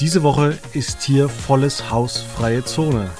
Diese 0.00 0.22
Woche 0.22 0.56
ist 0.74 1.02
hier 1.02 1.28
volles 1.28 1.90
Haus 1.90 2.18
freie 2.18 2.64
Zone. 2.64 3.10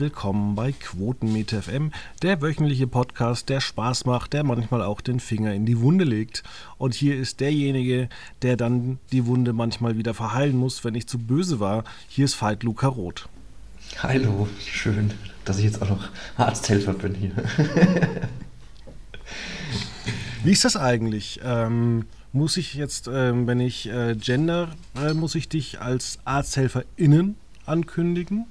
Willkommen 0.00 0.54
bei 0.54 0.70
Quotenmeter 0.70 1.62
FM, 1.62 1.90
der 2.22 2.40
wöchentliche 2.40 2.86
Podcast, 2.86 3.48
der 3.48 3.60
Spaß 3.60 4.04
macht, 4.04 4.32
der 4.32 4.44
manchmal 4.44 4.82
auch 4.82 5.00
den 5.00 5.18
Finger 5.18 5.52
in 5.54 5.66
die 5.66 5.80
Wunde 5.80 6.04
legt. 6.04 6.44
Und 6.76 6.94
hier 6.94 7.16
ist 7.16 7.40
derjenige, 7.40 8.08
der 8.42 8.56
dann 8.56 8.98
die 9.10 9.26
Wunde 9.26 9.52
manchmal 9.52 9.98
wieder 9.98 10.14
verheilen 10.14 10.56
muss, 10.56 10.84
wenn 10.84 10.94
ich 10.94 11.08
zu 11.08 11.18
böse 11.18 11.58
war. 11.58 11.82
Hier 12.06 12.26
ist 12.26 12.40
Veit 12.40 12.62
Luca 12.62 12.86
Roth. 12.86 13.28
Hallo, 14.00 14.46
schön, 14.64 15.12
dass 15.44 15.58
ich 15.58 15.64
jetzt 15.64 15.82
auch 15.82 15.88
noch 15.88 16.08
Arzthelfer 16.36 16.92
bin 16.92 17.14
hier. 17.14 17.32
Wie 20.44 20.52
ist 20.52 20.64
das 20.64 20.76
eigentlich? 20.76 21.40
Ähm, 21.42 22.04
muss 22.32 22.56
ich 22.56 22.74
jetzt, 22.74 23.08
ähm, 23.12 23.48
wenn 23.48 23.58
ich 23.58 23.88
äh, 23.88 24.14
gender, 24.14 24.68
äh, 24.96 25.14
muss 25.14 25.34
ich 25.34 25.48
dich 25.48 25.80
als 25.80 26.20
ArzthelferInnen 26.24 27.34
ankündigen? 27.66 28.46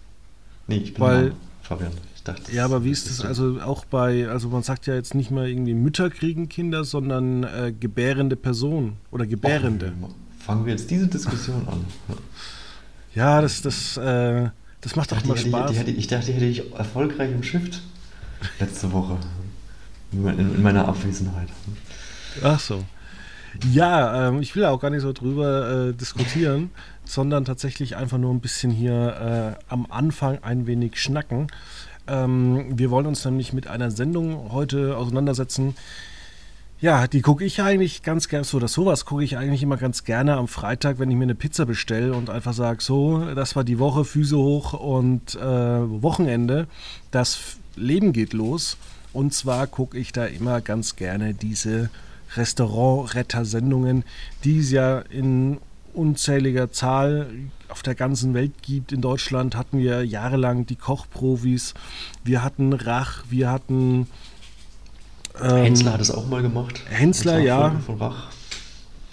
Nee, 0.68 0.78
ich 0.78 0.94
bin 0.94 1.04
Weil, 1.04 1.34
Fabian. 1.62 1.92
Ich 2.16 2.24
dachte, 2.24 2.52
ja, 2.52 2.66
aber 2.66 2.84
wie 2.84 2.92
ist 2.92 3.10
das 3.10 3.22
also 3.22 3.60
auch 3.62 3.86
bei, 3.86 4.28
also 4.28 4.50
man 4.50 4.64
sagt 4.64 4.86
ja 4.86 4.96
jetzt 4.96 5.16
nicht 5.16 5.32
mal 5.32 5.48
irgendwie 5.48 5.74
Mütter 5.74 6.10
kriegen 6.10 6.50
Kinder, 6.50 6.84
sondern 6.84 7.44
äh, 7.44 7.74
gebärende 7.78 8.36
Personen 8.36 8.98
oder 9.12 9.26
Gebärende. 9.26 9.94
Och, 10.02 10.10
fangen 10.40 10.66
wir 10.66 10.74
jetzt 10.74 10.92
diese 10.92 11.08
Diskussion 11.08 11.68
an. 11.68 11.86
Ja, 13.16 13.42
das, 13.42 13.62
das, 13.62 13.98
äh, 13.98 14.50
das 14.82 14.96
macht 14.96 15.12
doch 15.12 15.24
mal 15.26 15.38
Spaß. 15.38 15.72
Die, 15.72 15.84
die, 15.86 15.92
ich 15.92 16.08
dachte, 16.08 16.28
die 16.28 16.34
hätte 16.34 16.46
ich 16.46 16.74
erfolgreich 16.74 17.32
im 17.32 17.44
Shift 17.44 17.82
letzte 18.60 18.92
Woche. 18.92 19.18
In, 20.12 20.28
in 20.28 20.62
meiner 20.62 20.88
Abwesenheit. 20.88 21.50
Ach 22.44 22.60
so. 22.60 22.84
Ja, 23.72 24.30
ähm, 24.30 24.42
ich 24.42 24.56
will 24.56 24.66
auch 24.66 24.80
gar 24.80 24.90
nicht 24.90 25.02
so 25.02 25.14
drüber 25.14 25.90
äh, 25.90 25.94
diskutieren, 25.94 26.72
sondern 27.06 27.46
tatsächlich 27.46 27.96
einfach 27.96 28.18
nur 28.18 28.34
ein 28.34 28.40
bisschen 28.40 28.72
hier 28.72 29.58
äh, 29.60 29.64
am 29.70 29.88
Anfang 29.90 30.40
ein 30.44 30.68
wenig 30.68 31.02
schnacken. 31.02 31.48
Ähm, 32.08 32.78
wir 32.78 32.92
wollen 32.92 33.06
uns 33.06 33.26
nämlich 33.26 33.54
mit 33.54 33.68
einer 33.68 33.92
Sendung 33.92 34.52
heute 34.52 34.98
auseinandersetzen. 34.98 35.76
Ja, 36.80 37.08
die 37.08 37.22
gucke 37.22 37.44
ich 37.44 37.60
eigentlich 37.62 38.04
ganz 38.04 38.28
gerne, 38.28 38.46
so 38.46 38.58
oder 38.58 38.68
sowas 38.68 39.06
gucke 39.06 39.24
ich 39.24 39.36
eigentlich 39.36 39.64
immer 39.64 39.78
ganz 39.78 40.04
gerne 40.04 40.36
am 40.36 40.48
Freitag, 40.48 41.00
wenn 41.00 41.10
ich 41.10 41.18
mir 41.18 41.24
eine 41.24 41.34
Pizza 41.34 41.66
bestelle 41.66 42.14
und 42.14 42.30
einfach 42.30 42.54
sage, 42.54 42.84
so, 42.84 43.34
das 43.34 43.56
war 43.56 43.64
die 43.64 43.80
Woche, 43.80 44.06
Füße 44.06 44.38
hoch 44.38 44.74
und 44.74 45.34
äh, 45.34 45.42
Wochenende, 45.42 46.68
das 47.10 47.58
Leben 47.76 48.14
geht 48.14 48.34
los. 48.34 48.78
Und 49.12 49.34
zwar 49.34 49.66
gucke 49.66 49.98
ich 49.98 50.12
da 50.12 50.26
immer 50.26 50.62
ganz 50.62 50.96
gerne 50.96 51.34
diese 51.34 51.90
Restaurant-Retter-Sendungen, 52.36 54.04
die 54.44 54.60
es 54.60 54.72
ja 54.72 55.00
in 55.00 55.60
unzähliger 55.94 56.72
Zahl 56.72 57.28
auf 57.70 57.82
der 57.82 57.96
ganzen 57.96 58.34
Welt 58.34 58.54
gibt. 58.62 58.92
In 58.92 59.02
Deutschland 59.02 59.56
hatten 59.56 59.80
wir 59.80 60.06
jahrelang 60.06 60.66
die 60.66 60.76
Kochprofis, 60.76 61.74
wir 62.24 62.44
hatten 62.44 62.74
Rach, 62.74 63.24
wir 63.30 63.52
hatten. 63.52 64.08
Ähm, 65.42 65.64
Hensler 65.64 65.94
hat 65.94 66.02
es 66.02 66.12
auch 66.12 66.28
mal 66.28 66.42
gemacht. 66.42 66.82
Hensler, 66.90 67.40
ja. 67.40 67.72
Von 67.86 67.98
Rach. 67.98 68.30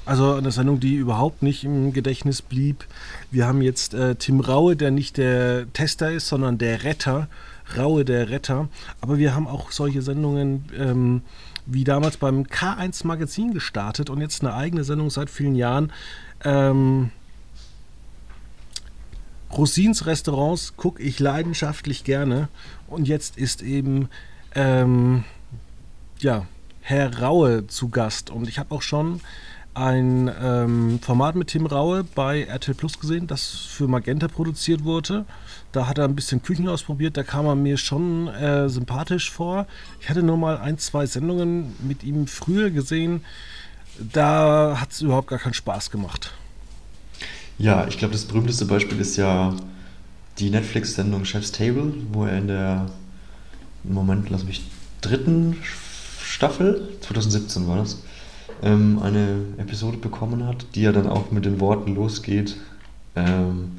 Also 0.06 0.34
eine 0.34 0.50
Sendung, 0.50 0.80
die 0.80 0.96
überhaupt 0.96 1.42
nicht 1.42 1.64
im 1.64 1.94
Gedächtnis 1.94 2.42
blieb. 2.42 2.84
Wir 3.30 3.46
haben 3.46 3.62
jetzt 3.62 3.94
äh, 3.94 4.16
Tim 4.16 4.40
Raue, 4.40 4.76
der 4.76 4.90
nicht 4.90 5.16
der 5.16 5.72
Tester 5.72 6.12
ist, 6.12 6.28
sondern 6.28 6.58
der 6.58 6.84
Retter. 6.84 7.28
Raue, 7.76 8.04
der 8.04 8.30
Retter. 8.30 8.68
Aber 9.00 9.18
wir 9.18 9.34
haben 9.34 9.48
auch 9.48 9.70
solche 9.70 10.02
Sendungen. 10.02 10.64
Ähm, 10.76 11.22
wie 11.66 11.84
damals 11.84 12.16
beim 12.16 12.44
K1 12.44 13.06
Magazin 13.06 13.52
gestartet 13.52 14.10
und 14.10 14.20
jetzt 14.20 14.42
eine 14.42 14.54
eigene 14.54 14.84
Sendung 14.84 15.10
seit 15.10 15.30
vielen 15.30 15.54
Jahren. 15.54 15.92
Ähm, 16.44 17.10
Rosins 19.50 20.06
Restaurants 20.06 20.76
gucke 20.76 21.02
ich 21.02 21.20
leidenschaftlich 21.20 22.04
gerne 22.04 22.48
und 22.86 23.06
jetzt 23.06 23.38
ist 23.38 23.62
eben 23.62 24.08
ähm, 24.54 25.24
ja, 26.18 26.46
Herr 26.80 27.20
Raue 27.20 27.66
zu 27.66 27.88
Gast 27.88 28.30
und 28.30 28.48
ich 28.48 28.58
habe 28.58 28.74
auch 28.74 28.82
schon 28.82 29.20
ein 29.74 30.30
ähm, 30.40 31.00
Format 31.02 31.34
mit 31.34 31.48
Tim 31.48 31.66
Raue 31.66 32.04
bei 32.04 32.42
RTL 32.44 32.74
Plus 32.74 32.98
gesehen, 32.98 33.26
das 33.26 33.48
für 33.48 33.88
Magenta 33.88 34.28
produziert 34.28 34.84
wurde. 34.84 35.24
Da 35.72 35.88
hat 35.88 35.98
er 35.98 36.04
ein 36.04 36.14
bisschen 36.14 36.42
Küchen 36.42 36.68
ausprobiert, 36.68 37.16
da 37.16 37.24
kam 37.24 37.46
er 37.46 37.56
mir 37.56 37.76
schon 37.76 38.28
äh, 38.28 38.68
sympathisch 38.68 39.30
vor. 39.30 39.66
Ich 40.00 40.08
hatte 40.08 40.22
nur 40.22 40.36
mal 40.36 40.58
ein, 40.58 40.78
zwei 40.78 41.06
Sendungen 41.06 41.74
mit 41.86 42.04
ihm 42.04 42.28
früher 42.28 42.70
gesehen. 42.70 43.24
Da 43.98 44.78
hat 44.80 44.92
es 44.92 45.02
überhaupt 45.02 45.28
gar 45.28 45.38
keinen 45.38 45.54
Spaß 45.54 45.90
gemacht. 45.90 46.32
Ja, 47.58 47.86
ich 47.86 47.98
glaube, 47.98 48.12
das 48.12 48.24
berühmteste 48.24 48.64
Beispiel 48.64 49.00
ist 49.00 49.16
ja 49.16 49.54
die 50.38 50.50
Netflix-Sendung 50.50 51.24
Chef's 51.24 51.52
Table, 51.52 51.94
wo 52.12 52.24
er 52.24 52.38
in 52.38 52.48
der, 52.48 52.86
Moment, 53.84 54.30
lass 54.30 54.44
mich, 54.44 54.64
dritten 55.00 55.56
Staffel, 56.22 56.88
2017 57.02 57.68
war 57.68 57.76
das, 57.76 58.02
ähm, 58.62 58.98
eine 59.02 59.40
Episode 59.58 59.98
bekommen 59.98 60.46
hat, 60.46 60.66
die 60.74 60.82
ja 60.82 60.92
dann 60.92 61.06
auch 61.06 61.30
mit 61.30 61.44
den 61.44 61.60
Worten 61.60 61.94
losgeht. 61.94 62.56
Ähm, 63.16 63.72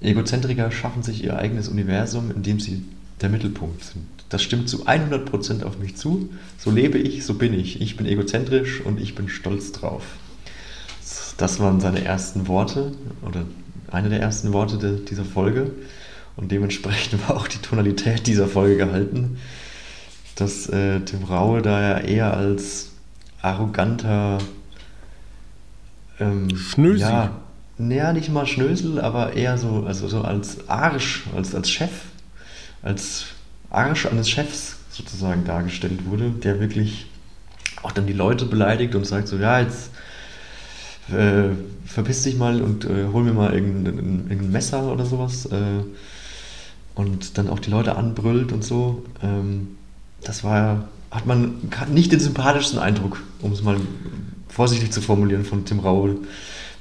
Egozentriker 0.00 0.70
schaffen 0.70 1.02
sich 1.02 1.24
ihr 1.24 1.38
eigenes 1.38 1.68
Universum, 1.68 2.30
in 2.30 2.42
dem 2.42 2.60
sie 2.60 2.84
der 3.20 3.28
Mittelpunkt 3.30 3.84
sind. 3.84 4.04
Das 4.28 4.42
stimmt 4.42 4.68
zu 4.68 4.86
100% 4.86 5.62
auf 5.64 5.78
mich 5.78 5.96
zu. 5.96 6.30
So 6.58 6.70
lebe 6.70 6.98
ich, 6.98 7.24
so 7.24 7.34
bin 7.34 7.54
ich. 7.54 7.80
Ich 7.80 7.96
bin 7.96 8.06
egozentrisch 8.06 8.80
und 8.80 9.00
ich 9.00 9.14
bin 9.14 9.28
stolz 9.28 9.72
drauf. 9.72 10.02
Das 11.36 11.60
waren 11.60 11.80
seine 11.80 12.04
ersten 12.04 12.46
Worte 12.48 12.92
oder 13.22 13.44
eine 13.90 14.08
der 14.08 14.20
ersten 14.20 14.52
Worte 14.52 14.78
de, 14.78 15.04
dieser 15.04 15.24
Folge. 15.24 15.72
Und 16.36 16.50
dementsprechend 16.50 17.20
war 17.28 17.36
auch 17.36 17.48
die 17.48 17.58
Tonalität 17.58 18.26
dieser 18.26 18.48
Folge 18.48 18.76
gehalten, 18.76 19.38
dass 20.36 20.68
äh, 20.68 21.00
Tim 21.00 21.24
Raue 21.24 21.62
da 21.62 21.80
ja 21.80 21.98
eher 21.98 22.36
als 22.36 22.90
arroganter 23.44 24.38
ähm, 26.18 26.56
Schnösel. 26.56 27.00
Ja, 27.00 27.30
naja, 27.76 28.12
nicht 28.12 28.30
mal 28.30 28.46
Schnösel, 28.46 29.00
aber 29.00 29.34
eher 29.34 29.58
so, 29.58 29.84
also 29.86 30.08
so 30.08 30.22
als 30.22 30.68
Arsch, 30.68 31.24
als, 31.36 31.54
als 31.54 31.70
Chef, 31.70 31.90
als 32.82 33.26
Arsch 33.70 34.06
eines 34.06 34.30
Chefs 34.30 34.76
sozusagen 34.90 35.44
dargestellt 35.44 36.06
wurde, 36.06 36.30
der 36.30 36.60
wirklich 36.60 37.06
auch 37.82 37.92
dann 37.92 38.06
die 38.06 38.12
Leute 38.12 38.46
beleidigt 38.46 38.94
und 38.94 39.04
sagt 39.04 39.28
so, 39.28 39.36
ja, 39.36 39.60
jetzt 39.60 39.90
äh, 41.10 41.50
verpiss 41.84 42.22
dich 42.22 42.36
mal 42.36 42.62
und 42.62 42.84
äh, 42.84 43.08
hol 43.12 43.24
mir 43.24 43.34
mal 43.34 43.52
irgendein, 43.52 43.98
irgendein 43.98 44.52
Messer 44.52 44.90
oder 44.90 45.04
sowas. 45.04 45.46
Äh, 45.46 45.82
und 46.94 47.36
dann 47.38 47.48
auch 47.48 47.58
die 47.58 47.70
Leute 47.70 47.96
anbrüllt 47.96 48.52
und 48.52 48.64
so. 48.64 49.04
Ähm, 49.22 49.76
das 50.22 50.44
war 50.44 50.88
hat 51.14 51.26
man 51.26 51.54
nicht 51.92 52.10
den 52.10 52.18
sympathischsten 52.18 52.78
Eindruck, 52.80 53.22
um 53.40 53.52
es 53.52 53.62
mal 53.62 53.76
vorsichtig 54.48 54.90
zu 54.92 55.00
formulieren, 55.00 55.44
von 55.44 55.64
Tim 55.64 55.78
Raul 55.78 56.18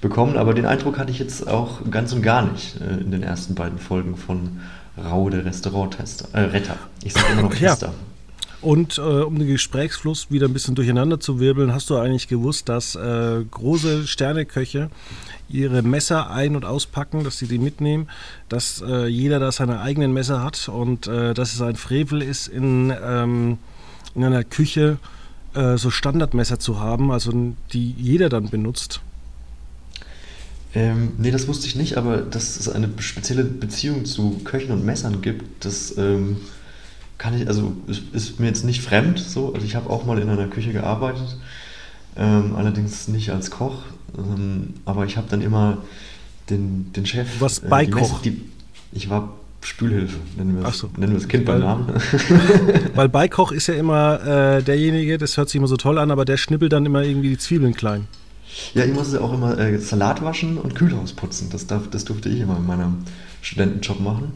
bekommen. 0.02 0.38
Aber 0.38 0.56
den 0.56 0.66
Eindruck 0.66 0.98
hatte 0.98 1.12
ich 1.12 1.20
jetzt 1.20 1.48
auch 1.48 1.80
ganz 1.90 2.14
und 2.14 2.24
gar 2.24 2.42
nicht 2.42 2.76
äh, 2.82 3.02
in 3.02 3.12
den 3.12 3.22
ersten 3.22 3.54
beiden 3.54 3.78
Folgen 3.78 4.18
von 4.18 4.60
Raul, 4.98 5.32
der 5.32 5.46
Restauranttester, 5.46 6.28
äh, 6.34 6.42
Retter. 6.42 6.78
Ich 7.04 7.14
sage 7.14 7.34
immer 7.34 7.44
noch 7.44 7.54
Tester. 7.54 7.88
Ja. 7.88 7.94
Und 8.62 8.98
äh, 8.98 9.02
um 9.02 9.38
den 9.38 9.48
Gesprächsfluss 9.48 10.32
wieder 10.32 10.48
ein 10.48 10.54
bisschen 10.54 10.74
durcheinander 10.74 11.20
zu 11.20 11.40
wirbeln, 11.40 11.74
hast 11.74 11.90
du 11.90 11.98
eigentlich 11.98 12.28
gewusst, 12.28 12.70
dass 12.70 12.96
äh, 12.96 13.44
große 13.52 14.08
Sterneköche 14.08 14.90
ihre 15.50 15.82
Messer 15.82 16.32
ein- 16.32 16.56
und 16.56 16.64
auspacken, 16.64 17.24
dass 17.24 17.38
sie 17.38 17.48
die 17.48 17.60
mitnehmen, 17.60 18.08
dass 18.50 18.82
äh, 18.82 19.06
jeder 19.08 19.40
da 19.40 19.52
seine 19.52 19.82
eigenen 19.82 20.14
Messer 20.14 20.42
hat 20.42 20.70
und 20.70 21.08
äh, 21.08 21.34
dass 21.34 21.54
es 21.54 21.62
ein 21.62 21.76
Frevel 21.76 22.22
ist 22.22 22.48
in 22.48 22.94
ähm, 23.04 23.58
in 24.16 24.24
einer 24.24 24.44
Küche 24.44 24.98
äh, 25.54 25.78
so 25.78 25.90
Standardmesser 25.90 26.60
zu 26.60 26.80
haben, 26.80 27.12
also 27.12 27.32
die 27.74 27.92
jeder 27.98 28.30
dann 28.30 28.50
benutzt? 28.50 29.02
Ähm, 30.76 31.14
nee, 31.18 31.32
das 31.32 31.48
wusste 31.48 31.68
ich 31.68 31.76
nicht, 31.76 31.98
aber 31.98 32.18
dass 32.18 32.60
es 32.60 32.68
eine 32.68 32.90
spezielle 33.00 33.44
Beziehung 33.44 34.06
zu 34.06 34.42
Köchen 34.44 34.72
und 34.72 34.84
Messern 34.84 35.22
gibt, 35.22 35.66
das 35.66 35.96
ähm, 35.98 36.38
kann 37.20 37.40
ich, 37.40 37.48
also 37.48 37.76
ist, 37.88 38.04
ist 38.14 38.40
mir 38.40 38.48
jetzt 38.48 38.66
nicht 38.66 38.82
fremd 38.82 39.20
so. 39.20 39.54
Also 39.54 39.66
ich 39.66 39.76
habe 39.76 39.90
auch 39.90 40.06
mal 40.06 40.18
in 40.20 40.30
einer 40.30 40.48
Küche 40.48 40.74
gearbeitet, 40.74 41.38
ähm, 42.18 42.56
allerdings 42.56 43.08
nicht 43.08 43.30
als 43.30 43.52
Koch, 43.52 43.84
ähm, 44.18 44.74
aber 44.86 45.06
ich 45.06 45.16
habe 45.16 45.28
dann 45.30 45.42
immer 45.42 45.78
den, 46.50 46.92
den 46.94 47.06
Chef. 47.06 47.28
Was 47.40 47.60
äh, 47.60 47.68
Beikoch? 47.68 48.22
ich 48.92 49.10
war 49.10 49.36
Spülhilfe, 49.66 50.18
nennen 50.38 50.60
wir, 50.60 50.68
es, 50.68 50.80
so. 50.80 50.90
nennen 50.98 51.14
wir 51.14 51.20
das 51.20 51.28
Kind 51.28 51.46
beim 51.46 51.60
Namen. 51.60 51.88
Weil 52.96 53.10
Beikoch 53.10 53.52
ist 53.54 53.68
ja 53.68 53.74
immer 53.74 54.58
äh, 54.58 54.64
derjenige, 54.64 55.18
das 55.18 55.38
hört 55.38 55.50
sich 55.50 55.58
immer 55.58 55.68
so 55.68 55.78
toll 55.78 55.98
an, 55.98 56.12
aber 56.12 56.26
der 56.26 56.38
schnippelt 56.38 56.74
dann 56.74 56.86
immer 56.86 57.04
irgendwie 57.04 57.30
die 57.30 57.38
Zwiebeln 57.38 57.74
klein. 57.74 58.08
Ja, 58.74 58.86
ich 58.86 58.94
musste 58.94 59.22
auch 59.22 59.34
immer 59.34 59.58
äh, 59.58 59.78
Salat 59.80 60.24
waschen 60.24 60.58
und 60.58 60.76
Kühlhaus 60.76 61.14
putzen. 61.14 61.50
Das, 61.52 61.68
darf, 61.68 61.90
das 61.90 62.06
durfte 62.06 62.30
ich 62.30 62.40
immer 62.40 62.58
in 62.58 62.68
meinem 62.68 62.98
Studentenjob 63.42 64.00
machen. 64.00 64.34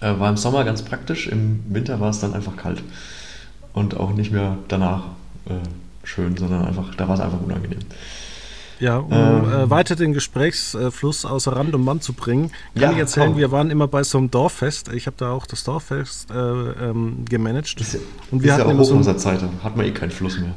Äh, 0.00 0.18
war 0.18 0.28
im 0.28 0.36
Sommer 0.36 0.64
ganz 0.64 0.82
praktisch, 0.82 1.26
im 1.26 1.64
Winter 1.68 2.00
war 2.00 2.10
es 2.10 2.20
dann 2.20 2.34
einfach 2.34 2.56
kalt. 2.56 2.82
Und 3.72 3.96
auch 3.96 4.12
nicht 4.12 4.30
mehr 4.30 4.58
danach 4.68 5.04
äh, 5.46 5.54
schön, 6.04 6.36
sondern 6.36 6.64
einfach, 6.64 6.94
da 6.94 7.08
war 7.08 7.14
es 7.14 7.20
einfach 7.20 7.40
unangenehm. 7.40 7.80
Ja, 8.80 8.98
um 8.98 9.12
ähm, 9.12 9.52
äh, 9.52 9.70
weiter 9.70 9.96
den 9.96 10.12
Gesprächsfluss 10.12 11.24
außer 11.24 11.52
Rand 11.52 11.74
und 11.74 11.84
Mann 11.84 12.00
zu 12.00 12.12
bringen, 12.12 12.50
kann 12.74 12.82
ja, 12.82 12.92
ich 12.92 12.98
erzählen, 12.98 13.28
komm. 13.28 13.38
wir 13.38 13.52
waren 13.52 13.70
immer 13.70 13.88
bei 13.88 14.02
so 14.02 14.18
einem 14.18 14.30
Dorffest. 14.30 14.92
Ich 14.92 15.06
habe 15.06 15.16
da 15.16 15.30
auch 15.30 15.46
das 15.46 15.64
Dorffest 15.64 16.30
äh, 16.30 16.34
ähm, 16.34 17.24
gemanagt. 17.28 17.80
Ist 17.80 17.98
und 18.30 18.42
wir 18.42 18.46
ist 18.46 18.52
hatten 18.52 18.60
ja 18.62 18.66
auch 18.66 18.90
immer 18.90 19.04
so 19.04 19.14
Zeit, 19.14 19.40
hat 19.62 19.76
man 19.76 19.86
eh 19.86 19.92
keinen 19.92 20.10
Fluss 20.10 20.38
mehr. 20.38 20.54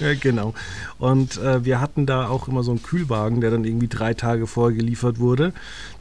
Ja, 0.00 0.14
genau. 0.14 0.54
Und 0.98 1.38
äh, 1.38 1.64
wir 1.64 1.80
hatten 1.80 2.06
da 2.06 2.28
auch 2.28 2.48
immer 2.48 2.62
so 2.62 2.72
einen 2.72 2.82
Kühlwagen, 2.82 3.40
der 3.40 3.50
dann 3.50 3.64
irgendwie 3.64 3.88
drei 3.88 4.14
Tage 4.14 4.46
vorher 4.46 4.76
geliefert 4.76 5.18
wurde. 5.18 5.52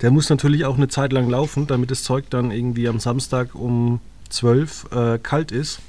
Der 0.01 0.11
muss 0.11 0.29
natürlich 0.29 0.65
auch 0.65 0.77
eine 0.77 0.87
Zeit 0.87 1.13
lang 1.13 1.29
laufen, 1.29 1.67
damit 1.67 1.91
das 1.91 2.03
Zeug 2.03 2.25
dann 2.29 2.51
irgendwie 2.51 2.87
am 2.87 2.99
Samstag 2.99 3.55
um 3.55 3.99
12 4.29 4.87
äh, 4.91 5.19
kalt 5.19 5.51
ist. 5.51 5.79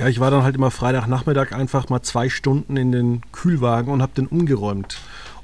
Ja, 0.00 0.08
ich 0.08 0.18
war 0.18 0.30
dann 0.30 0.44
halt 0.44 0.54
immer 0.54 0.70
Freitagnachmittag 0.70 1.52
einfach 1.52 1.90
mal 1.90 2.00
zwei 2.00 2.30
Stunden 2.30 2.78
in 2.78 2.90
den 2.90 3.20
Kühlwagen 3.32 3.92
und 3.92 4.00
habe 4.00 4.12
den 4.16 4.28
umgeräumt. 4.28 4.96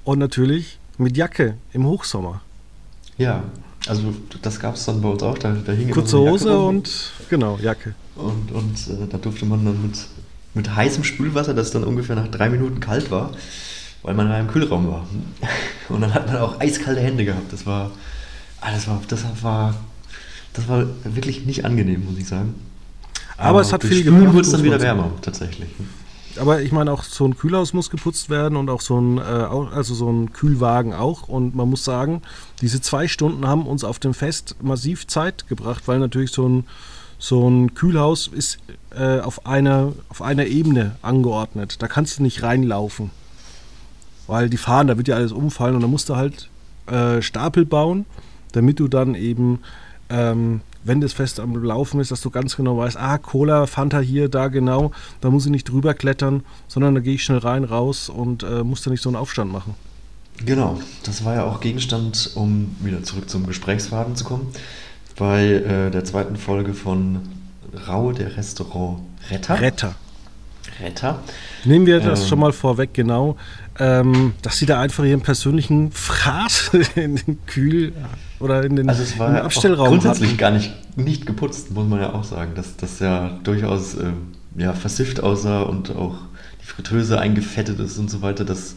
Und 0.03 0.19
natürlich 0.19 0.79
mit 0.97 1.15
Jacke 1.15 1.59
im 1.75 1.85
Hochsommer. 1.85 2.41
Ja, 3.19 3.43
also 3.87 4.15
das 4.41 4.59
gab 4.59 4.77
es 4.77 4.87
dann 4.87 5.03
bei 5.03 5.11
uns 5.11 5.23
auch. 5.23 5.37
Da, 5.37 5.53
da 5.53 5.73
hing 5.73 5.91
Kurze 5.91 6.17
Hose 6.17 6.59
und 6.59 7.13
genau, 7.29 7.59
Jacke. 7.61 7.95
Und, 8.15 8.51
und 8.51 8.89
äh, 8.89 9.07
da 9.11 9.19
durfte 9.19 9.45
man 9.45 9.63
dann 9.63 9.83
mit, 9.83 9.99
mit 10.55 10.75
heißem 10.75 11.05
Spülwasser, 11.05 11.53
das 11.53 11.71
dann 11.71 11.85
ungefähr 11.85 12.17
nach 12.17 12.29
drei 12.29 12.49
Minuten 12.49 12.81
kalt 12.81 13.11
war, 13.11 13.33
weil 14.01 14.15
man 14.15 14.31
da 14.31 14.41
im 14.41 14.49
Kühlraum 14.49 14.89
war. 14.89 15.07
Und 15.91 16.01
dann 16.01 16.15
hat 16.15 16.29
man 16.29 16.39
auch 16.39 16.59
eiskalte 16.61 17.03
Hände 17.03 17.27
gehabt. 17.27 17.53
Das 17.53 17.67
war, 17.67 17.91
ah, 18.63 18.71
das 18.73 18.89
war, 18.89 19.03
das 19.07 19.23
war, 19.43 19.75
das 20.55 20.67
war 20.67 20.87
wirklich 21.05 21.45
nicht 21.45 21.67
angenehm, 21.67 22.07
muss 22.07 22.17
ich 22.17 22.27
sagen. 22.27 22.55
Aber, 23.37 23.61
es 23.61 23.73
hat 23.73 23.85
viel 23.85 24.03
gebracht. 24.03 24.35
wird 24.35 24.47
es 24.47 24.53
dann 24.53 24.63
wieder 24.63 24.81
wärmer, 24.81 25.11
tatsächlich. 25.23 25.69
Aber 26.39 26.61
ich 26.61 26.73
meine, 26.73 26.93
auch 26.93 27.03
so 27.03 27.25
ein 27.25 27.37
Kühlhaus 27.37 27.73
muss 27.73 27.91
geputzt 27.91 28.31
werden 28.31 28.57
und 28.57 28.69
auch 28.69 28.81
so 28.81 29.01
ein, 29.01 29.19
äh, 29.19 29.21
also 29.21 29.95
so 29.95 30.11
ein 30.11 30.33
Kühlwagen 30.33 30.93
auch. 30.93 31.29
Und 31.29 31.55
man 31.55 31.69
muss 31.69 31.85
sagen, 31.85 32.23
diese 32.61 32.81
zwei 32.81 33.09
Stunden 33.09 33.47
haben 33.47 33.67
uns 33.67 33.85
auf 33.85 33.99
dem 33.99 34.15
Fest 34.15 34.57
massiv 34.63 35.07
Zeit 35.07 35.49
gebracht, 35.49 35.85
weil 35.87 35.99
natürlich 35.99 36.33
so 36.33 36.49
ein, 36.49 36.65
so 37.19 37.49
ein 37.49 37.75
Kühlhaus 37.75 38.27
ist 38.27 38.59
äh, 38.95 39.21
auf, 39.21 39.47
einer, 39.47 39.93
auf 40.09 40.23
einer 40.23 40.47
Ebene 40.47 40.97
angeordnet. 41.03 41.81
Da 41.81 41.89
kannst 41.89 42.19
du 42.19 42.23
nicht 42.23 42.43
reinlaufen. 42.43 43.11
Weil 44.27 44.51
die 44.51 44.57
fahren, 44.57 44.89
da 44.89 44.97
wird 44.97 45.09
ja 45.09 45.17
alles 45.17 45.33
umfallen 45.33 45.77
und 45.77 45.83
da 45.83 45.87
musst 45.87 46.09
du 46.09 46.17
halt 46.17 46.51
äh, 46.87 47.23
Stapel 47.23 47.65
bauen, 47.65 48.05
damit 48.53 48.81
du 48.81 48.89
dann 48.89 49.15
eben 49.15 49.61
ähm, 50.11 50.61
wenn 50.87 51.01
das 51.01 51.13
Fest 51.13 51.41
am 51.41 51.55
Laufen 51.63 52.01
ist, 52.01 52.11
dass 52.11 52.21
du 52.21 52.31
ganz 52.31 52.57
genau 52.57 52.79
weißt, 52.79 52.97
ah, 52.97 53.19
Cola, 53.19 53.67
Fanta 53.67 53.99
hier, 53.99 54.29
da 54.29 54.49
genau, 54.49 54.93
da 55.21 55.31
muss 55.31 55.45
ich 55.45 55.51
nicht 55.51 55.69
drüber 55.69 55.95
klettern, 55.95 56.45
sondern 56.69 56.95
da 56.95 57.01
gehe 57.01 57.15
ich 57.15 57.25
schnell 57.25 57.39
rein, 57.39 57.65
raus 57.65 58.09
und 58.09 58.43
äh, 58.43 58.63
muss 58.63 58.83
da 58.83 58.91
nicht 58.91 59.03
so 59.03 59.09
einen 59.09 59.17
Aufstand 59.17 59.51
machen. 59.51 59.75
Genau, 60.45 60.79
das 61.05 61.25
war 61.25 61.35
ja 61.35 61.45
auch 61.45 61.61
Gegenstand, 61.61 62.31
um 62.35 62.77
wieder 62.81 63.03
zurück 63.03 63.29
zum 63.29 63.47
Gesprächsfaden 63.47 64.17
zu 64.17 64.25
kommen, 64.25 64.49
bei 65.17 65.45
äh, 65.45 65.91
der 65.91 66.05
zweiten 66.05 66.37
Folge 66.37 66.75
von 66.75 67.21
Rau, 67.89 68.13
der 68.13 68.37
Restaurant 68.37 69.01
Retter. 69.31 69.61
Retter. 69.61 69.95
Retter. 70.81 71.21
Nehmen 71.65 71.87
wir 71.87 72.01
das 72.01 72.23
ähm, 72.23 72.29
schon 72.29 72.39
mal 72.41 72.53
vorweg, 72.53 72.93
genau, 72.93 73.37
ähm, 73.79 74.35
dass 74.43 74.59
sie 74.59 74.67
da 74.67 74.81
einfach 74.81 75.05
ihren 75.05 75.21
persönlichen 75.21 75.93
Fraß 75.93 76.71
in 76.95 77.17
den 77.17 77.47
Kühl 77.47 77.93
oder 78.39 78.65
in 78.65 78.77
den, 78.77 78.89
also 78.89 79.03
es 79.03 79.19
war 79.19 79.43
Abstellraum 79.43 79.89
grundsätzlich 79.89 80.31
hatten. 80.31 80.39
gar 80.39 80.51
nicht, 80.51 80.73
nicht 80.97 81.27
geputzt, 81.27 81.71
muss 81.73 81.89
man 81.89 82.01
ja 82.01 82.13
auch 82.13 82.25
sagen, 82.25 82.55
dass 82.55 82.77
das 82.77 83.01
ja 83.01 83.39
durchaus 83.45 83.95
äh, 83.95 84.13
ja, 84.57 84.73
versifft 84.73 85.23
aussah 85.23 85.63
und 85.63 85.95
auch 85.95 86.17
die 86.63 86.67
Fritteuse 86.67 87.19
eingefettet 87.19 87.79
ist 87.81 87.99
und 87.99 88.11
so 88.11 88.23
weiter. 88.23 88.45
Das 88.45 88.77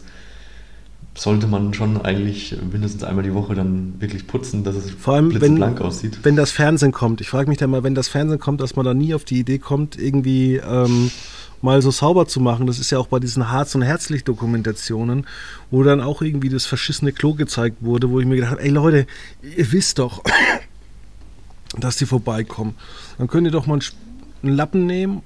sollte 1.14 1.46
man 1.46 1.74
schon 1.74 2.00
eigentlich 2.00 2.56
mindestens 2.70 3.02
einmal 3.02 3.24
die 3.24 3.34
Woche 3.34 3.54
dann 3.54 4.00
wirklich 4.00 4.26
putzen, 4.26 4.64
dass 4.64 4.76
es 4.76 4.90
Vor 4.90 5.14
allem, 5.14 5.40
wenn, 5.40 5.62
aussieht. 5.62 6.20
Wenn 6.22 6.36
das 6.36 6.50
Fernsehen 6.50 6.92
kommt. 6.92 7.20
Ich 7.20 7.28
frage 7.28 7.48
mich 7.48 7.58
dann 7.58 7.70
mal, 7.70 7.82
wenn 7.82 7.94
das 7.94 8.08
Fernsehen 8.08 8.38
kommt, 8.38 8.60
dass 8.60 8.76
man 8.76 8.84
da 8.84 8.94
nie 8.94 9.14
auf 9.14 9.24
die 9.24 9.40
Idee 9.40 9.58
kommt, 9.58 9.98
irgendwie 9.98 10.56
ähm, 10.56 11.10
mal 11.62 11.82
so 11.82 11.90
sauber 11.90 12.26
zu 12.26 12.40
machen. 12.40 12.66
Das 12.66 12.78
ist 12.78 12.90
ja 12.90 12.98
auch 12.98 13.08
bei 13.08 13.18
diesen 13.18 13.50
Harz- 13.50 13.74
und 13.74 13.82
Herzlich-Dokumentationen, 13.82 15.26
wo 15.70 15.82
dann 15.82 16.00
auch 16.00 16.22
irgendwie 16.22 16.48
das 16.48 16.66
verschissene 16.66 17.12
Klo 17.12 17.34
gezeigt 17.34 17.78
wurde, 17.80 18.10
wo 18.10 18.20
ich 18.20 18.26
mir 18.26 18.36
gedacht 18.36 18.52
habe, 18.52 18.62
ey 18.62 18.70
Leute, 18.70 19.06
ihr 19.42 19.72
wisst 19.72 19.98
doch, 19.98 20.22
dass 21.78 21.96
die 21.96 22.06
vorbeikommen. 22.06 22.74
Dann 23.18 23.28
könnt 23.28 23.46
ihr 23.46 23.52
doch 23.52 23.66
mal 23.66 23.80
einen 24.42 24.54
Lappen 24.54 24.86
nehmen 24.86 25.22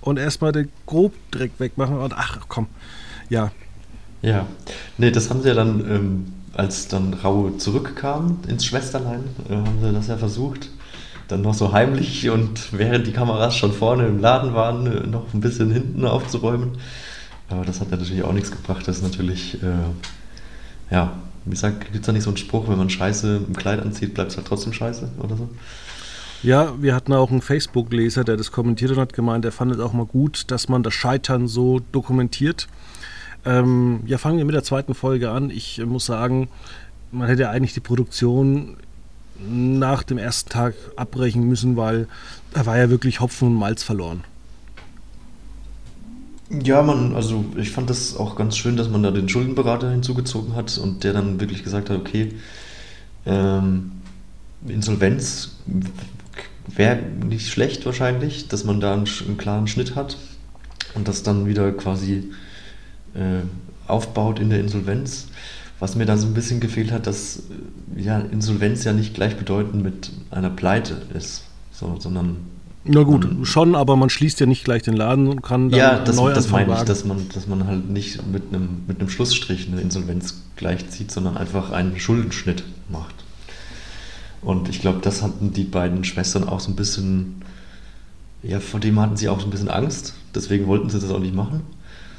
und 0.00 0.18
erstmal 0.18 0.52
den 0.52 0.70
Grobdreck 0.86 1.52
wegmachen 1.58 1.98
und 1.98 2.12
ach 2.16 2.40
komm, 2.48 2.66
ja. 3.28 3.50
Ja, 4.22 4.46
nee, 4.96 5.10
das 5.10 5.30
haben 5.30 5.42
sie 5.42 5.48
ja 5.48 5.54
dann, 5.54 5.80
ähm, 5.80 6.26
als 6.54 6.88
dann 6.88 7.14
Rau 7.14 7.50
zurückkam 7.50 8.40
ins 8.48 8.64
Schwesterlein, 8.64 9.24
äh, 9.48 9.54
haben 9.54 9.80
sie 9.80 9.92
das 9.92 10.08
ja 10.08 10.16
versucht 10.16 10.70
dann 11.28 11.42
noch 11.42 11.54
so 11.54 11.72
heimlich 11.72 12.28
und 12.30 12.72
während 12.72 13.06
die 13.06 13.12
Kameras 13.12 13.54
schon 13.54 13.72
vorne 13.72 14.06
im 14.06 14.18
Laden 14.18 14.54
waren, 14.54 14.86
äh, 14.86 15.06
noch 15.06 15.32
ein 15.34 15.40
bisschen 15.40 15.70
hinten 15.70 16.04
aufzuräumen. 16.06 16.78
Aber 17.50 17.64
das 17.64 17.80
hat 17.80 17.90
natürlich 17.90 18.22
auch 18.22 18.32
nichts 18.32 18.50
gebracht. 18.50 18.88
Das 18.88 18.96
ist 18.96 19.02
natürlich, 19.02 19.62
äh, 19.62 20.94
ja, 20.94 21.12
wie 21.44 21.50
gesagt, 21.50 21.84
gibt 21.92 21.96
es 21.96 22.02
da 22.02 22.12
nicht 22.12 22.24
so 22.24 22.30
einen 22.30 22.36
Spruch, 22.38 22.68
wenn 22.68 22.78
man 22.78 22.90
Scheiße 22.90 23.42
im 23.46 23.56
Kleid 23.56 23.80
anzieht, 23.80 24.14
bleibt 24.14 24.30
es 24.30 24.36
halt 24.36 24.46
trotzdem 24.46 24.72
Scheiße 24.72 25.08
oder 25.18 25.36
so? 25.36 25.48
Ja, 26.42 26.74
wir 26.80 26.94
hatten 26.94 27.12
auch 27.12 27.30
einen 27.30 27.42
Facebook-Leser, 27.42 28.24
der 28.24 28.36
das 28.36 28.52
kommentiert 28.52 28.92
und 28.92 28.98
hat 28.98 29.12
gemeint, 29.12 29.44
er 29.44 29.52
fand 29.52 29.72
es 29.72 29.80
auch 29.80 29.92
mal 29.92 30.06
gut, 30.06 30.50
dass 30.50 30.68
man 30.68 30.82
das 30.82 30.94
Scheitern 30.94 31.48
so 31.48 31.80
dokumentiert. 31.92 32.68
Ähm, 33.44 34.00
ja, 34.06 34.18
fangen 34.18 34.38
wir 34.38 34.44
mit 34.44 34.54
der 34.54 34.64
zweiten 34.64 34.94
Folge 34.94 35.30
an. 35.30 35.50
Ich 35.50 35.78
äh, 35.78 35.86
muss 35.86 36.06
sagen, 36.06 36.48
man 37.12 37.28
hätte 37.28 37.48
eigentlich 37.50 37.74
die 37.74 37.80
Produktion 37.80 38.76
nach 39.40 40.02
dem 40.02 40.18
ersten 40.18 40.50
Tag 40.50 40.74
abbrechen 40.96 41.48
müssen, 41.48 41.76
weil 41.76 42.08
da 42.52 42.66
war 42.66 42.76
ja 42.76 42.90
wirklich 42.90 43.20
Hopfen 43.20 43.48
und 43.48 43.54
Malz 43.54 43.82
verloren. 43.82 44.24
Ja, 46.50 46.82
man, 46.82 47.14
also 47.14 47.44
ich 47.56 47.70
fand 47.70 47.90
das 47.90 48.16
auch 48.16 48.34
ganz 48.34 48.56
schön, 48.56 48.76
dass 48.76 48.88
man 48.88 49.02
da 49.02 49.10
den 49.10 49.28
Schuldenberater 49.28 49.90
hinzugezogen 49.90 50.56
hat 50.56 50.78
und 50.78 51.04
der 51.04 51.12
dann 51.12 51.40
wirklich 51.40 51.62
gesagt 51.62 51.90
hat, 51.90 51.98
okay, 51.98 52.32
ähm, 53.26 53.92
Insolvenz 54.66 55.56
wäre 56.66 57.02
nicht 57.02 57.48
schlecht 57.48 57.84
wahrscheinlich, 57.84 58.48
dass 58.48 58.64
man 58.64 58.80
da 58.80 58.94
einen, 58.94 59.06
einen, 59.26 59.36
klaren 59.36 59.66
Schnitt 59.66 59.94
hat 59.94 60.16
und 60.94 61.06
das 61.06 61.22
dann 61.22 61.46
wieder 61.46 61.70
quasi 61.72 62.30
äh, 63.14 63.42
aufbaut 63.86 64.38
in 64.38 64.50
der 64.50 64.60
Insolvenz. 64.60 65.28
Was 65.80 65.94
mir 65.94 66.06
da 66.06 66.16
so 66.16 66.26
ein 66.26 66.34
bisschen 66.34 66.58
gefehlt 66.58 66.90
hat, 66.90 67.06
dass 67.06 67.44
äh, 67.96 68.02
ja, 68.02 68.18
Insolvenz 68.18 68.84
ja 68.84 68.92
nicht 68.92 69.14
gleichbedeutend 69.14 69.82
mit 69.82 70.10
einer 70.30 70.50
Pleite 70.50 71.02
ist, 71.14 71.44
so, 71.72 71.96
sondern. 71.98 72.36
Na 72.84 73.02
gut, 73.02 73.24
man, 73.24 73.44
schon, 73.44 73.74
aber 73.74 73.96
man 73.96 74.08
schließt 74.08 74.40
ja 74.40 74.46
nicht 74.46 74.64
gleich 74.64 74.82
den 74.82 74.94
Laden 74.94 75.28
und 75.28 75.42
kann 75.42 75.70
dann 75.70 75.78
Ja, 75.78 75.98
das, 75.98 76.16
neu 76.16 76.32
das 76.32 76.50
meine 76.50 76.72
ich, 76.74 76.82
dass 76.82 77.04
man, 77.04 77.28
dass 77.34 77.46
man 77.46 77.66
halt 77.66 77.90
nicht 77.90 78.26
mit 78.26 78.44
einem, 78.48 78.82
mit 78.86 79.00
einem 79.00 79.10
Schlussstrich 79.10 79.68
eine 79.68 79.80
Insolvenz 79.80 80.42
gleichzieht, 80.56 81.10
sondern 81.10 81.36
einfach 81.36 81.70
einen 81.70 81.98
Schuldenschnitt 81.98 82.64
macht. 82.88 83.14
Und 84.40 84.68
ich 84.68 84.80
glaube, 84.80 85.00
das 85.02 85.22
hatten 85.22 85.52
die 85.52 85.64
beiden 85.64 86.04
Schwestern 86.04 86.44
auch 86.48 86.60
so 86.60 86.70
ein 86.70 86.76
bisschen, 86.76 87.42
ja, 88.42 88.60
vor 88.60 88.80
dem 88.80 88.98
hatten 89.00 89.16
sie 89.16 89.28
auch 89.28 89.40
so 89.40 89.46
ein 89.46 89.50
bisschen 89.50 89.68
Angst, 89.68 90.14
deswegen 90.34 90.66
wollten 90.66 90.90
sie 90.90 91.00
das 91.00 91.10
auch 91.10 91.18
nicht 91.18 91.34
machen, 91.34 91.62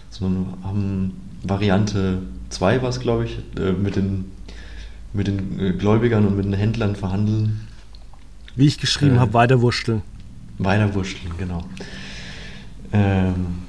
sondern 0.10 0.54
haben 0.64 1.22
Variante 1.44 2.22
2 2.50 2.82
war 2.82 2.90
es, 2.90 3.00
glaube 3.00 3.26
ich, 3.26 3.40
äh, 3.58 3.72
mit 3.72 3.96
den, 3.96 4.32
mit 5.14 5.28
den 5.28 5.60
äh, 5.60 5.72
Gläubigern 5.74 6.26
und 6.26 6.36
mit 6.36 6.46
den 6.46 6.54
Händlern 6.54 6.96
verhandeln. 6.96 7.68
Wie 8.56 8.68
ich 8.68 8.78
geschrieben 8.78 9.16
äh, 9.16 9.20
habe, 9.20 9.34
weiterwurschteln. 9.34 10.02
Weiterwurschteln, 10.58 11.34
genau. 11.38 11.64
Ähm, 12.92 13.60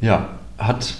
ja, 0.00 0.30
hat 0.58 0.94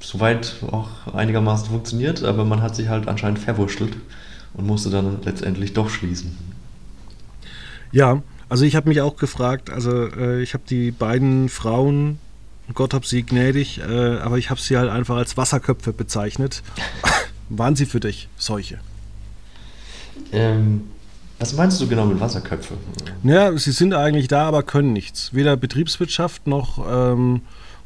soweit 0.00 0.56
auch 0.70 1.14
einigermaßen 1.14 1.68
funktioniert, 1.68 2.22
aber 2.24 2.44
man 2.44 2.60
hat 2.62 2.76
sich 2.76 2.88
halt 2.88 3.08
anscheinend 3.08 3.38
verwurschtelt 3.38 3.96
und 4.54 4.66
musste 4.66 4.90
dann 4.90 5.22
letztendlich 5.24 5.72
doch 5.72 5.88
schließen. 5.88 6.36
Ja, 7.92 8.22
Also 8.48 8.64
ich 8.64 8.76
habe 8.76 8.88
mich 8.88 9.00
auch 9.00 9.16
gefragt, 9.16 9.70
also 9.70 10.08
äh, 10.08 10.42
ich 10.42 10.52
habe 10.52 10.64
die 10.68 10.90
beiden 10.90 11.48
Frauen, 11.48 12.18
Gott 12.72 12.94
hab 12.94 13.04
sie 13.04 13.22
gnädig, 13.22 13.78
äh, 13.78 14.18
aber 14.18 14.38
ich 14.38 14.50
habe 14.50 14.60
sie 14.60 14.76
halt 14.76 14.90
einfach 14.90 15.16
als 15.16 15.36
Wasserköpfe 15.36 15.92
bezeichnet. 15.92 16.62
Waren 17.50 17.76
sie 17.76 17.84
für 17.84 18.00
dich 18.00 18.28
solche? 18.38 18.78
Ähm, 20.32 20.88
was 21.38 21.54
meinst 21.54 21.80
du 21.80 21.88
genau 21.88 22.06
mit 22.06 22.20
Wasserköpfe? 22.20 22.74
Ja, 23.22 23.56
sie 23.58 23.72
sind 23.72 23.92
eigentlich 23.92 24.28
da, 24.28 24.46
aber 24.46 24.62
können 24.62 24.92
nichts. 24.92 25.34
Weder 25.34 25.56
Betriebswirtschaft 25.56 26.46
noch 26.46 26.84
ähm, 26.88 27.42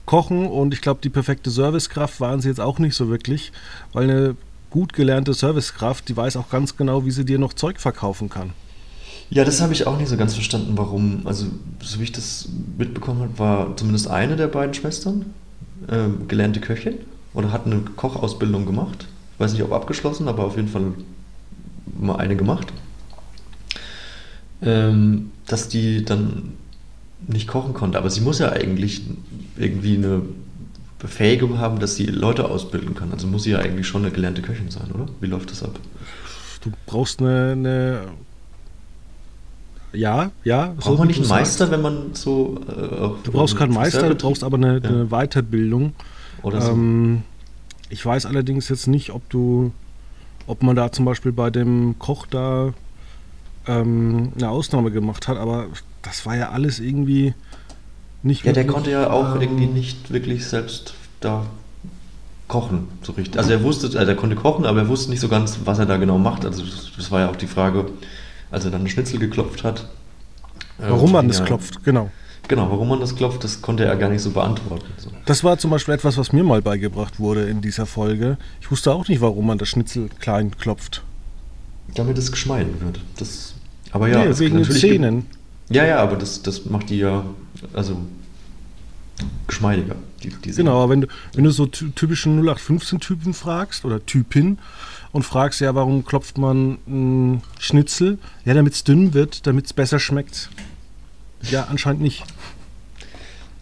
Kochen 0.06 0.46
und 0.46 0.72
ich 0.72 0.80
glaube, 0.80 1.00
die 1.02 1.10
perfekte 1.10 1.50
Servicekraft 1.50 2.20
waren 2.20 2.40
sie 2.40 2.48
jetzt 2.48 2.60
auch 2.60 2.78
nicht 2.78 2.94
so 2.94 3.08
wirklich, 3.08 3.52
weil 3.92 4.04
eine 4.04 4.36
gut 4.70 4.92
gelernte 4.92 5.34
Servicekraft, 5.34 6.08
die 6.08 6.16
weiß 6.16 6.36
auch 6.36 6.50
ganz 6.50 6.76
genau, 6.76 7.04
wie 7.04 7.10
sie 7.10 7.24
dir 7.24 7.38
noch 7.38 7.52
Zeug 7.52 7.80
verkaufen 7.80 8.28
kann. 8.28 8.52
Ja, 9.30 9.44
das 9.44 9.60
habe 9.60 9.72
ich 9.72 9.86
auch 9.86 9.98
nicht 9.98 10.08
so 10.08 10.16
ganz 10.16 10.34
verstanden, 10.34 10.72
warum. 10.76 11.22
Also, 11.26 11.46
so 11.82 11.98
wie 11.98 12.04
ich 12.04 12.12
das 12.12 12.48
mitbekommen 12.78 13.20
habe, 13.20 13.38
war 13.38 13.76
zumindest 13.76 14.08
eine 14.08 14.36
der 14.36 14.48
beiden 14.48 14.74
Schwestern 14.74 15.26
äh, 15.88 16.08
gelernte 16.26 16.60
Köchin 16.60 16.94
oder 17.34 17.52
hat 17.52 17.66
eine 17.66 17.80
Kochausbildung 17.96 18.64
gemacht. 18.64 19.06
Ich 19.34 19.40
weiß 19.40 19.52
nicht, 19.52 19.62
ob 19.62 19.72
abgeschlossen, 19.72 20.28
aber 20.28 20.44
auf 20.44 20.56
jeden 20.56 20.68
Fall 20.68 20.92
mal 21.98 22.16
eine 22.16 22.36
gemacht. 22.36 22.72
Ähm, 24.62 25.30
dass 25.46 25.68
die 25.68 26.04
dann 26.04 26.54
nicht 27.26 27.48
kochen 27.48 27.74
konnte. 27.74 27.98
Aber 27.98 28.10
sie 28.10 28.20
muss 28.20 28.38
ja 28.38 28.50
eigentlich 28.50 29.02
irgendwie 29.56 29.96
eine 29.96 30.22
Befähigung 30.98 31.58
haben, 31.58 31.78
dass 31.78 31.96
sie 31.96 32.06
Leute 32.06 32.46
ausbilden 32.46 32.94
kann. 32.94 33.12
Also 33.12 33.26
muss 33.26 33.44
sie 33.44 33.50
ja 33.50 33.58
eigentlich 33.58 33.86
schon 33.86 34.02
eine 34.02 34.10
gelernte 34.10 34.42
Köchin 34.42 34.70
sein, 34.70 34.90
oder? 34.92 35.06
Wie 35.20 35.26
läuft 35.26 35.50
das 35.50 35.62
ab? 35.62 35.78
Du 36.62 36.72
brauchst 36.86 37.20
eine, 37.20 37.52
eine 37.52 38.00
ja, 39.92 40.30
ja. 40.44 40.74
Braucht 40.76 40.84
so 40.84 40.94
man 40.96 41.08
nicht 41.08 41.20
einen 41.20 41.28
Meister, 41.28 41.66
sagst. 41.66 41.72
wenn 41.72 41.82
man 41.82 42.14
so. 42.14 42.60
Äh, 42.68 43.24
du 43.24 43.32
brauchst 43.32 43.56
keinen 43.56 43.72
Meister, 43.72 44.08
du 44.08 44.14
brauchst 44.14 44.44
aber 44.44 44.56
eine, 44.56 44.80
ja. 44.82 44.88
eine 44.88 45.06
Weiterbildung. 45.06 45.92
Oder 46.42 46.60
so. 46.60 46.72
Ähm, 46.72 47.22
ich 47.90 48.04
weiß 48.04 48.26
allerdings 48.26 48.68
jetzt 48.68 48.86
nicht, 48.86 49.10
ob 49.10 49.28
du, 49.30 49.72
ob 50.46 50.62
man 50.62 50.76
da 50.76 50.92
zum 50.92 51.04
Beispiel 51.04 51.32
bei 51.32 51.50
dem 51.50 51.98
Koch 51.98 52.26
da 52.26 52.72
ähm, 53.66 54.32
eine 54.36 54.50
Ausnahme 54.50 54.90
gemacht 54.90 55.28
hat, 55.28 55.36
aber 55.36 55.66
das 56.02 56.26
war 56.26 56.36
ja 56.36 56.50
alles 56.50 56.80
irgendwie 56.80 57.34
nicht. 58.22 58.44
Ja, 58.44 58.52
der 58.52 58.66
konnte 58.66 58.90
ja 58.90 59.10
auch 59.10 59.36
ähm, 59.36 59.42
irgendwie 59.42 59.66
nicht 59.66 60.12
wirklich 60.12 60.46
selbst 60.46 60.94
da 61.20 61.46
kochen, 62.46 62.88
so 63.02 63.12
richtig. 63.12 63.38
Also 63.38 63.52
er 63.52 63.62
wusste, 63.62 63.86
also 63.98 64.10
er 64.10 64.16
konnte 64.16 64.36
kochen, 64.36 64.64
aber 64.64 64.80
er 64.80 64.88
wusste 64.88 65.10
nicht 65.10 65.20
so 65.20 65.28
ganz, 65.28 65.58
was 65.64 65.78
er 65.78 65.86
da 65.86 65.96
genau 65.98 66.18
macht. 66.18 66.44
Also 66.44 66.62
das 66.96 67.10
war 67.10 67.20
ja 67.20 67.30
auch 67.30 67.36
die 67.36 67.46
Frage, 67.46 67.86
als 68.50 68.64
er 68.64 68.70
dann 68.70 68.80
eine 68.80 68.90
Schnitzel 68.90 69.18
geklopft 69.18 69.64
hat. 69.64 69.88
Äh, 70.78 70.90
warum 70.90 71.12
man 71.12 71.28
das 71.28 71.40
ja, 71.40 71.44
klopft, 71.44 71.84
genau. 71.84 72.10
Genau, 72.48 72.70
warum 72.70 72.88
man 72.88 73.00
das 73.00 73.14
klopft, 73.14 73.44
das 73.44 73.60
konnte 73.60 73.84
er 73.84 73.94
gar 73.96 74.08
nicht 74.08 74.22
so 74.22 74.30
beantworten. 74.30 74.86
So. 74.96 75.10
Das 75.26 75.44
war 75.44 75.58
zum 75.58 75.70
Beispiel 75.70 75.94
etwas, 75.94 76.16
was 76.16 76.32
mir 76.32 76.42
mal 76.42 76.62
beigebracht 76.62 77.20
wurde 77.20 77.42
in 77.42 77.60
dieser 77.60 77.84
Folge. 77.84 78.38
Ich 78.60 78.70
wusste 78.70 78.92
auch 78.92 79.06
nicht, 79.08 79.20
warum 79.20 79.46
man 79.46 79.58
das 79.58 79.68
Schnitzel 79.68 80.08
klein 80.18 80.56
klopft. 80.56 81.02
Damit 81.94 82.16
es 82.16 82.30
geschmeiden 82.30 82.80
wird. 82.80 83.00
Das, 83.18 83.54
aber 83.92 84.08
ja, 84.08 84.24
nee, 84.24 84.38
wegen 84.38 84.56
den 84.56 84.70
Zähnen. 84.70 85.26
Ja, 85.68 85.84
ja, 85.84 85.98
aber 85.98 86.16
das, 86.16 86.42
das 86.42 86.64
macht 86.64 86.88
die 86.88 86.98
ja, 86.98 87.24
also 87.74 87.98
geschmeidiger. 89.46 89.96
Die, 90.22 90.30
genau, 90.52 90.82
aber 90.82 90.90
wenn 90.90 91.02
du, 91.02 91.06
wenn 91.34 91.44
du 91.44 91.50
so 91.50 91.66
typischen 91.66 92.42
0815-Typen 92.42 93.34
fragst 93.34 93.84
oder 93.84 94.04
Typin, 94.04 94.58
und 95.12 95.22
fragst, 95.22 95.60
ja, 95.60 95.74
warum 95.74 96.04
klopft 96.04 96.38
man 96.38 96.78
einen 96.86 97.42
Schnitzel? 97.58 98.18
Ja, 98.44 98.54
damit 98.54 98.74
es 98.74 98.84
dünn 98.84 99.14
wird, 99.14 99.46
damit 99.46 99.66
es 99.66 99.72
besser 99.72 99.98
schmeckt. 99.98 100.50
Ja, 101.42 101.66
anscheinend 101.70 102.02
nicht. 102.02 102.24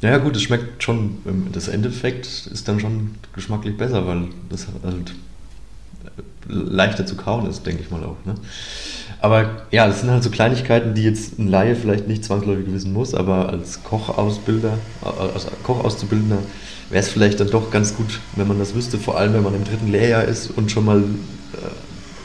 Ja, 0.03 0.19
gut, 0.19 0.37
es 0.37 0.43
schmeckt 0.43 0.83
schon, 0.83 1.19
das 1.53 1.69
Endeffekt 1.69 2.27
ist 2.27 2.69
dann 2.69 2.81
schon 2.81 3.15
geschmacklich 3.35 3.77
besser, 3.77 4.07
weil 4.07 4.29
das 4.51 4.67
halt 4.85 5.15
leichter 6.49 7.07
zu 7.07 7.17
kauen 7.17 7.47
ist, 7.47 7.67
denke 7.67 7.83
ich 7.83 7.91
mal 7.91 8.05
auch. 8.05 8.17
Ne? 8.25 8.35
Aber 9.21 9.67
ja, 9.71 9.87
das 9.87 10.01
sind 10.01 10.11
halt 10.11 10.23
so 10.23 10.31
Kleinigkeiten, 10.31 10.95
die 10.95 11.03
jetzt 11.03 11.39
ein 11.39 11.49
Laie 11.49 11.75
vielleicht 11.75 12.07
nicht 12.07 12.25
zwangsläufig 12.25 12.73
wissen 12.73 12.93
muss, 12.93 13.15
aber 13.15 13.49
als 13.49 13.83
Kochausbilder, 13.83 14.79
als 15.03 15.47
Kochauszubildender 15.63 16.39
wäre 16.91 17.01
es 17.03 17.09
vielleicht 17.09 17.41
dann 17.41 17.51
doch 17.51 17.71
ganz 17.71 17.97
gut, 17.97 18.21
wenn 18.37 18.47
man 18.47 18.59
das 18.59 18.75
wüsste, 18.75 18.99
vor 18.99 19.19
allem 19.19 19.33
wenn 19.35 19.43
man 19.43 19.55
im 19.55 19.65
dritten 19.65 19.91
Lehrjahr 19.91 20.25
ist 20.25 20.51
und 20.51 20.71
schon 20.71 20.85
mal 20.85 21.03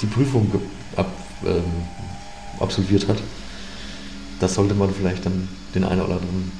die 0.02 0.06
Prüfung 0.08 0.52
ab, 0.96 1.12
ähm, 1.46 1.64
absolviert 2.60 3.08
hat. 3.08 3.18
Das 4.40 4.56
sollte 4.56 4.74
man 4.74 4.94
vielleicht 4.94 5.26
dann 5.26 5.48
den 5.76 5.84
einen 5.84 6.02
oder 6.02 6.16
anderen 6.16 6.52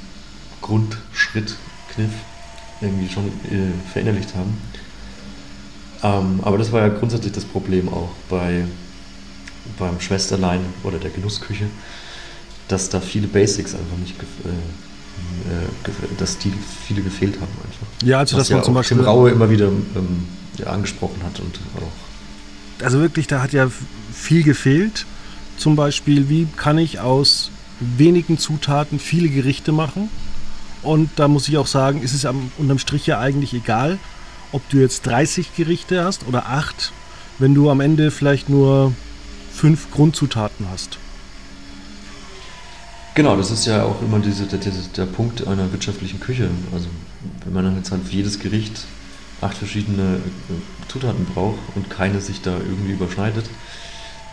Grundschritt, 0.60 1.56
Kniff 1.94 2.12
irgendwie 2.80 3.12
schon 3.12 3.26
äh, 3.26 3.90
verinnerlicht 3.92 4.34
haben. 4.34 4.56
Ähm, 6.02 6.40
aber 6.42 6.58
das 6.58 6.72
war 6.72 6.80
ja 6.80 6.88
grundsätzlich 6.88 7.32
das 7.32 7.44
Problem 7.44 7.88
auch 7.88 8.10
bei, 8.28 8.64
beim 9.78 10.00
Schwesterlein 10.00 10.60
oder 10.82 10.98
der 10.98 11.10
Genussküche, 11.10 11.66
dass 12.68 12.88
da 12.88 13.00
viele 13.00 13.28
Basics 13.28 13.74
einfach 13.74 13.96
nicht 13.98 14.14
äh, 14.18 14.48
äh, 14.48 16.16
dass 16.18 16.38
die 16.38 16.52
viele 16.86 17.02
gefehlt 17.02 17.34
haben 17.36 17.52
einfach. 17.64 17.86
Ja, 18.04 18.18
also 18.18 18.36
dass 18.36 18.50
man 18.50 18.58
ja 18.58 18.64
zum 18.64 18.74
Beispiel 18.74 19.00
Raue 19.00 19.30
immer 19.30 19.50
wieder 19.50 19.66
ähm, 19.66 20.26
ja, 20.58 20.66
angesprochen 20.66 21.22
hat 21.24 21.38
und 21.40 21.60
auch. 21.76 22.11
Also 22.82 23.00
wirklich, 23.00 23.26
da 23.26 23.42
hat 23.42 23.52
ja 23.52 23.70
viel 24.12 24.42
gefehlt. 24.42 25.06
Zum 25.56 25.76
Beispiel, 25.76 26.28
wie 26.28 26.46
kann 26.56 26.78
ich 26.78 27.00
aus 27.00 27.50
wenigen 27.80 28.38
Zutaten 28.38 28.98
viele 28.98 29.28
Gerichte 29.28 29.72
machen? 29.72 30.08
Und 30.82 31.10
da 31.16 31.28
muss 31.28 31.48
ich 31.48 31.58
auch 31.58 31.66
sagen, 31.66 32.02
ist 32.02 32.14
es 32.14 32.26
am, 32.26 32.50
unterm 32.58 32.78
Strich 32.78 33.06
ja 33.06 33.20
eigentlich 33.20 33.54
egal, 33.54 33.98
ob 34.50 34.68
du 34.68 34.78
jetzt 34.78 35.06
30 35.06 35.54
Gerichte 35.56 36.04
hast 36.04 36.26
oder 36.26 36.46
8, 36.46 36.92
wenn 37.38 37.54
du 37.54 37.70
am 37.70 37.80
Ende 37.80 38.10
vielleicht 38.10 38.48
nur 38.48 38.92
fünf 39.52 39.90
Grundzutaten 39.90 40.66
hast. 40.70 40.98
Genau, 43.14 43.36
das 43.36 43.50
ist 43.50 43.66
ja 43.66 43.84
auch 43.84 44.00
immer 44.00 44.18
diese, 44.18 44.46
der, 44.46 44.58
der 44.58 45.06
Punkt 45.06 45.46
einer 45.46 45.70
wirtschaftlichen 45.70 46.18
Küche. 46.18 46.48
Also 46.72 46.86
wenn 47.44 47.52
man 47.52 47.76
jetzt 47.76 47.90
halt 47.90 48.04
für 48.04 48.14
jedes 48.14 48.38
Gericht 48.38 48.84
acht 49.40 49.58
verschiedene 49.58 50.16
äh, 50.16 50.71
Zutaten 50.88 51.24
braucht 51.26 51.58
und 51.74 51.90
keine 51.90 52.20
sich 52.20 52.42
da 52.42 52.52
irgendwie 52.56 52.92
überschneidet, 52.92 53.46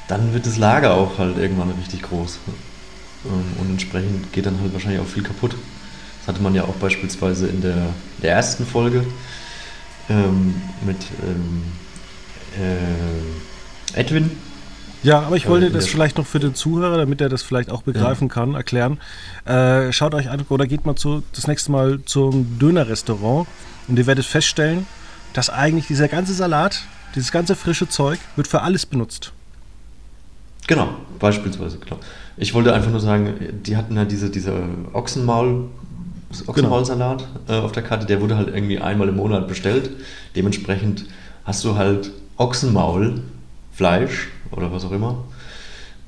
dann 0.07 0.33
wird 0.33 0.45
das 0.45 0.57
Lager 0.57 0.93
auch 0.93 1.17
halt 1.17 1.37
irgendwann 1.37 1.71
richtig 1.71 2.01
groß. 2.03 2.39
Ähm, 3.25 3.43
und 3.59 3.69
entsprechend 3.71 4.31
geht 4.33 4.45
dann 4.45 4.59
halt 4.61 4.73
wahrscheinlich 4.73 5.01
auch 5.01 5.07
viel 5.07 5.23
kaputt. 5.23 5.55
Das 6.19 6.27
hatte 6.27 6.41
man 6.41 6.55
ja 6.55 6.63
auch 6.63 6.75
beispielsweise 6.75 7.47
in 7.47 7.61
der, 7.61 7.93
der 8.21 8.31
ersten 8.31 8.65
Folge 8.65 9.05
ähm, 10.09 10.61
mit 10.85 10.97
ähm, 11.23 11.63
äh, 12.59 13.99
Edwin, 13.99 14.31
ja, 15.01 15.21
aber 15.21 15.37
ich 15.37 15.47
wollte 15.47 15.71
das 15.71 15.87
vielleicht 15.87 16.17
noch 16.17 16.27
für 16.27 16.39
den 16.39 16.55
Zuhörer, 16.55 16.97
damit 16.97 17.21
er 17.21 17.29
das 17.29 17.41
vielleicht 17.41 17.71
auch 17.71 17.83
begreifen 17.83 18.27
ja. 18.27 18.33
kann, 18.33 18.55
erklären. 18.55 18.99
Äh, 19.45 19.93
schaut 19.93 20.13
euch 20.13 20.29
an 20.29 20.43
oder 20.49 20.67
geht 20.67 20.85
mal 20.85 20.95
zu, 20.95 21.23
das 21.33 21.47
nächste 21.47 21.71
Mal 21.71 21.99
zum 22.05 22.59
Dönerrestaurant 22.59 23.47
und 23.87 23.97
ihr 23.97 24.07
werdet 24.07 24.25
feststellen, 24.25 24.85
dass 25.33 25.49
eigentlich 25.49 25.87
dieser 25.87 26.07
ganze 26.07 26.33
Salat, 26.33 26.81
dieses 27.15 27.31
ganze 27.31 27.55
frische 27.55 27.87
Zeug, 27.87 28.19
wird 28.35 28.47
für 28.47 28.61
alles 28.61 28.85
benutzt. 28.85 29.31
Genau, 30.67 30.89
beispielsweise, 31.17 31.79
genau. 31.79 31.99
Ich 32.37 32.53
wollte 32.53 32.73
einfach 32.73 32.91
nur 32.91 32.99
sagen, 32.99 33.33
die 33.65 33.75
hatten 33.75 33.95
ja 33.95 34.05
diese, 34.05 34.29
diese 34.29 34.53
Ochsenmaul, 34.93 35.47
genau. 36.29 36.49
Ochsenmaulsalat 36.49 37.27
genau. 37.47 37.59
äh, 37.59 37.63
auf 37.63 37.71
der 37.71 37.83
Karte, 37.83 38.05
der 38.05 38.21
wurde 38.21 38.37
halt 38.37 38.49
irgendwie 38.49 38.79
einmal 38.79 39.09
im 39.09 39.15
Monat 39.15 39.47
bestellt. 39.47 39.89
Dementsprechend 40.35 41.05
hast 41.43 41.63
du 41.63 41.75
halt 41.75 42.11
Ochsenmaul, 42.37 43.21
Fleisch 43.73 44.29
oder 44.51 44.71
was 44.71 44.85
auch 44.85 44.91
immer 44.91 45.23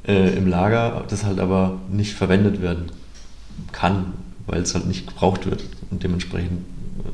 äh, 0.08 0.36
im 0.36 0.48
Lager, 0.48 1.04
das 1.08 1.24
halt 1.24 1.40
aber 1.40 1.80
nicht 1.90 2.14
verwendet 2.14 2.62
werden 2.62 2.92
kann, 3.72 4.14
weil 4.48 4.62
es 4.62 4.74
halt 4.74 4.88
nicht 4.88 5.08
gebraucht 5.08 5.46
wird. 5.46 5.64
Und 5.90 6.04
dementsprechend 6.04 6.64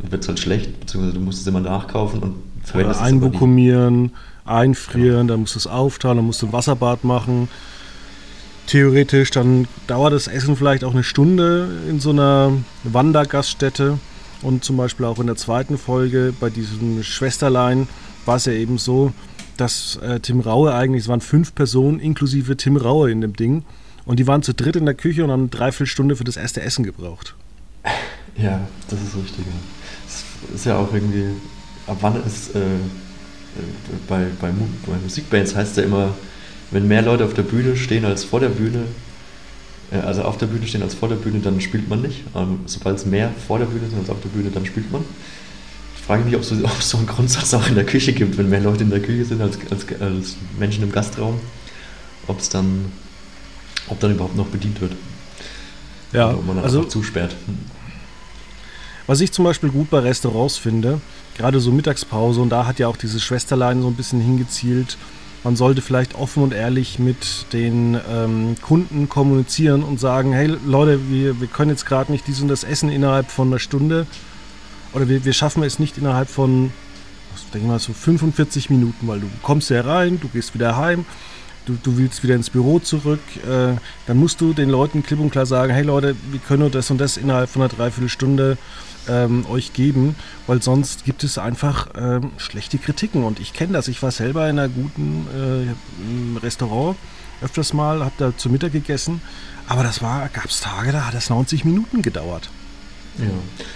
wird 0.09 0.23
es 0.23 0.27
halt 0.27 0.39
schlecht, 0.39 0.79
beziehungsweise 0.79 1.17
du 1.17 1.23
musst 1.23 1.41
es 1.41 1.47
immer 1.47 1.59
nachkaufen 1.59 2.19
und 2.19 2.35
verwendest 2.63 2.99
oder 2.99 3.07
einbukkumieren, 3.07 4.11
einfrieren, 4.45 5.27
genau. 5.27 5.33
dann 5.33 5.39
musst 5.41 5.55
du 5.55 5.59
es 5.59 5.67
auftauen, 5.67 6.17
dann 6.17 6.25
musst 6.25 6.41
du 6.41 6.47
ein 6.47 6.53
Wasserbad 6.53 7.03
machen. 7.03 7.49
Theoretisch, 8.67 9.31
dann 9.31 9.67
dauert 9.87 10.13
das 10.13 10.27
Essen 10.27 10.57
vielleicht 10.57 10.83
auch 10.83 10.93
eine 10.93 11.03
Stunde 11.03 11.69
in 11.89 11.99
so 11.99 12.09
einer 12.09 12.51
Wandergaststätte. 12.83 13.97
Und 14.41 14.63
zum 14.63 14.77
Beispiel 14.77 15.05
auch 15.05 15.19
in 15.19 15.27
der 15.27 15.35
zweiten 15.35 15.77
Folge 15.77 16.33
bei 16.39 16.49
diesem 16.49 17.01
Schwesterlein 17.01 17.87
war 18.25 18.35
es 18.35 18.45
ja 18.45 18.53
eben 18.53 18.77
so, 18.77 19.13
dass 19.55 19.95
äh, 19.97 20.19
Tim 20.19 20.41
Raue 20.41 20.73
eigentlich, 20.73 21.03
es 21.03 21.07
waren 21.07 21.21
fünf 21.21 21.55
Personen 21.55 21.99
inklusive 21.99 22.55
Tim 22.57 22.77
Raue 22.77 23.09
in 23.09 23.21
dem 23.21 23.35
Ding. 23.35 23.63
Und 24.05 24.19
die 24.19 24.27
waren 24.27 24.43
zu 24.43 24.53
dritt 24.53 24.75
in 24.75 24.85
der 24.85 24.93
Küche 24.93 25.23
und 25.23 25.31
haben 25.31 25.41
eine 25.41 25.49
Dreiviertelstunde 25.49 26.15
für 26.15 26.23
das 26.23 26.37
erste 26.37 26.61
Essen 26.61 26.83
gebraucht. 26.83 27.35
Ja, 28.37 28.67
das 28.89 29.01
ist 29.01 29.15
richtig. 29.15 29.45
Das 29.45 29.76
ist 30.53 30.65
ja 30.65 30.77
auch 30.77 30.93
irgendwie, 30.93 31.25
ab 31.87 31.97
wann 32.01 32.23
ist, 32.25 32.55
äh, 32.55 32.59
bei, 34.07 34.25
bei, 34.39 34.51
bei 34.85 34.97
Musikbands 35.03 35.55
heißt 35.55 35.77
ja 35.77 35.83
immer, 35.83 36.13
wenn 36.71 36.87
mehr 36.87 37.01
Leute 37.01 37.25
auf 37.25 37.33
der 37.33 37.43
Bühne 37.43 37.75
stehen 37.75 38.05
als 38.05 38.23
vor 38.23 38.39
der 38.39 38.49
Bühne, 38.49 38.85
Also 40.05 40.23
auf 40.23 40.37
der 40.37 40.47
Bühne 40.47 40.67
stehen 40.67 40.83
als 40.83 40.95
vor 40.95 41.07
der 41.07 41.15
Bühne, 41.15 41.39
dann 41.39 41.61
spielt 41.61 41.87
man 41.89 42.01
nicht. 42.01 42.23
Ähm, 42.35 42.59
sobald 42.65 42.97
es 42.97 43.05
mehr 43.05 43.31
vor 43.47 43.57
der 43.57 43.67
Bühne 43.67 43.87
sind 43.89 43.99
als 43.99 44.09
auf 44.09 44.19
der 44.21 44.29
Bühne, 44.29 44.49
dann 44.51 44.65
spielt 44.65 44.91
man. 44.91 45.03
Ich 45.95 46.03
frage 46.03 46.23
mich, 46.23 46.35
ob 46.35 46.41
es 46.41 46.49
so, 46.49 46.55
ob 46.63 46.81
so 46.81 46.97
einen 46.97 47.07
Grundsatz 47.07 47.53
auch 47.53 47.67
in 47.67 47.75
der 47.75 47.85
Küche 47.85 48.13
gibt, 48.13 48.37
wenn 48.37 48.49
mehr 48.49 48.59
Leute 48.59 48.83
in 48.83 48.89
der 48.89 49.01
Küche 49.01 49.25
sind 49.25 49.41
als, 49.41 49.57
als, 49.71 49.85
als 50.01 50.35
Menschen 50.59 50.83
im 50.83 50.91
Gastraum, 50.91 51.39
ob 52.27 52.39
es 52.39 52.49
dann, 52.49 52.91
ob 53.87 53.99
dann 53.99 54.11
überhaupt 54.11 54.35
noch 54.35 54.47
bedient 54.47 54.81
wird. 54.81 54.91
Ja, 56.11 56.27
Oder 56.29 56.39
ob 56.39 56.45
man 56.45 56.55
dann 56.57 56.65
also 56.65 56.83
zusperrt. 56.83 57.35
Was 59.07 59.21
ich 59.21 59.31
zum 59.31 59.45
Beispiel 59.45 59.69
gut 59.69 59.89
bei 59.89 59.99
Restaurants 59.99 60.57
finde, 60.57 60.99
gerade 61.37 61.61
so 61.61 61.71
Mittagspause, 61.71 62.41
und 62.41 62.49
da 62.49 62.67
hat 62.67 62.77
ja 62.77 62.89
auch 62.89 62.97
dieses 62.97 63.23
Schwesterlein 63.23 63.81
so 63.81 63.87
ein 63.87 63.95
bisschen 63.95 64.19
hingezielt, 64.19 64.97
man 65.45 65.55
sollte 65.55 65.81
vielleicht 65.81 66.15
offen 66.15 66.43
und 66.43 66.53
ehrlich 66.53 66.99
mit 66.99 67.45
den 67.53 67.97
ähm, 68.11 68.55
Kunden 68.61 69.07
kommunizieren 69.07 69.83
und 69.83 69.97
sagen, 69.97 70.33
hey 70.33 70.53
Leute, 70.65 71.09
wir, 71.09 71.39
wir 71.39 71.47
können 71.47 71.71
jetzt 71.71 71.85
gerade 71.85 72.11
nicht 72.11 72.27
dies 72.27 72.41
und 72.41 72.49
das 72.49 72.65
essen 72.65 72.91
innerhalb 72.91 73.31
von 73.31 73.47
einer 73.47 73.59
Stunde 73.59 74.07
oder 74.91 75.07
wir, 75.07 75.23
wir 75.23 75.31
schaffen 75.31 75.63
es 75.63 75.79
nicht 75.79 75.97
innerhalb 75.97 76.29
von, 76.29 76.73
was 77.33 77.49
denke 77.51 77.59
ich 77.59 77.71
mal, 77.71 77.79
so 77.79 77.93
45 77.93 78.69
Minuten, 78.69 79.07
weil 79.07 79.21
du 79.21 79.27
kommst 79.41 79.69
ja 79.69 79.81
rein, 79.81 80.19
du 80.19 80.27
gehst 80.27 80.53
wieder 80.53 80.75
heim, 80.75 81.05
du, 81.65 81.77
du 81.81 81.97
willst 81.97 82.23
wieder 82.23 82.35
ins 82.35 82.49
Büro 82.49 82.79
zurück, 82.79 83.21
äh, 83.45 83.75
dann 84.05 84.17
musst 84.17 84.41
du 84.41 84.51
den 84.51 84.69
Leuten 84.69 85.03
klipp 85.03 85.19
und 85.19 85.29
klar 85.29 85.45
sagen, 85.45 85.71
hey 85.71 85.83
Leute, 85.83 86.15
wir 86.31 86.39
können 86.39 86.61
nur 86.61 86.71
das 86.71 86.91
und 86.91 86.99
das 86.99 87.15
innerhalb 87.15 87.49
von 87.49 87.61
einer 87.61 87.69
Dreiviertelstunde 87.69 88.57
ähm, 89.07 89.45
euch 89.49 89.73
geben, 89.73 90.15
weil 90.45 90.61
sonst 90.61 91.05
gibt 91.05 91.23
es 91.23 91.37
einfach 91.37 91.89
ähm, 91.95 92.31
schlechte 92.37 92.77
Kritiken. 92.77 93.23
Und 93.23 93.39
ich 93.39 93.53
kenne 93.53 93.73
das. 93.73 93.87
Ich 93.87 94.01
war 94.03 94.11
selber 94.11 94.49
in 94.49 94.59
einer 94.59 94.69
guten 94.69 95.27
äh, 95.33 96.39
Restaurant 96.39 96.95
öfters 97.41 97.73
mal, 97.73 98.03
habe 98.03 98.15
da 98.17 98.35
zu 98.35 98.49
Mittag 98.49 98.71
gegessen, 98.71 99.21
aber 99.67 99.83
das 99.83 100.01
war, 100.01 100.27
gab 100.29 100.45
es 100.45 100.61
Tage, 100.61 100.91
da 100.91 101.05
hat 101.05 101.13
das 101.13 101.29
90 101.29 101.65
Minuten 101.65 102.01
gedauert. 102.01 102.49
Ja, 103.17 103.25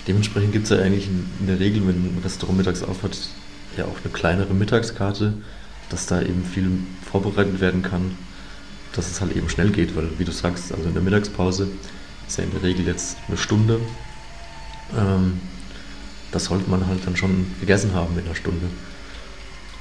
dementsprechend 0.07 0.51
gibt 0.51 0.65
es 0.65 0.69
ja 0.71 0.83
eigentlich 0.83 1.07
in, 1.07 1.27
in 1.39 1.47
der 1.47 1.59
Regel, 1.59 1.87
wenn 1.87 1.95
ein 1.95 2.21
Restaurant 2.23 2.57
mittags 2.57 2.83
aufhat, 2.83 3.17
ja 3.77 3.85
auch 3.85 3.97
eine 4.03 4.13
kleinere 4.13 4.53
Mittagskarte, 4.53 5.33
dass 5.89 6.05
da 6.05 6.21
eben 6.21 6.45
viel 6.45 6.69
vorbereitet 7.09 7.59
werden 7.59 7.81
kann, 7.81 8.17
dass 8.93 9.09
es 9.09 9.21
halt 9.21 9.35
eben 9.35 9.49
schnell 9.49 9.71
geht, 9.71 9.95
weil 9.95 10.09
wie 10.17 10.25
du 10.25 10.31
sagst, 10.31 10.71
also 10.71 10.87
in 10.87 10.93
der 10.93 11.03
Mittagspause 11.03 11.67
ist 12.27 12.37
ja 12.37 12.43
in 12.43 12.51
der 12.51 12.63
Regel 12.63 12.85
jetzt 12.85 13.17
eine 13.27 13.37
Stunde. 13.37 13.79
Ähm, 14.97 15.39
das 16.31 16.45
sollte 16.45 16.69
man 16.69 16.87
halt 16.87 17.05
dann 17.05 17.15
schon 17.15 17.47
gegessen 17.59 17.93
haben 17.93 18.17
in 18.17 18.25
einer 18.25 18.35
Stunde. 18.35 18.67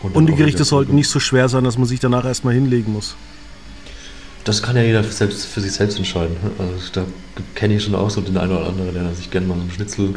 Und, 0.02 0.16
dann 0.16 0.26
die 0.26 0.34
Gerichte 0.34 0.64
sollten 0.64 0.94
nicht 0.94 1.08
so 1.08 1.20
schwer 1.20 1.48
sein, 1.48 1.64
dass 1.64 1.76
man 1.76 1.86
sich 1.86 2.00
danach 2.00 2.24
erstmal 2.24 2.54
hinlegen 2.54 2.92
muss. 2.92 3.16
Das 4.44 4.62
kann 4.62 4.74
ja 4.74 4.82
jeder 4.82 5.04
für, 5.04 5.12
selbst, 5.12 5.46
für 5.46 5.60
sich 5.60 5.72
selbst 5.72 5.98
entscheiden. 5.98 6.36
Also 6.58 6.76
da 6.92 7.04
kenne 7.54 7.74
ich 7.74 7.84
schon 7.84 7.94
auch 7.94 8.08
so 8.08 8.20
den 8.22 8.36
einen 8.38 8.52
oder 8.52 8.66
anderen, 8.66 8.94
der 8.94 9.14
sich 9.14 9.30
gerne 9.30 9.46
mal 9.46 9.56
so 9.56 9.60
einen 9.60 9.70
Schnitzel 9.70 10.14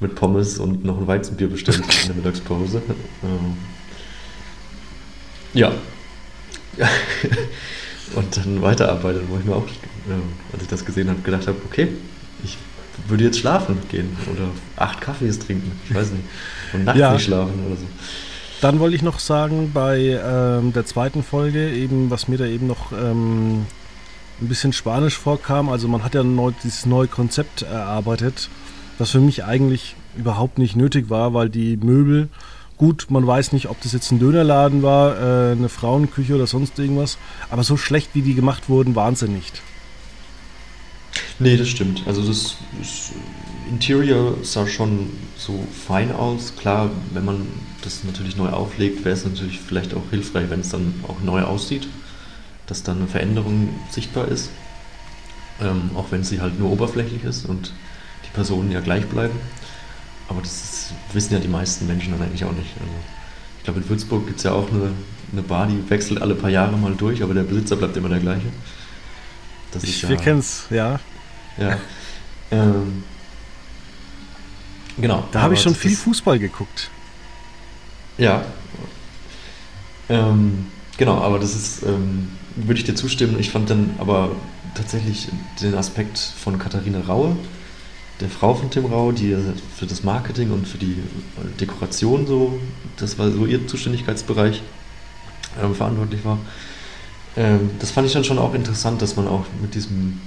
mit 0.00 0.14
Pommes 0.14 0.58
und 0.58 0.84
noch 0.84 0.98
ein 0.98 1.06
Weizenbier 1.06 1.48
bestellt 1.48 1.80
in 2.02 2.08
der 2.08 2.16
Mittagspause. 2.16 2.82
Ähm, 3.24 3.56
ja. 5.54 5.72
und 8.14 8.36
dann 8.36 8.62
weiterarbeitet, 8.62 9.22
wo 9.28 9.38
ich 9.38 9.44
mir 9.44 9.54
auch, 9.54 9.66
äh, 9.66 10.52
als 10.52 10.62
ich 10.62 10.68
das 10.68 10.84
gesehen 10.84 11.08
habe, 11.08 11.20
gedacht 11.22 11.46
habe, 11.46 11.58
okay, 11.64 11.88
ich 12.44 12.58
würde 13.08 13.24
jetzt 13.24 13.38
schlafen 13.38 13.78
gehen 13.90 14.16
oder 14.32 14.48
acht 14.76 15.00
Kaffees 15.00 15.38
trinken, 15.38 15.72
ich 15.88 15.94
weiß 15.94 16.10
nicht. 16.12 16.24
Und 16.72 16.84
nachts 16.84 17.00
Ja. 17.00 17.12
nicht 17.12 17.24
schlafen 17.24 17.64
oder 17.66 17.76
so. 17.76 17.84
Dann 18.60 18.78
wollte 18.78 18.94
ich 18.94 19.02
noch 19.02 19.18
sagen, 19.18 19.72
bei 19.74 20.20
ähm, 20.24 20.72
der 20.72 20.86
zweiten 20.86 21.22
Folge, 21.24 21.70
eben, 21.72 22.10
was 22.10 22.28
mir 22.28 22.38
da 22.38 22.44
eben 22.44 22.68
noch 22.68 22.92
ähm, 22.92 23.66
ein 24.40 24.48
bisschen 24.48 24.72
Spanisch 24.72 25.18
vorkam, 25.18 25.68
also 25.68 25.88
man 25.88 26.04
hat 26.04 26.14
ja 26.14 26.22
neu, 26.22 26.52
dieses 26.62 26.86
neue 26.86 27.08
Konzept 27.08 27.62
erarbeitet, 27.62 28.48
was 28.98 29.10
für 29.10 29.20
mich 29.20 29.44
eigentlich 29.44 29.96
überhaupt 30.16 30.58
nicht 30.58 30.76
nötig 30.76 31.10
war, 31.10 31.34
weil 31.34 31.48
die 31.48 31.76
Möbel, 31.76 32.28
gut, 32.76 33.06
man 33.10 33.26
weiß 33.26 33.52
nicht, 33.52 33.68
ob 33.68 33.80
das 33.80 33.92
jetzt 33.92 34.12
ein 34.12 34.20
Dönerladen 34.20 34.82
war, 34.82 35.16
äh, 35.16 35.52
eine 35.52 35.68
Frauenküche 35.68 36.34
oder 36.36 36.46
sonst 36.46 36.78
irgendwas, 36.78 37.18
aber 37.50 37.64
so 37.64 37.76
schlecht 37.76 38.10
wie 38.14 38.22
die 38.22 38.34
gemacht 38.34 38.68
wurden, 38.68 38.94
waren 38.94 39.16
sie 39.16 39.28
nicht. 39.28 39.60
Nee, 41.42 41.56
das 41.56 41.68
stimmt. 41.68 42.02
Also 42.06 42.22
das, 42.26 42.56
das 42.78 43.12
Interior 43.70 44.36
sah 44.42 44.66
schon 44.66 45.10
so 45.36 45.64
fein 45.86 46.12
aus. 46.12 46.54
Klar, 46.56 46.90
wenn 47.12 47.24
man 47.24 47.46
das 47.82 48.04
natürlich 48.04 48.36
neu 48.36 48.48
auflegt, 48.50 49.04
wäre 49.04 49.14
es 49.16 49.24
natürlich 49.24 49.60
vielleicht 49.60 49.94
auch 49.94 50.02
hilfreich, 50.10 50.48
wenn 50.50 50.60
es 50.60 50.68
dann 50.70 50.94
auch 51.08 51.20
neu 51.24 51.42
aussieht, 51.42 51.88
dass 52.66 52.82
dann 52.82 52.98
eine 52.98 53.06
Veränderung 53.08 53.70
sichtbar 53.90 54.28
ist. 54.28 54.50
Ähm, 55.60 55.90
auch 55.94 56.06
wenn 56.10 56.24
sie 56.24 56.40
halt 56.40 56.58
nur 56.58 56.70
oberflächlich 56.70 57.24
ist 57.24 57.44
und 57.46 57.72
die 58.24 58.30
Personen 58.34 58.70
ja 58.70 58.80
gleich 58.80 59.06
bleiben. 59.06 59.34
Aber 60.28 60.40
das 60.40 60.52
ist, 60.52 60.92
wissen 61.12 61.34
ja 61.34 61.40
die 61.40 61.48
meisten 61.48 61.86
Menschen 61.86 62.12
dann 62.12 62.22
eigentlich 62.22 62.44
auch 62.44 62.52
nicht. 62.52 62.70
Also 62.80 62.92
ich 63.58 63.64
glaube, 63.64 63.80
in 63.80 63.88
Würzburg 63.88 64.26
gibt 64.26 64.38
es 64.38 64.44
ja 64.44 64.52
auch 64.52 64.70
eine, 64.70 64.90
eine 65.32 65.42
Bar, 65.42 65.66
die 65.66 65.88
wechselt 65.90 66.22
alle 66.22 66.34
paar 66.34 66.50
Jahre 66.50 66.76
mal 66.76 66.94
durch, 66.94 67.22
aber 67.22 67.34
der 67.34 67.42
Besitzer 67.42 67.76
bleibt 67.76 67.96
immer 67.96 68.08
der 68.08 68.18
gleiche. 68.20 68.46
Das 69.72 69.84
Ich, 69.84 70.02
ist 70.02 70.08
wir 70.08 70.16
ja- 70.16 70.22
kennen 70.22 70.40
es, 70.40 70.66
ja. 70.70 71.00
Ja. 71.58 71.78
Ähm, 72.50 73.04
genau. 74.98 75.24
Da 75.32 75.42
habe 75.42 75.54
ich 75.54 75.60
schon 75.60 75.74
viel 75.74 75.96
Fußball 75.96 76.38
geguckt. 76.38 76.90
Ja. 78.18 78.44
Ähm, 80.08 80.66
genau, 80.98 81.18
aber 81.18 81.38
das 81.38 81.54
ist, 81.54 81.82
ähm, 81.82 82.28
würde 82.56 82.78
ich 82.78 82.84
dir 82.84 82.94
zustimmen. 82.94 83.38
Ich 83.38 83.50
fand 83.50 83.70
dann 83.70 83.94
aber 83.98 84.36
tatsächlich 84.74 85.28
den 85.60 85.74
Aspekt 85.74 86.18
von 86.18 86.58
Katharina 86.58 87.00
Raue, 87.00 87.36
der 88.20 88.28
Frau 88.28 88.54
von 88.54 88.70
Tim 88.70 88.86
Raue, 88.86 89.12
die 89.12 89.36
für 89.76 89.86
das 89.86 90.02
Marketing 90.04 90.50
und 90.52 90.66
für 90.68 90.78
die 90.78 90.96
Dekoration 91.60 92.26
so, 92.26 92.58
das 92.96 93.18
war 93.18 93.30
so 93.30 93.46
ihr 93.46 93.66
Zuständigkeitsbereich, 93.66 94.62
ähm, 95.62 95.74
verantwortlich 95.74 96.24
war. 96.24 96.38
Ähm, 97.36 97.70
das 97.78 97.90
fand 97.90 98.06
ich 98.06 98.12
dann 98.12 98.24
schon 98.24 98.38
auch 98.38 98.54
interessant, 98.54 99.02
dass 99.02 99.16
man 99.16 99.26
auch 99.26 99.46
mit 99.60 99.74
diesem, 99.74 100.20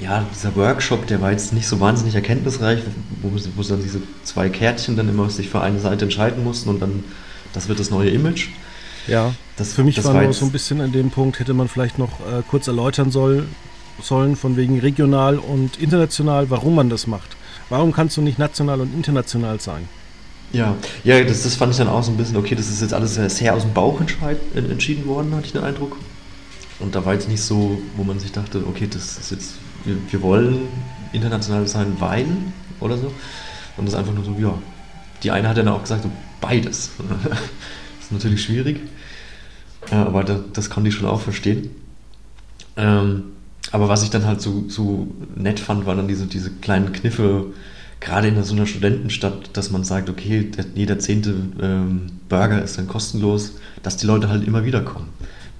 ja, 0.00 0.24
dieser 0.34 0.56
Workshop, 0.56 1.06
der 1.06 1.20
war 1.20 1.30
jetzt 1.30 1.52
nicht 1.52 1.66
so 1.66 1.80
wahnsinnig 1.80 2.14
erkenntnisreich, 2.14 2.80
wo, 3.22 3.30
wo 3.56 3.62
dann 3.62 3.82
diese 3.82 4.00
zwei 4.24 4.48
Kärtchen 4.48 4.96
dann 4.96 5.08
immer 5.08 5.28
sich 5.30 5.48
für 5.48 5.60
eine 5.60 5.78
Seite 5.78 6.06
entscheiden 6.06 6.42
mussten 6.42 6.70
und 6.70 6.80
dann, 6.80 7.04
das 7.52 7.68
wird 7.68 7.80
das 7.80 7.90
neue 7.90 8.10
Image. 8.10 8.48
Ja. 9.06 9.34
Das, 9.56 9.72
Für 9.72 9.84
mich 9.84 9.96
das 9.96 10.06
war 10.06 10.22
nur 10.22 10.32
so 10.32 10.46
ein 10.46 10.52
bisschen 10.52 10.80
an 10.80 10.92
dem 10.92 11.10
Punkt, 11.10 11.38
hätte 11.38 11.54
man 11.54 11.68
vielleicht 11.68 11.98
noch 11.98 12.20
äh, 12.20 12.42
kurz 12.48 12.66
erläutern 12.66 13.10
soll, 13.10 13.46
sollen, 14.00 14.36
von 14.36 14.56
wegen 14.56 14.78
regional 14.80 15.38
und 15.38 15.76
international, 15.78 16.48
warum 16.50 16.74
man 16.74 16.88
das 16.88 17.06
macht. 17.06 17.36
Warum 17.68 17.92
kannst 17.92 18.16
du 18.16 18.22
nicht 18.22 18.38
national 18.38 18.80
und 18.80 18.94
international 18.94 19.60
sein? 19.60 19.88
Ja, 20.52 20.76
ja 21.04 21.22
das, 21.22 21.42
das 21.42 21.54
fand 21.56 21.72
ich 21.72 21.78
dann 21.78 21.88
auch 21.88 22.02
so 22.02 22.10
ein 22.10 22.16
bisschen, 22.16 22.36
okay, 22.36 22.54
das 22.54 22.68
ist 22.68 22.80
jetzt 22.80 22.94
alles 22.94 23.14
sehr, 23.14 23.54
aus 23.54 23.62
dem 23.62 23.72
Bauch 23.72 24.00
entschieden 24.54 25.06
worden, 25.06 25.34
hatte 25.34 25.46
ich 25.46 25.52
den 25.52 25.62
Eindruck. 25.62 25.96
Und 26.78 26.94
da 26.94 27.04
war 27.04 27.12
jetzt 27.12 27.28
nicht 27.28 27.42
so, 27.42 27.80
wo 27.96 28.04
man 28.04 28.18
sich 28.18 28.32
dachte, 28.32 28.64
okay, 28.66 28.88
das 28.90 29.18
ist 29.18 29.30
jetzt, 29.30 29.54
wir, 29.84 29.96
wir 30.10 30.22
wollen 30.22 30.68
international 31.12 31.66
sein, 31.66 31.96
weil 31.98 32.26
oder 32.80 32.96
so. 32.96 33.12
Und 33.76 33.86
das 33.86 33.94
ist 33.94 33.98
einfach 33.98 34.14
nur 34.14 34.24
so, 34.24 34.34
ja. 34.38 34.54
Die 35.22 35.30
eine 35.30 35.48
hat 35.48 35.56
dann 35.56 35.68
auch 35.68 35.82
gesagt, 35.82 36.02
so, 36.02 36.10
beides. 36.40 36.90
das 36.98 37.38
ist 38.04 38.12
natürlich 38.12 38.42
schwierig. 38.42 38.80
Aber 39.90 40.24
das, 40.24 40.40
das 40.52 40.70
konnte 40.70 40.88
ich 40.88 40.94
schon 40.94 41.06
auch 41.06 41.20
verstehen. 41.20 41.70
Ähm, 42.76 43.24
aber 43.72 43.88
was 43.88 44.02
ich 44.02 44.10
dann 44.10 44.26
halt 44.26 44.40
so, 44.40 44.64
so 44.68 45.08
nett 45.34 45.60
fand, 45.60 45.86
waren 45.86 45.98
dann 45.98 46.08
diese, 46.08 46.26
diese 46.26 46.50
kleinen 46.50 46.92
Kniffe, 46.92 47.46
gerade 48.00 48.28
in 48.28 48.42
so 48.42 48.54
einer 48.54 48.66
Studentenstadt, 48.66 49.56
dass 49.56 49.70
man 49.70 49.84
sagt, 49.84 50.08
okay, 50.08 50.44
der, 50.44 50.64
jeder 50.74 50.98
zehnte 50.98 51.34
ähm, 51.60 52.06
Burger 52.28 52.62
ist 52.62 52.78
dann 52.78 52.88
kostenlos, 52.88 53.52
dass 53.82 53.96
die 53.96 54.06
Leute 54.06 54.28
halt 54.28 54.46
immer 54.46 54.64
wieder 54.64 54.80
kommen. 54.80 55.08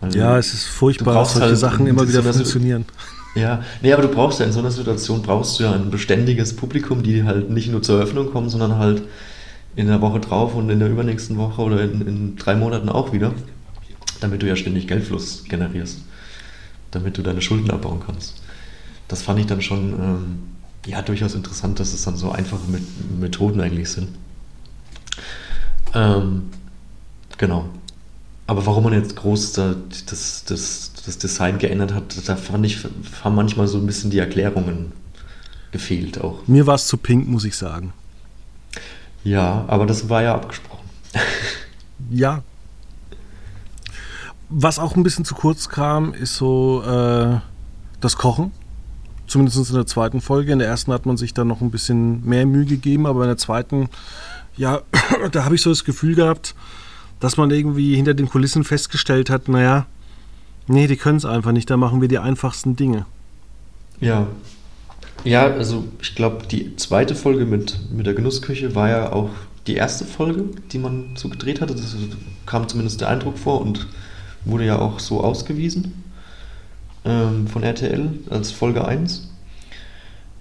Weil 0.01 0.17
Ja, 0.17 0.39
es 0.39 0.55
ist 0.55 0.65
furchtbar, 0.67 1.15
dass 1.15 1.35
solche 1.35 1.49
halt 1.49 1.59
Sachen 1.59 1.87
immer 1.87 2.09
wieder 2.09 2.23
funktionieren. 2.23 2.87
Ja, 3.35 3.63
nee, 3.81 3.93
aber 3.93 4.03
du 4.03 4.09
brauchst 4.09 4.41
ja 4.41 4.47
in 4.47 4.53
so 4.53 4.59
einer 4.59 4.73
Situation 4.73 5.23
brauchst 5.23 5.59
du 5.59 5.65
ja 5.65 5.73
ein 5.73 5.91
beständiges 5.91 6.57
Publikum, 6.57 7.03
die 7.03 7.25
halt 7.25 7.51
nicht 7.51 7.71
nur 7.71 7.83
zur 7.83 7.99
Eröffnung 7.99 8.33
kommen, 8.33 8.51
sondern 8.51 8.77
halt 8.77 9.03
in 9.77 9.87
der 9.87 10.01
Woche 10.01 10.19
drauf 10.19 10.55
und 10.55 10.69
in 10.69 10.81
der 10.81 10.91
übernächsten 10.91 11.37
Woche 11.37 11.63
oder 11.63 11.83
in, 11.83 12.01
in 12.07 12.37
drei 12.37 12.57
Monaten 12.57 12.89
auch 12.89 13.13
wieder, 13.13 13.33
damit 14.21 14.43
du 14.43 14.49
ja 14.49 14.57
ständig 14.57 14.89
Geldfluss 14.89 15.45
generierst, 15.45 16.01
damit 16.91 17.19
du 17.19 17.23
deine 17.23 17.41
Schulden 17.41 17.71
abbauen 17.71 18.03
kannst. 18.05 18.43
Das 19.07 19.23
fand 19.23 19.39
ich 19.39 19.47
dann 19.47 19.63
schon 19.63 19.93
ähm, 19.93 20.39
ja 20.87 21.01
durchaus 21.03 21.35
interessant, 21.35 21.79
dass 21.79 21.95
es 21.95 22.03
dann 22.03 22.17
so 22.17 22.33
einfache 22.33 22.69
Met 22.69 22.83
Methoden 23.21 23.61
eigentlich 23.61 23.91
sind. 23.91 24.09
Ähm, 25.95 26.51
genau. 27.39 27.69
Aber 28.47 28.67
warum 28.67 28.85
man 28.85 28.93
jetzt 28.93 29.15
groß 29.15 29.53
da 29.53 29.77
das, 30.07 30.45
das, 30.45 30.90
das 31.03 31.19
Design 31.19 31.59
geändert 31.59 31.95
hat, 31.95 32.29
da 32.29 32.37
fand 32.37 32.67
ich, 32.67 32.79
haben 33.23 33.35
manchmal 33.35 33.69
so 33.69 33.79
ein 33.79 33.87
bisschen 33.87 34.11
die 34.11 34.19
Erklärungen 34.19 34.93
gefehlt 35.73 36.21
auch. 36.21 36.47
Mir 36.47 36.67
war 36.67 36.75
es 36.75 36.87
zu 36.87 36.97
pink, 36.97 37.29
muss 37.29 37.45
ich 37.45 37.57
sagen. 37.57 37.93
Ja, 39.23 39.65
aber 39.69 39.87
das 39.87 40.09
war 40.09 40.23
ja 40.23 40.35
abgesprochen. 40.35 40.89
Ja. 42.09 42.43
Was 44.49 44.79
auch 44.79 44.97
ein 44.97 45.03
bisschen 45.03 45.27
zu 45.27 45.35
kurz 45.35 45.69
kam, 45.69 46.15
ist 46.15 46.35
so 46.35 46.83
äh, 46.83 47.39
das 48.01 48.17
Kochen. 48.17 48.53
zumindest 49.27 49.69
in 49.69 49.77
der 49.77 49.87
zweiten 49.87 50.23
Folge. 50.23 50.51
In 50.53 50.59
der 50.59 50.67
ersten 50.67 50.93
hat 50.93 51.05
man 51.05 51.19
sich 51.19 51.35
dann 51.35 51.47
noch 51.47 51.61
ein 51.61 51.71
bisschen 51.71 52.25
mehr 52.27 52.47
Mühe 52.47 52.65
gegeben, 52.65 53.07
aber 53.07 53.23
in 53.23 53.29
der 53.29 53.37
zweiten, 53.37 53.91
ja, 54.57 54.81
da 55.33 55.45
habe 55.45 55.55
ich 55.55 55.63
so 55.63 55.71
das 55.71 55.85
Gefühl 55.85 56.15
gehabt, 56.15 56.55
dass 57.21 57.37
man 57.37 57.51
irgendwie 57.51 57.95
hinter 57.95 58.15
den 58.15 58.29
Kulissen 58.29 58.65
festgestellt 58.65 59.29
hat, 59.29 59.49
naja, 59.49 59.87
nee, 60.67 60.87
die 60.87 60.97
können 60.97 61.19
es 61.19 61.25
einfach 61.25 61.53
nicht, 61.53 61.71
da 61.71 61.77
machen 61.77 62.01
wir 62.01 62.09
die 62.09 62.19
einfachsten 62.19 62.77
Dinge. 62.77 63.07
Ja. 64.01 64.27
Ja, 65.25 65.47
also 65.47 65.85
ich 66.01 66.15
glaube, 66.15 66.47
die 66.47 66.77
zweite 66.77 67.15
Folge 67.15 67.45
mit, 67.45 67.79
mit 67.91 68.07
der 68.07 68.15
Genussküche 68.15 68.75
war 68.75 68.89
ja 68.89 69.13
auch 69.13 69.31
die 69.67 69.75
erste 69.75 70.05
Folge, 70.05 70.45
die 70.73 70.79
man 70.79 71.15
so 71.17 71.29
gedreht 71.29 71.61
hatte. 71.61 71.75
Das 71.75 71.95
kam 72.47 72.69
zumindest 72.69 73.03
der 73.03 73.09
Eindruck 73.09 73.39
vor 73.39 73.61
und 73.61 73.87
wurde 74.45 74.65
ja 74.65 74.79
auch 74.79 74.99
so 74.99 75.21
ausgewiesen 75.23 76.05
ähm, 77.05 77.47
von 77.47 77.63
RTL 77.63 78.11
als 78.31 78.51
Folge 78.51 78.87
1. 78.87 79.29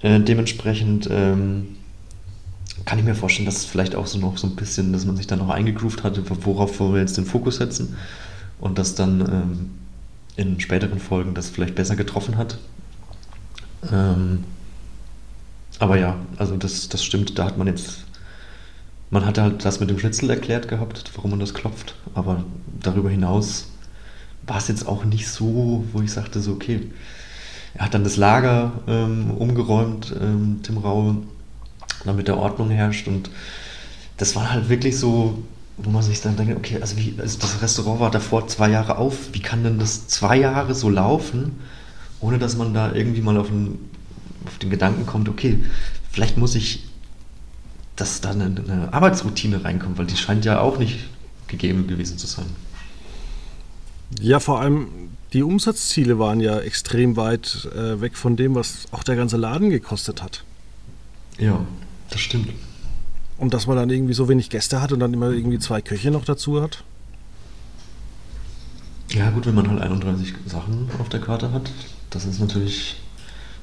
Äh, 0.01 0.21
dementsprechend 0.21 1.10
ähm, 1.12 1.75
kann 2.86 2.99
ich 2.99 3.05
mir 3.05 3.15
vorstellen, 3.15 3.45
dass 3.45 3.58
es 3.58 3.65
vielleicht 3.65 3.95
auch 3.95 4.08
so 4.08 4.17
noch 4.17 4.38
so 4.38 4.47
ein 4.47 4.55
bisschen, 4.55 4.93
dass 4.93 5.05
man 5.05 5.17
sich 5.17 5.27
dann 5.27 5.39
noch 5.39 5.49
eingegroovt 5.49 6.03
hatte, 6.03 6.23
worauf 6.45 6.79
wir 6.79 6.99
jetzt 6.99 7.17
den 7.17 7.25
Fokus 7.25 7.58
setzen 7.58 7.97
und 8.62 8.77
dass 8.79 8.95
dann 8.95 9.21
ähm, 9.21 9.69
in 10.39 10.60
späteren 10.60 10.99
Folgen 10.99 11.34
das 11.34 11.49
vielleicht 11.49 11.75
besser 11.75 11.95
getroffen 11.95 12.38
hat. 12.38 12.58
Ähm, 13.91 14.43
aber 15.80 15.97
ja, 15.97 16.17
also 16.38 16.58
das, 16.58 16.89
das 16.89 17.04
stimmt, 17.04 17.38
da 17.38 17.45
hat 17.45 17.58
man 17.58 17.67
jetzt 17.67 18.06
man 19.12 19.25
hat 19.25 19.38
halt 19.38 19.65
das 19.65 19.80
mit 19.80 19.89
dem 19.89 19.99
Schnitzel 19.99 20.30
erklärt 20.30 20.67
gehabt, 20.67 21.12
warum 21.15 21.32
man 21.32 21.39
das 21.39 21.54
klopft, 21.54 21.95
aber 22.13 22.43
darüber 22.82 23.10
hinaus 23.10 23.71
war 24.45 24.58
es 24.58 24.67
jetzt 24.67 24.88
auch 24.88 25.04
nicht 25.04 25.28
so, 25.28 25.84
wo 25.91 26.02
ich 26.02 26.12
sagte, 26.12 26.39
so, 26.39 26.54
okay, 26.54 26.88
er 27.73 27.86
hat 27.86 27.93
dann 27.93 28.04
das 28.04 28.17
Lager 28.17 28.71
ähm, 28.88 29.32
umgeräumt, 29.32 30.15
ähm, 30.19 30.60
Tim 30.63 30.78
Raue, 30.78 31.17
damit 32.06 32.28
der 32.28 32.38
Ordnung 32.38 32.69
herrscht 32.69 33.08
und 33.08 33.30
das 34.17 34.36
war 34.36 34.52
halt 34.52 34.69
wirklich 34.69 34.97
so, 34.97 35.43
wo 35.84 35.89
man 35.89 36.04
sich 36.04 36.22
dann 36.22 36.36
denkt, 36.36 36.56
okay, 36.58 36.80
also, 36.82 36.98
wie, 36.98 37.15
also 37.18 37.39
das 37.39 37.62
Restaurant 37.62 38.00
war 38.00 38.12
davor 38.12 38.48
zwei 38.48 38.70
Jahre 38.70 38.98
auf, 38.98 39.34
wie 39.34 39.42
kann 39.42 39.63
denn 39.63 39.80
das 39.80 40.08
zwei 40.08 40.38
Jahre 40.38 40.76
so 40.76 40.89
laufen, 40.89 41.60
ohne 42.20 42.38
dass 42.38 42.58
man 42.58 42.74
da 42.74 42.94
irgendwie 42.94 43.22
mal 43.22 43.38
auf 43.38 43.48
den, 43.48 43.80
auf 44.46 44.58
den 44.58 44.70
Gedanken 44.70 45.06
kommt, 45.06 45.30
okay, 45.30 45.60
vielleicht 46.12 46.38
muss 46.38 46.56
ich 46.56 46.89
dass 48.00 48.22
da 48.22 48.32
eine, 48.32 48.46
eine 48.46 48.94
Arbeitsroutine 48.94 49.63
reinkommt, 49.63 49.98
weil 49.98 50.06
die 50.06 50.15
scheint 50.15 50.46
ja 50.46 50.62
auch 50.62 50.80
nicht 50.80 51.00
gegeben 51.48 51.88
gewesen 51.88 52.18
zu 52.18 52.28
sein. 52.28 52.46
Ja, 54.22 54.39
vor 54.39 54.62
allem 54.62 54.88
die 55.34 55.44
Umsatzziele 55.44 56.18
waren 56.18 56.39
ja 56.39 56.60
extrem 56.60 57.15
weit 57.18 57.68
äh, 57.76 58.02
weg 58.02 58.18
von 58.18 58.36
dem, 58.36 58.56
was 58.56 58.86
auch 58.92 59.04
der 59.04 59.15
ganze 59.15 59.38
Laden 59.38 59.70
gekostet 59.70 60.24
hat. 60.24 60.44
Ja, 61.38 61.65
das 62.10 62.22
stimmt. 62.22 62.50
Und 63.39 63.54
dass 63.54 63.67
man 63.67 63.78
dann 63.78 63.89
irgendwie 63.89 64.13
so 64.13 64.30
wenig 64.30 64.49
Gäste 64.49 64.82
hat 64.82 64.91
und 64.91 64.99
dann 64.99 65.13
immer 65.13 65.32
irgendwie 65.32 65.60
zwei 65.60 65.82
Köche 65.82 66.12
noch 66.12 66.25
dazu 66.25 66.62
hat. 66.62 66.84
Ja, 69.12 69.32
gut, 69.32 69.47
wenn 69.47 69.56
man 69.56 69.69
halt 69.69 69.82
31 69.82 70.34
Sachen 70.45 70.89
auf 70.99 71.10
der 71.10 71.19
Karte 71.19 71.52
hat, 71.52 71.71
das 72.12 72.25
ist 72.25 72.39
natürlich, 72.39 72.97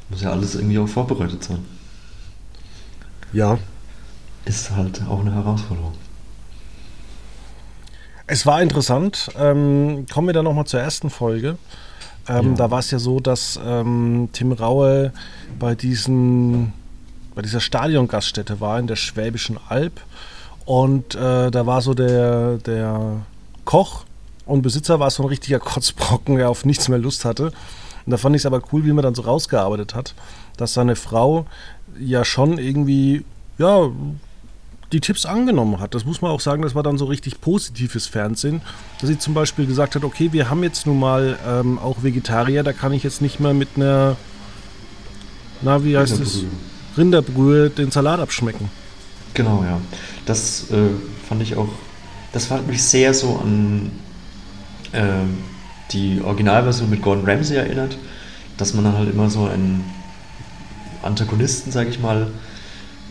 muss 0.08 0.22
ja 0.22 0.32
alles 0.32 0.56
irgendwie 0.56 0.78
auch 0.78 0.88
vorbereitet 0.88 1.44
sein. 1.44 1.58
Ja, 3.32 3.58
ist 4.44 4.70
halt 4.70 5.02
auch 5.08 5.20
eine 5.20 5.34
Herausforderung. 5.34 5.92
Es 8.26 8.46
war 8.46 8.60
interessant. 8.62 9.30
Ähm, 9.38 10.06
kommen 10.12 10.28
wir 10.28 10.34
dann 10.34 10.44
nochmal 10.44 10.66
zur 10.66 10.80
ersten 10.80 11.10
Folge. 11.10 11.58
Ähm, 12.28 12.50
ja. 12.50 12.54
Da 12.54 12.70
war 12.70 12.80
es 12.80 12.90
ja 12.90 12.98
so, 12.98 13.20
dass 13.20 13.58
ähm, 13.64 14.28
Tim 14.32 14.52
Raue 14.52 15.12
bei, 15.58 15.74
diesen, 15.74 16.72
bei 17.36 17.42
dieser 17.42 17.60
Stadiongaststätte 17.60 18.60
war 18.60 18.80
in 18.80 18.88
der 18.88 18.96
Schwäbischen 18.96 19.58
Alb. 19.68 20.00
Und 20.64 21.14
äh, 21.14 21.50
da 21.50 21.66
war 21.66 21.82
so 21.82 21.94
der, 21.94 22.56
der 22.58 23.20
Koch 23.64 24.04
und 24.46 24.62
Besitzer 24.62 24.98
war 24.98 25.10
so 25.10 25.22
ein 25.22 25.28
richtiger 25.28 25.60
Kotzbrocken, 25.60 26.36
der 26.36 26.48
auf 26.48 26.64
nichts 26.64 26.88
mehr 26.88 26.98
Lust 26.98 27.24
hatte. 27.24 27.52
Und 28.06 28.10
da 28.10 28.16
fand 28.16 28.34
ich 28.34 28.42
es 28.42 28.46
aber 28.46 28.62
cool, 28.72 28.84
wie 28.84 28.92
man 28.92 29.04
dann 29.04 29.14
so 29.14 29.22
rausgearbeitet 29.22 29.94
hat, 29.94 30.14
dass 30.56 30.72
seine 30.72 30.96
Frau 30.96 31.46
ja 32.00 32.24
schon 32.24 32.56
irgendwie 32.58 33.24
ja, 33.58 33.90
die 34.92 35.00
Tipps 35.00 35.26
angenommen 35.26 35.78
hat. 35.78 35.94
Das 35.94 36.06
muss 36.06 36.22
man 36.22 36.30
auch 36.30 36.40
sagen, 36.40 36.62
das 36.62 36.74
war 36.74 36.82
dann 36.82 36.96
so 36.96 37.04
richtig 37.04 37.42
positives 37.42 38.06
Fernsehen, 38.06 38.62
dass 39.00 39.10
sie 39.10 39.18
zum 39.18 39.34
Beispiel 39.34 39.66
gesagt 39.66 39.94
hat, 39.94 40.04
okay, 40.04 40.32
wir 40.32 40.48
haben 40.48 40.62
jetzt 40.62 40.86
nun 40.86 40.98
mal 40.98 41.38
ähm, 41.46 41.78
auch 41.78 42.02
Vegetarier, 42.02 42.62
da 42.62 42.72
kann 42.72 42.94
ich 42.94 43.02
jetzt 43.02 43.20
nicht 43.20 43.40
mehr 43.40 43.52
mit 43.52 43.70
einer, 43.76 44.16
na, 45.60 45.84
wie 45.84 45.98
heißt 45.98 46.18
es, 46.18 46.44
Rinderbrühe 46.96 47.70
den 47.70 47.90
Salat 47.90 48.20
abschmecken. 48.20 48.70
Genau, 49.34 49.62
ja. 49.64 49.80
Das 50.24 50.70
äh, 50.70 50.88
fand 51.28 51.42
ich 51.42 51.56
auch, 51.56 51.68
das 52.32 52.50
hat 52.50 52.66
mich 52.66 52.82
sehr 52.82 53.14
so 53.14 53.38
an 53.42 53.90
äh, 54.92 55.02
die 55.92 56.20
Originalversion 56.22 56.90
mit 56.90 57.02
Gordon 57.02 57.24
Ramsay 57.24 57.56
erinnert, 57.56 57.96
dass 58.56 58.74
man 58.74 58.84
dann 58.84 58.96
halt 58.96 59.12
immer 59.12 59.30
so 59.30 59.44
einen 59.44 59.84
Antagonisten, 61.02 61.70
sage 61.70 61.90
ich 61.90 62.00
mal, 62.00 62.28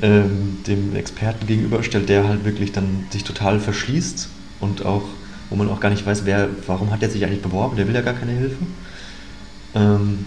ähm, 0.02 0.60
dem 0.68 0.96
Experten 0.96 1.48
gegenüberstellt, 1.48 2.10
der 2.10 2.28
halt 2.28 2.44
wirklich 2.44 2.72
dann 2.72 3.06
sich 3.12 3.24
total 3.24 3.60
verschließt 3.60 4.28
und 4.60 4.86
auch, 4.86 5.04
wo 5.50 5.56
man 5.56 5.70
auch 5.70 5.80
gar 5.80 5.90
nicht 5.90 6.06
weiß, 6.06 6.26
wer, 6.26 6.50
warum 6.68 6.92
hat 6.92 7.02
er 7.02 7.10
sich 7.10 7.24
eigentlich 7.24 7.42
beworben, 7.42 7.78
der 7.78 7.88
will 7.88 7.96
ja 7.96 8.02
gar 8.02 8.14
keine 8.14 8.34
Hilfe. 8.34 8.58
Ähm, 9.74 10.26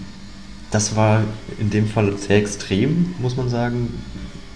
das 0.71 0.97
war 0.97 1.23
in 1.59 1.71
dem 1.71 1.89
Fall 1.89 2.17
sehr 2.19 2.37
extrem, 2.37 3.15
muss 3.19 3.37
man 3.37 3.49
sagen. 3.49 4.03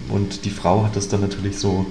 Und 0.09 0.45
die 0.45 0.51
Frau 0.51 0.85
hat 0.85 0.97
das 0.97 1.09
dann 1.09 1.21
natürlich 1.21 1.59
so, 1.59 1.87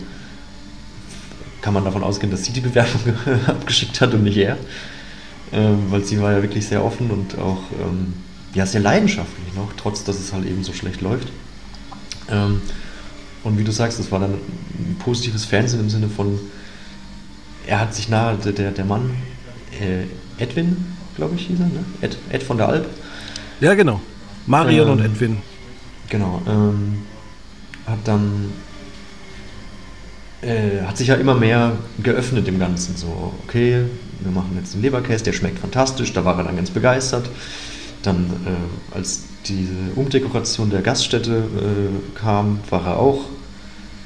kann 1.61 1.73
man 1.73 1.85
davon 1.85 2.03
ausgehen, 2.03 2.31
dass 2.31 2.43
sie 2.43 2.51
die 2.51 2.61
Bewerbung 2.61 3.15
abgeschickt 3.47 4.01
hat 4.01 4.13
und 4.13 4.23
nicht 4.23 4.37
er. 4.37 4.57
Ähm, 5.53 5.85
weil 5.89 6.03
sie 6.03 6.21
war 6.21 6.31
ja 6.31 6.41
wirklich 6.41 6.65
sehr 6.65 6.83
offen 6.83 7.11
und 7.11 7.37
auch 7.37 7.63
ähm, 7.79 8.13
ja, 8.53 8.65
sehr 8.65 8.81
leidenschaftlich 8.81 9.53
noch, 9.55 9.73
trotz 9.75 10.03
dass 10.03 10.19
es 10.19 10.31
halt 10.33 10.45
eben 10.45 10.63
so 10.63 10.71
schlecht 10.71 11.01
läuft. 11.01 11.29
Ähm, 12.29 12.61
und 13.43 13.57
wie 13.57 13.63
du 13.63 13.71
sagst, 13.71 13.99
das 13.99 14.11
war 14.11 14.19
dann 14.19 14.33
ein 14.33 14.97
positives 14.99 15.45
Fernsehen 15.45 15.81
im 15.81 15.89
Sinne 15.89 16.07
von, 16.07 16.39
er 17.65 17.79
hat 17.79 17.95
sich 17.95 18.07
nahe, 18.07 18.37
der, 18.37 18.71
der 18.71 18.85
Mann, 18.85 19.11
äh, 19.79 20.05
Edwin, 20.41 20.85
glaube 21.15 21.35
ich, 21.35 21.47
hieß 21.47 21.59
er, 21.59 21.65
ne? 21.67 21.83
Ed, 22.01 22.17
Ed 22.29 22.43
von 22.43 22.57
der 22.57 22.69
Alp. 22.69 22.87
Ja, 23.59 23.73
genau. 23.73 23.99
Marion 24.45 24.87
ähm, 24.87 24.93
und 24.93 25.05
Edwin. 25.05 25.37
Genau. 26.09 26.41
Ähm, 26.47 27.03
hat 27.85 27.99
dann, 28.05 28.51
äh, 30.41 30.81
hat 30.85 30.97
sich 30.97 31.07
ja 31.07 31.15
immer 31.15 31.35
mehr 31.35 31.73
geöffnet 32.01 32.47
dem 32.47 32.59
Ganzen. 32.59 32.95
So, 32.95 33.33
okay, 33.43 33.85
wir 34.19 34.31
machen 34.31 34.51
jetzt 34.55 34.73
einen 34.73 34.83
Leberkäse, 34.83 35.23
der 35.23 35.33
schmeckt 35.33 35.59
fantastisch, 35.59 36.13
da 36.13 36.25
war 36.25 36.37
er 36.37 36.43
dann 36.45 36.55
ganz 36.55 36.69
begeistert. 36.69 37.29
Dann, 38.03 38.25
äh, 38.45 38.95
als 38.95 39.23
diese 39.45 39.75
Umdekoration 39.95 40.69
der 40.69 40.81
Gaststätte 40.81 41.37
äh, 41.37 42.19
kam, 42.19 42.59
war 42.69 42.85
er 42.85 42.99
auch 42.99 43.25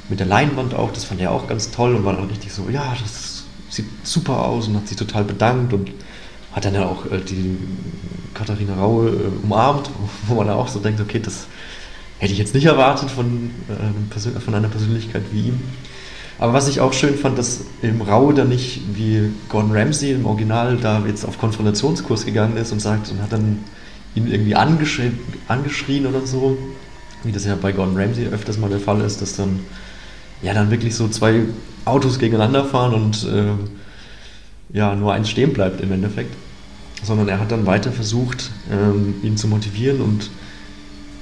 mit 0.09 0.19
der 0.19 0.27
Leinwand 0.27 0.73
auch, 0.73 0.91
das 0.91 1.05
fand 1.05 1.21
er 1.21 1.31
auch 1.31 1.47
ganz 1.47 1.71
toll 1.71 1.95
und 1.95 2.05
war 2.05 2.13
dann 2.13 2.27
richtig 2.27 2.53
so, 2.53 2.69
ja, 2.69 2.95
das 3.01 3.43
sieht 3.69 3.85
super 4.03 4.45
aus 4.45 4.67
und 4.67 4.75
hat 4.75 4.87
sich 4.87 4.97
total 4.97 5.23
bedankt 5.23 5.73
und 5.73 5.91
hat 6.55 6.63
dann 6.65 6.73
ja 6.73 6.85
auch 6.85 7.05
äh, 7.11 7.19
die 7.19 7.57
Katharina 8.33 8.75
Raue 8.75 9.09
äh, 9.09 9.43
umarmt, 9.43 9.89
wo 10.27 10.35
man 10.35 10.47
da 10.47 10.55
auch 10.55 10.69
so 10.69 10.79
denkt, 10.79 11.01
okay, 11.01 11.19
das 11.19 11.47
hätte 12.17 12.31
ich 12.31 12.39
jetzt 12.39 12.55
nicht 12.55 12.65
erwartet 12.65 13.11
von, 13.11 13.51
äh, 13.69 14.39
von 14.39 14.55
einer 14.55 14.69
Persönlichkeit 14.69 15.23
wie 15.31 15.49
ihm. 15.49 15.59
Aber 16.39 16.53
was 16.53 16.67
ich 16.67 16.81
auch 16.81 16.93
schön 16.93 17.15
fand, 17.15 17.37
dass 17.37 17.61
im 17.81 18.01
Raue 18.01 18.33
dann 18.33 18.49
nicht 18.49 18.81
wie 18.93 19.31
Gordon 19.49 19.71
Ramsay 19.71 20.13
im 20.13 20.25
Original 20.25 20.77
da 20.77 21.03
jetzt 21.05 21.25
auf 21.25 21.37
Konfrontationskurs 21.37 22.25
gegangen 22.25 22.57
ist 22.57 22.71
und 22.71 22.81
sagt 22.81 23.09
und 23.11 23.21
hat 23.21 23.31
dann 23.31 23.63
ihn 24.15 24.27
irgendwie 24.27 24.55
angeschrien, 24.55 25.19
angeschrien 25.47 26.05
oder 26.05 26.25
so, 26.25 26.57
wie 27.23 27.31
das 27.31 27.45
ja 27.45 27.55
bei 27.55 27.71
Gordon 27.71 27.97
Ramsay 27.97 28.27
öfters 28.27 28.57
mal 28.57 28.69
der 28.69 28.79
Fall 28.79 29.01
ist, 29.01 29.21
dass 29.21 29.35
dann 29.35 29.61
ja 30.41 30.53
dann 30.53 30.71
wirklich 30.71 30.95
so 30.95 31.07
zwei 31.07 31.41
Autos 31.85 32.19
gegeneinander 32.19 32.65
fahren 32.65 32.93
und 32.93 33.27
äh, 33.31 34.77
ja 34.77 34.93
nur 34.95 35.13
eins 35.13 35.29
stehen 35.29 35.53
bleibt 35.53 35.79
im 35.81 35.91
Endeffekt, 35.91 36.33
sondern 37.03 37.27
er 37.27 37.39
hat 37.39 37.51
dann 37.51 37.65
weiter 37.65 37.91
versucht, 37.91 38.51
ähm, 38.71 39.15
ihn 39.23 39.37
zu 39.37 39.47
motivieren 39.47 40.01
und 40.01 40.29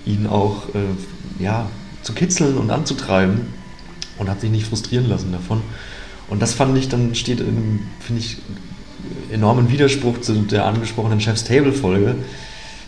ihn 0.06 0.28
auch 0.28 0.70
äh, 0.76 1.44
ja 1.44 1.70
zu 2.02 2.14
kitzeln 2.14 2.58
und 2.58 2.70
anzutreiben 2.70 3.42
und 4.18 4.30
hat 4.30 4.42
sich 4.42 4.52
nicht 4.52 4.68
frustrieren 4.68 5.08
lassen 5.08 5.32
davon. 5.32 5.62
Und 6.30 6.42
das 6.42 6.54
fand 6.54 6.78
ich 6.78 6.90
dann 6.90 7.16
steht 7.16 7.40
in, 7.40 7.82
finde 8.00 8.22
ich, 8.22 8.38
enormen 9.32 9.70
Widerspruch 9.70 10.22
zu 10.22 10.34
der 10.44 10.66
angesprochenen 10.66 11.20
Chef's 11.20 11.44
Table 11.44 11.74
Folge, 11.74 12.16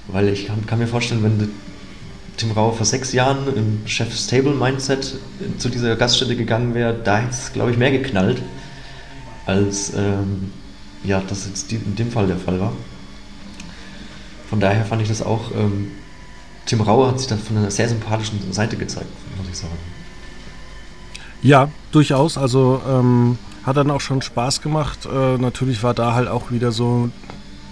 weil 0.07 0.29
ich 0.29 0.47
kann, 0.47 0.65
kann 0.65 0.79
mir 0.79 0.87
vorstellen, 0.87 1.23
wenn 1.23 1.49
Tim 2.37 2.51
Rau 2.51 2.71
vor 2.71 2.85
sechs 2.85 3.13
Jahren 3.13 3.47
im 3.55 3.87
Chef's 3.87 4.27
Table 4.27 4.53
Mindset 4.53 5.15
zu 5.57 5.69
dieser 5.69 5.95
Gaststätte 5.95 6.35
gegangen 6.35 6.73
wäre, 6.73 6.93
da 6.93 7.17
hätte 7.17 7.31
es, 7.31 7.53
glaube 7.53 7.71
ich, 7.71 7.77
mehr 7.77 7.91
geknallt, 7.91 8.41
als 9.45 9.93
ähm, 9.95 10.51
ja, 11.05 11.21
das 11.27 11.45
jetzt 11.47 11.71
in 11.71 11.95
dem 11.95 12.11
Fall 12.11 12.27
der 12.27 12.37
Fall 12.37 12.59
war. 12.59 12.73
Von 14.49 14.59
daher 14.59 14.85
fand 14.85 15.01
ich 15.01 15.07
das 15.07 15.21
auch 15.21 15.51
ähm, 15.51 15.91
Tim 16.65 16.81
Rauer 16.81 17.09
hat 17.09 17.19
sich 17.19 17.27
da 17.27 17.37
von 17.37 17.57
einer 17.57 17.69
sehr 17.69 17.87
sympathischen 17.87 18.51
Seite 18.51 18.75
gezeigt, 18.75 19.09
muss 19.37 19.47
ich 19.49 19.57
sagen. 19.57 19.77
Ja, 21.41 21.69
durchaus. 21.91 22.37
Also 22.37 22.81
ähm, 22.87 23.37
hat 23.63 23.77
dann 23.77 23.91
auch 23.91 24.01
schon 24.01 24.21
Spaß 24.21 24.61
gemacht. 24.61 25.05
Äh, 25.05 25.37
natürlich 25.37 25.83
war 25.83 25.93
da 25.93 26.15
halt 26.15 26.27
auch 26.27 26.49
wieder 26.51 26.71
so 26.71 27.09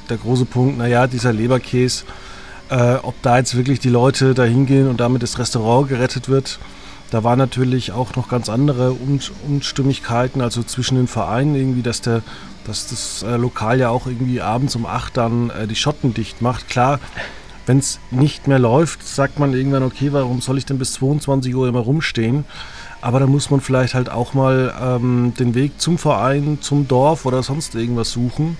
der 0.09 0.17
große 0.17 0.45
Punkt, 0.45 0.77
naja, 0.77 1.07
dieser 1.07 1.33
Leberkäse, 1.33 2.03
äh, 2.69 2.95
ob 2.95 3.19
da 3.23 3.37
jetzt 3.37 3.55
wirklich 3.55 3.79
die 3.79 3.89
Leute 3.89 4.35
da 4.35 4.43
hingehen 4.43 4.87
und 4.87 4.99
damit 4.99 5.23
das 5.23 5.39
Restaurant 5.39 5.89
gerettet 5.89 6.29
wird. 6.29 6.59
Da 7.11 7.23
waren 7.23 7.37
natürlich 7.37 7.91
auch 7.91 8.15
noch 8.15 8.27
ganz 8.27 8.49
andere 8.49 8.95
Unstimmigkeiten, 9.47 10.41
also 10.41 10.63
zwischen 10.63 10.95
den 10.95 11.07
Vereinen 11.07 11.55
irgendwie, 11.55 11.83
dass, 11.83 12.01
der, 12.01 12.23
dass 12.65 12.87
das 12.87 13.23
äh, 13.23 13.35
Lokal 13.35 13.79
ja 13.79 13.89
auch 13.89 14.07
irgendwie 14.07 14.41
abends 14.41 14.75
um 14.75 14.85
8 14.85 15.15
dann 15.15 15.49
äh, 15.51 15.67
die 15.67 15.75
Schotten 15.75 16.13
dicht 16.13 16.41
macht. 16.41 16.69
Klar, 16.69 16.99
wenn 17.65 17.77
es 17.77 17.99
nicht 18.11 18.47
mehr 18.47 18.59
läuft, 18.59 19.07
sagt 19.07 19.39
man 19.39 19.53
irgendwann, 19.53 19.83
okay, 19.83 20.11
warum 20.11 20.41
soll 20.41 20.57
ich 20.57 20.65
denn 20.65 20.79
bis 20.79 20.93
22 20.93 21.55
Uhr 21.55 21.67
immer 21.67 21.79
rumstehen? 21.79 22.45
Aber 23.01 23.19
da 23.19 23.27
muss 23.27 23.49
man 23.49 23.61
vielleicht 23.61 23.93
halt 23.93 24.09
auch 24.09 24.33
mal 24.33 24.73
ähm, 24.81 25.33
den 25.37 25.55
Weg 25.55 25.79
zum 25.79 25.97
Verein, 25.97 26.59
zum 26.61 26.87
Dorf 26.87 27.25
oder 27.25 27.43
sonst 27.43 27.75
irgendwas 27.75 28.11
suchen, 28.11 28.57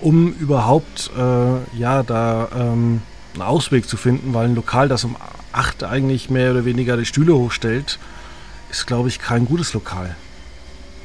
um 0.00 0.32
überhaupt 0.32 1.10
äh, 1.16 1.78
ja 1.78 2.02
da 2.02 2.48
ähm, 2.58 3.02
einen 3.34 3.42
Ausweg 3.42 3.88
zu 3.88 3.96
finden, 3.96 4.34
weil 4.34 4.48
ein 4.48 4.54
Lokal, 4.54 4.88
das 4.88 5.04
um 5.04 5.16
8 5.52 5.84
eigentlich 5.84 6.30
mehr 6.30 6.52
oder 6.52 6.64
weniger 6.64 6.96
die 6.96 7.06
Stühle 7.06 7.34
hochstellt, 7.34 7.98
ist, 8.70 8.86
glaube 8.86 9.08
ich, 9.08 9.18
kein 9.18 9.44
gutes 9.44 9.72
Lokal. 9.74 10.16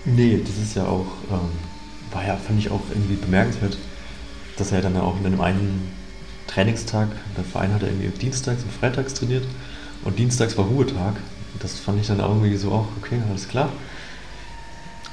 Nee, 0.05 0.41
das 0.45 0.57
ist 0.57 0.75
ja 0.75 0.85
auch, 0.85 1.07
ähm, 1.29 1.49
war 2.11 2.25
ja, 2.25 2.37
fand 2.37 2.59
ich 2.59 2.71
auch 2.71 2.81
irgendwie 2.89 3.15
bemerkenswert, 3.15 3.77
dass 4.57 4.71
er 4.71 4.81
dann 4.81 4.95
ja 4.95 5.01
auch 5.01 5.19
in 5.19 5.25
einem 5.25 5.41
einen 5.41 5.91
Trainingstag, 6.47 7.09
der 7.35 7.43
Verein 7.43 7.73
hat 7.73 7.81
ja 7.81 7.89
irgendwie 7.89 8.07
dienstags 8.07 8.63
und 8.63 8.71
freitags 8.71 9.13
trainiert 9.13 9.43
und 10.05 10.17
dienstags 10.17 10.57
war 10.57 10.65
Ruhetag. 10.65 11.15
Das 11.59 11.77
fand 11.79 11.99
ich 11.99 12.07
dann 12.07 12.21
auch 12.21 12.29
irgendwie 12.29 12.55
so, 12.55 12.71
auch 12.71 12.87
okay, 13.01 13.19
alles 13.29 13.47
klar. 13.47 13.69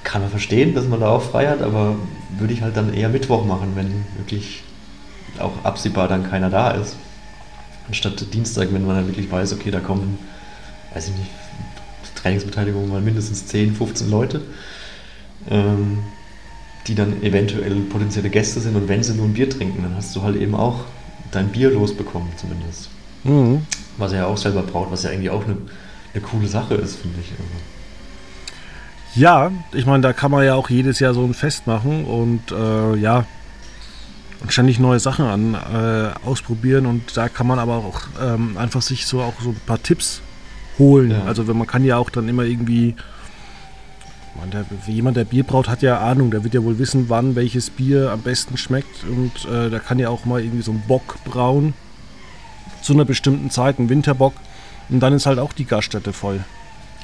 Kann 0.05 0.23
man 0.23 0.31
verstehen, 0.31 0.75
dass 0.75 0.87
man 0.87 1.01
da 1.01 1.09
auch 1.09 1.23
frei 1.23 1.49
hat, 1.49 1.63
aber 1.63 1.97
würde 2.39 2.53
ich 2.53 2.63
halt 2.63 2.77
dann 2.77 2.95
eher 2.95 3.09
Mittwoch 3.09 3.45
machen, 3.45 3.73
wenn 3.75 4.05
wirklich 4.17 4.63
auch 5.41 5.65
absehbar 5.65 6.09
dann 6.09 6.29
keiner 6.29 6.51
da 6.51 6.71
ist. 6.73 6.97
Anstatt 7.87 8.33
Dienstag, 8.33 8.73
wenn 8.73 8.87
man 8.87 8.97
dann 8.97 9.07
wirklich 9.07 9.31
weiß, 9.31 9.53
okay, 9.53 9.71
da 9.71 9.81
kommen, 9.81 10.19
weiß 10.95 11.09
ich 11.09 11.15
nicht, 11.17 11.31
Trainingsbeteiligung 12.15 12.89
mal 12.89 13.03
mindestens 13.03 13.47
10, 13.49 13.75
15 13.75 14.11
Leute, 14.11 14.41
ähm, 15.51 15.99
die 16.87 16.95
dann 16.95 17.23
eventuell 17.23 17.75
potenzielle 17.83 18.31
Gäste 18.31 18.61
sind 18.61 18.77
und 18.77 18.89
wenn 18.89 19.03
sie 19.03 19.15
nur 19.15 19.27
ein 19.27 19.35
Bier 19.35 19.49
trinken, 19.49 19.83
dann 19.83 19.95
hast 19.95 20.17
du 20.17 20.23
halt 20.23 20.37
eben 20.37 20.55
auch 20.55 20.85
dein 21.31 21.49
Bier 21.49 21.71
losbekommen 21.71 22.29
zumindest. 22.37 22.89
Mhm. 23.25 23.67
Was 23.99 24.13
er 24.13 24.21
ja 24.21 24.27
auch 24.27 24.37
selber 24.37 24.63
braucht, 24.63 24.91
was 24.91 25.03
ja 25.03 25.11
eigentlich 25.11 25.31
auch 25.31 25.45
eine, 25.45 25.57
eine 26.13 26.23
coole 26.23 26.49
Sache 26.49 26.75
ist, 26.75 26.97
finde 26.97 27.19
ich. 27.21 27.33
Ja, 29.21 29.53
ich 29.73 29.87
meine, 29.87 30.03
da 30.03 30.13
kann 30.13 30.31
man 30.31 30.45
ja 30.45 30.55
auch 30.55 30.71
jedes 30.71 30.99
Jahr 31.01 31.15
so 31.15 31.25
ein 31.25 31.35
Fest 31.35 31.67
machen 31.67 32.05
und 32.05 32.51
äh, 32.51 32.97
ja, 32.97 33.27
ständig 34.49 34.79
neue 34.79 35.01
Sachen 35.01 35.25
an, 35.25 35.55
äh, 35.55 36.27
ausprobieren 36.27 36.87
und 36.87 37.17
da 37.17 37.29
kann 37.29 37.47
man 37.47 37.59
aber 37.59 37.77
auch 37.77 38.03
ähm, 38.23 38.57
einfach 38.57 38.83
sich 38.83 39.07
so 39.07 39.21
auch 39.23 39.35
so 39.41 39.51
ein 39.51 39.61
paar 39.67 39.83
Tipps 39.83 40.21
holen. 40.79 41.13
Ja. 41.13 41.25
Also 41.25 41.47
wenn 41.49 41.57
man 41.57 41.67
kann 41.67 41.85
ja 41.85 41.97
auch 41.97 42.11
dann 42.11 42.29
immer 42.29 42.43
irgendwie, 42.43 42.95
man, 44.39 44.51
der, 44.51 44.65
jemand, 44.87 45.17
der 45.17 45.25
Bier 45.25 45.45
braut, 45.45 45.69
hat 45.69 45.83
ja 45.83 46.01
Ahnung, 46.01 46.31
der 46.31 46.45
wird 46.45 46.55
ja 46.55 46.63
wohl 46.63 46.79
wissen, 46.79 47.09
wann 47.09 47.37
welches 47.37 47.71
Bier 47.71 48.11
am 48.11 48.21
besten 48.21 48.57
schmeckt 48.57 49.05
und 49.05 49.51
äh, 49.51 49.71
da 49.71 49.79
kann 49.79 49.99
ja 49.99 50.09
auch 50.09 50.25
mal 50.25 50.43
irgendwie 50.43 50.63
so 50.63 50.73
ein 50.73 50.83
Bock 50.87 51.17
brauen 51.25 51.75
zu 52.83 52.93
einer 52.93 53.05
bestimmten 53.05 53.51
Zeit, 53.51 53.79
ein 53.79 53.89
Winterbock 53.89 54.35
und 54.89 55.01
dann 55.01 55.13
ist 55.13 55.27
halt 55.27 55.39
auch 55.39 55.53
die 55.53 55.65
Gaststätte 55.65 56.13
voll. 56.13 56.45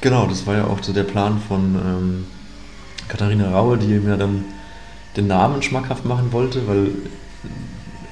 Genau, 0.01 0.25
das 0.25 0.47
war 0.47 0.55
ja 0.55 0.65
auch 0.65 0.81
so 0.81 0.93
der 0.93 1.03
Plan 1.03 1.39
von 1.47 1.75
ähm, 1.75 2.25
Katharina 3.07 3.51
Raue, 3.51 3.77
die 3.77 3.99
mir 3.99 4.17
dann 4.17 4.45
den 5.15 5.27
Namen 5.27 5.61
schmackhaft 5.61 6.05
machen 6.05 6.31
wollte, 6.31 6.67
weil 6.67 6.91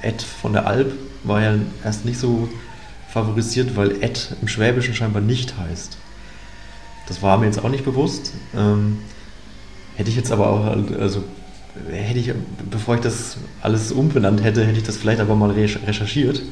Ed 0.02 0.22
von 0.22 0.52
der 0.52 0.66
Alp 0.66 0.92
war 1.24 1.42
ja 1.42 1.54
erst 1.84 2.04
nicht 2.04 2.18
so 2.18 2.48
favorisiert, 3.08 3.76
weil 3.76 4.02
Ed 4.02 4.34
im 4.40 4.48
Schwäbischen 4.48 4.94
scheinbar 4.94 5.22
nicht 5.22 5.54
heißt. 5.58 5.96
Das 7.08 7.22
war 7.22 7.38
mir 7.38 7.46
jetzt 7.46 7.62
auch 7.62 7.68
nicht 7.68 7.84
bewusst. 7.84 8.32
Ähm, 8.56 8.98
hätte 9.96 10.10
ich 10.10 10.16
jetzt 10.16 10.32
aber 10.32 10.48
auch, 10.48 10.64
also 10.98 11.24
hätte 11.90 12.18
ich, 12.18 12.32
bevor 12.70 12.94
ich 12.96 13.00
das 13.00 13.36
alles 13.62 13.92
umbenannt 13.92 14.42
hätte, 14.42 14.64
hätte 14.64 14.78
ich 14.78 14.84
das 14.84 14.96
vielleicht 14.96 15.20
aber 15.20 15.34
mal 15.34 15.50
recherchiert. 15.50 16.42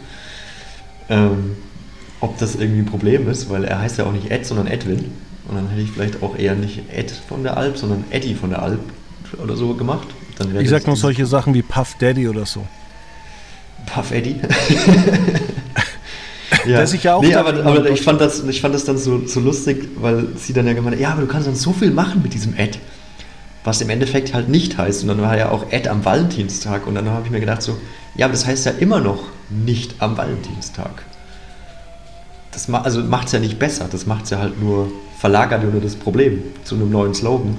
Ähm, 1.08 1.56
ob 2.20 2.38
das 2.38 2.56
irgendwie 2.56 2.80
ein 2.80 2.86
Problem 2.86 3.28
ist, 3.28 3.48
weil 3.48 3.64
er 3.64 3.80
heißt 3.80 3.98
ja 3.98 4.04
auch 4.04 4.12
nicht 4.12 4.30
Ed, 4.30 4.44
sondern 4.44 4.66
Edwin. 4.66 5.12
Und 5.46 5.56
dann 5.56 5.68
hätte 5.68 5.82
ich 5.82 5.90
vielleicht 5.90 6.22
auch 6.22 6.36
eher 6.36 6.54
nicht 6.54 6.82
Ed 6.92 7.10
von 7.10 7.42
der 7.42 7.56
Alp, 7.56 7.78
sondern 7.78 8.04
Eddie 8.10 8.34
von 8.34 8.50
der 8.50 8.62
Alp 8.62 8.80
oder 9.42 9.56
so 9.56 9.74
gemacht. 9.74 10.08
Ich 10.60 10.68
sag 10.68 10.86
noch 10.86 10.96
solche 10.96 11.26
Sachen 11.26 11.54
wie 11.54 11.62
Puff 11.62 11.96
Daddy 11.98 12.28
oder 12.28 12.46
so. 12.46 12.64
Puff 13.86 14.10
Eddie. 14.10 14.36
ja. 16.66 16.84
Der 16.84 16.86
ja 16.86 17.14
auch 17.14 17.22
nee, 17.22 17.34
aber, 17.34 17.64
aber 17.64 17.90
ich, 17.90 18.02
fand 18.02 18.20
das, 18.20 18.44
ich 18.44 18.60
fand 18.60 18.74
das 18.74 18.84
dann 18.84 18.98
so, 18.98 19.26
so 19.26 19.40
lustig, 19.40 19.88
weil 19.96 20.28
sie 20.36 20.52
dann 20.52 20.66
ja 20.66 20.74
gemeint 20.74 20.96
hat, 20.96 21.00
ja, 21.00 21.12
aber 21.12 21.22
du 21.22 21.28
kannst 21.28 21.46
dann 21.46 21.56
so 21.56 21.72
viel 21.72 21.90
machen 21.90 22.22
mit 22.22 22.34
diesem 22.34 22.54
Ad, 22.54 22.78
was 23.64 23.80
im 23.80 23.90
Endeffekt 23.90 24.34
halt 24.34 24.48
nicht 24.48 24.76
heißt. 24.78 25.02
Und 25.02 25.08
dann 25.08 25.20
war 25.22 25.36
ja 25.36 25.50
auch 25.50 25.72
Ad 25.72 25.88
am 25.88 26.04
Valentinstag 26.04 26.86
und 26.86 26.94
dann 26.94 27.08
habe 27.10 27.24
ich 27.24 27.30
mir 27.30 27.40
gedacht 27.40 27.62
so, 27.62 27.78
ja, 28.14 28.26
aber 28.26 28.32
das 28.32 28.46
heißt 28.46 28.66
ja 28.66 28.72
immer 28.72 29.00
noch 29.00 29.24
nicht 29.48 29.94
am 30.00 30.16
Valentinstag. 30.16 31.04
Das 32.52 32.68
ma 32.68 32.82
also 32.82 33.00
macht 33.02 33.26
es 33.26 33.32
ja 33.32 33.40
nicht 33.40 33.58
besser, 33.58 33.88
das 33.90 34.06
macht 34.06 34.24
es 34.24 34.30
ja 34.30 34.38
halt 34.38 34.60
nur, 34.60 34.90
verlagert 35.18 35.62
nur 35.62 35.80
das 35.80 35.94
Problem 35.94 36.42
zu 36.64 36.74
einem 36.74 36.90
neuen 36.90 37.14
Slogan 37.14 37.56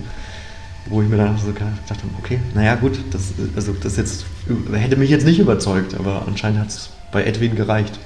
wo 0.88 1.02
ich 1.02 1.10
mir 1.10 1.18
dann 1.18 1.38
so 1.38 1.48
gedacht 1.48 1.64
habe, 1.90 2.02
okay, 2.18 2.40
naja 2.54 2.76
gut, 2.76 3.00
das, 3.12 3.34
also 3.56 3.74
das 3.74 3.98
jetzt, 3.98 4.26
hätte 4.74 4.96
mich 4.96 5.10
jetzt 5.10 5.26
nicht 5.26 5.40
überzeugt, 5.40 5.94
aber 5.94 6.24
anscheinend 6.28 6.60
hat 6.60 6.70
es 6.70 6.90
bei 7.12 7.24
Edwin 7.24 7.56
gereicht. 7.56 8.00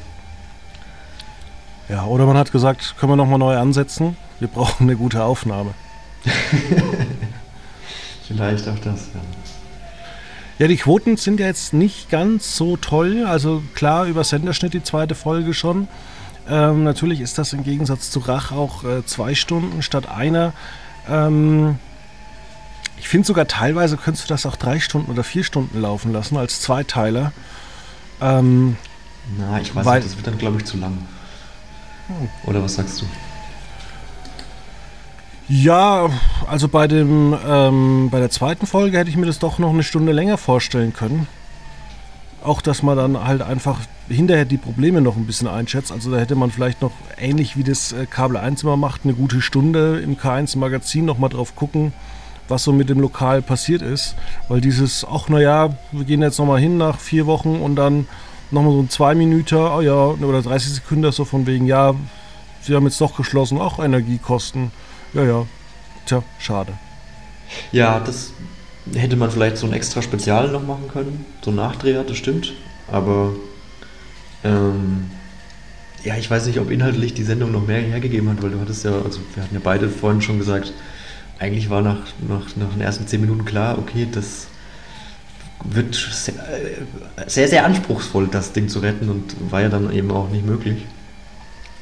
Ja, 1.89 2.05
oder 2.05 2.25
man 2.25 2.37
hat 2.37 2.51
gesagt, 2.51 2.95
können 2.99 3.11
wir 3.11 3.15
nochmal 3.15 3.39
neu 3.39 3.57
ansetzen, 3.57 4.17
wir 4.39 4.47
brauchen 4.47 4.83
eine 4.83 4.95
gute 4.95 5.23
Aufnahme. 5.23 5.73
Vielleicht 8.27 8.67
auch 8.67 8.79
das, 8.79 9.09
ja. 9.13 9.21
Ja, 10.59 10.67
die 10.67 10.77
Quoten 10.77 11.17
sind 11.17 11.39
ja 11.39 11.47
jetzt 11.47 11.73
nicht 11.73 12.11
ganz 12.11 12.55
so 12.55 12.77
toll. 12.77 13.25
Also 13.25 13.63
klar, 13.73 14.05
über 14.05 14.23
Senderschnitt 14.23 14.73
die 14.73 14.83
zweite 14.83 15.15
Folge 15.15 15.53
schon. 15.53 15.87
Ähm, 16.47 16.83
natürlich 16.83 17.21
ist 17.21 17.37
das 17.37 17.53
im 17.53 17.63
Gegensatz 17.63 18.11
zu 18.11 18.19
Rach 18.19 18.51
auch 18.51 18.83
äh, 18.83 19.03
zwei 19.05 19.33
Stunden 19.33 19.81
statt 19.81 20.07
einer. 20.09 20.53
Ähm, 21.09 21.79
ich 22.97 23.07
finde 23.07 23.27
sogar 23.27 23.47
teilweise 23.47 23.97
könntest 23.97 24.29
du 24.29 24.33
das 24.33 24.45
auch 24.45 24.55
drei 24.55 24.79
Stunden 24.79 25.11
oder 25.11 25.23
vier 25.23 25.43
Stunden 25.43 25.79
laufen 25.79 26.13
lassen 26.13 26.37
als 26.37 26.61
Zweiteiler. 26.61 27.31
Ähm, 28.21 28.77
Na, 29.37 29.59
ich 29.59 29.75
weiß 29.75 29.85
weil, 29.85 29.99
nicht, 29.99 30.09
das 30.09 30.17
wird 30.17 30.27
dann 30.27 30.37
glaube 30.37 30.57
ich 30.57 30.65
zu 30.65 30.77
lang. 30.77 30.97
Oder 32.45 32.63
was 32.63 32.75
sagst 32.75 33.01
du? 33.01 33.05
Ja, 35.49 36.09
also 36.47 36.69
bei 36.69 36.87
dem 36.87 37.37
ähm, 37.45 38.09
bei 38.09 38.19
der 38.19 38.29
zweiten 38.29 38.65
Folge 38.65 38.97
hätte 38.97 39.09
ich 39.09 39.17
mir 39.17 39.25
das 39.25 39.39
doch 39.39 39.59
noch 39.59 39.71
eine 39.71 39.83
Stunde 39.83 40.11
länger 40.13 40.37
vorstellen 40.37 40.93
können. 40.93 41.27
Auch 42.43 42.61
dass 42.61 42.83
man 42.83 42.97
dann 42.97 43.23
halt 43.23 43.41
einfach 43.41 43.79
hinterher 44.09 44.45
die 44.45 44.57
Probleme 44.57 45.01
noch 45.01 45.15
ein 45.15 45.25
bisschen 45.25 45.47
einschätzt. 45.47 45.91
Also 45.91 46.11
da 46.11 46.17
hätte 46.17 46.35
man 46.35 46.51
vielleicht 46.51 46.81
noch 46.81 46.91
ähnlich 47.17 47.57
wie 47.57 47.63
das 47.63 47.91
äh, 47.91 48.05
Kabel 48.05 48.37
1 48.37 48.63
immer 48.63 48.77
macht, 48.77 49.01
eine 49.03 49.13
gute 49.13 49.41
Stunde 49.41 49.99
im 49.99 50.17
K1 50.17 50.57
Magazin 50.57 51.05
noch 51.05 51.17
mal 51.17 51.29
drauf 51.29 51.55
gucken, 51.55 51.93
was 52.47 52.63
so 52.63 52.71
mit 52.71 52.89
dem 52.89 52.99
Lokal 52.99 53.41
passiert 53.41 53.81
ist. 53.81 54.15
Weil 54.47 54.61
dieses, 54.61 55.05
ach 55.09 55.29
naja, 55.29 55.75
wir 55.91 56.05
gehen 56.05 56.21
jetzt 56.21 56.39
nochmal 56.39 56.59
hin 56.59 56.77
nach 56.77 56.99
vier 56.99 57.25
Wochen 57.25 57.61
und 57.61 57.75
dann 57.75 58.07
nochmal 58.51 58.73
so 58.73 58.79
ein 58.79 58.89
zwei 58.89 59.15
Minuten, 59.15 59.55
oh 59.55 59.81
ja, 59.81 59.93
oder 59.93 60.41
30 60.41 60.73
Sekunden 60.75 61.11
so 61.11 61.25
von 61.25 61.47
wegen, 61.47 61.65
ja, 61.65 61.95
sie 62.61 62.75
haben 62.75 62.85
jetzt 62.85 63.01
doch 63.01 63.15
geschlossen, 63.15 63.59
auch 63.59 63.79
Energiekosten. 63.79 64.71
Ja, 65.13 65.23
ja, 65.23 65.45
tja, 66.05 66.23
schade. 66.39 66.73
Ja, 67.71 67.99
das 67.99 68.31
hätte 68.93 69.15
man 69.15 69.31
vielleicht 69.31 69.57
so 69.57 69.67
ein 69.67 69.73
extra 69.73 70.01
Spezial 70.01 70.49
noch 70.49 70.65
machen 70.65 70.87
können, 70.91 71.25
so 71.41 71.51
ein 71.51 71.55
Nachdreher, 71.55 72.03
das 72.03 72.17
stimmt. 72.17 72.53
Aber 72.91 73.33
ähm, 74.43 75.09
ja, 76.03 76.17
ich 76.17 76.29
weiß 76.29 76.47
nicht, 76.47 76.59
ob 76.59 76.69
inhaltlich 76.69 77.13
die 77.13 77.23
Sendung 77.23 77.51
noch 77.51 77.65
mehr 77.65 77.79
hergegeben 77.79 78.29
hat, 78.29 78.41
weil 78.43 78.51
du 78.51 78.59
hattest 78.59 78.83
ja, 78.83 78.91
also 78.91 79.19
wir 79.33 79.43
hatten 79.43 79.55
ja 79.55 79.61
beide 79.63 79.89
vorhin 79.89 80.21
schon 80.21 80.37
gesagt, 80.37 80.73
eigentlich 81.39 81.69
war 81.69 81.81
nach, 81.81 81.99
nach, 82.27 82.55
nach 82.55 82.69
den 82.73 82.81
ersten 82.81 83.07
zehn 83.07 83.21
Minuten 83.21 83.45
klar, 83.45 83.77
okay, 83.77 84.07
das 84.11 84.47
wird 85.65 85.95
sehr, 85.95 86.33
sehr, 87.27 87.47
sehr 87.47 87.65
anspruchsvoll, 87.65 88.27
das 88.27 88.51
Ding 88.51 88.67
zu 88.67 88.79
retten 88.79 89.09
und 89.09 89.51
war 89.51 89.61
ja 89.61 89.69
dann 89.69 89.91
eben 89.93 90.11
auch 90.11 90.29
nicht 90.29 90.45
möglich, 90.45 90.85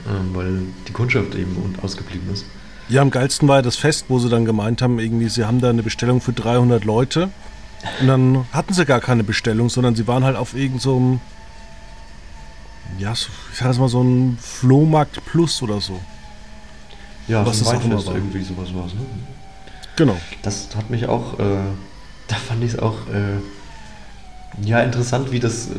ähm, 0.07 0.29
weil 0.33 0.59
die 0.87 0.93
Kundschaft 0.93 1.35
eben 1.35 1.75
ausgeblieben 1.81 2.31
ist. 2.31 2.45
Ja, 2.89 3.01
am 3.01 3.09
geilsten 3.09 3.47
war 3.47 3.57
ja 3.57 3.61
das 3.61 3.77
Fest, 3.77 4.05
wo 4.09 4.19
sie 4.19 4.29
dann 4.29 4.45
gemeint 4.45 4.81
haben, 4.81 4.99
irgendwie, 4.99 5.29
sie 5.29 5.45
haben 5.45 5.61
da 5.61 5.69
eine 5.69 5.83
Bestellung 5.83 6.21
für 6.21 6.33
300 6.33 6.83
Leute 6.83 7.29
und 7.99 8.07
dann 8.07 8.45
hatten 8.51 8.73
sie 8.73 8.85
gar 8.85 8.99
keine 8.99 9.23
Bestellung, 9.23 9.69
sondern 9.69 9.95
sie 9.95 10.07
waren 10.07 10.23
halt 10.23 10.35
auf 10.35 10.53
irgendeinem 10.53 10.79
so 10.79 11.19
ja, 12.97 13.13
ich 13.13 13.27
sag 13.53 13.67
jetzt 13.67 13.79
mal 13.79 13.89
so 13.89 14.03
ein 14.03 14.37
Flohmarkt 14.39 15.23
Plus 15.25 15.61
oder 15.61 15.79
so. 15.79 15.99
Ja, 17.27 17.45
Was 17.45 17.59
so 17.59 17.69
ein 17.69 17.75
das 17.75 17.83
Weinfest 17.83 18.07
war. 18.07 18.15
irgendwie 18.15 18.43
sowas 18.43 18.73
war 18.73 18.85
ne? 18.85 19.05
Genau. 19.95 20.17
Das 20.43 20.69
hat 20.75 20.89
mich 20.89 21.07
auch, 21.07 21.39
äh, 21.39 21.43
da 22.27 22.35
fand 22.35 22.63
ich 22.63 22.73
es 22.73 22.79
auch, 22.79 22.95
äh, 23.13 24.65
ja, 24.67 24.81
interessant, 24.81 25.31
wie 25.31 25.39
das 25.39 25.67
äh, 25.67 25.71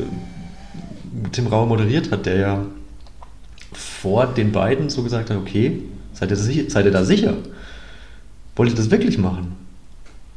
Tim 1.32 1.46
Rauer 1.46 1.66
moderiert 1.66 2.10
hat, 2.10 2.26
der 2.26 2.36
ja 2.36 2.64
vor 3.72 4.26
den 4.26 4.52
beiden 4.52 4.90
so 4.90 5.02
gesagt 5.02 5.30
hat, 5.30 5.36
okay, 5.36 5.82
seid 6.12 6.30
ihr, 6.30 6.36
sicher, 6.36 6.64
seid 6.68 6.84
ihr 6.86 6.90
da 6.90 7.04
sicher? 7.04 7.34
Wollt 8.56 8.70
ihr 8.70 8.76
das 8.76 8.90
wirklich 8.90 9.18
machen? 9.18 9.56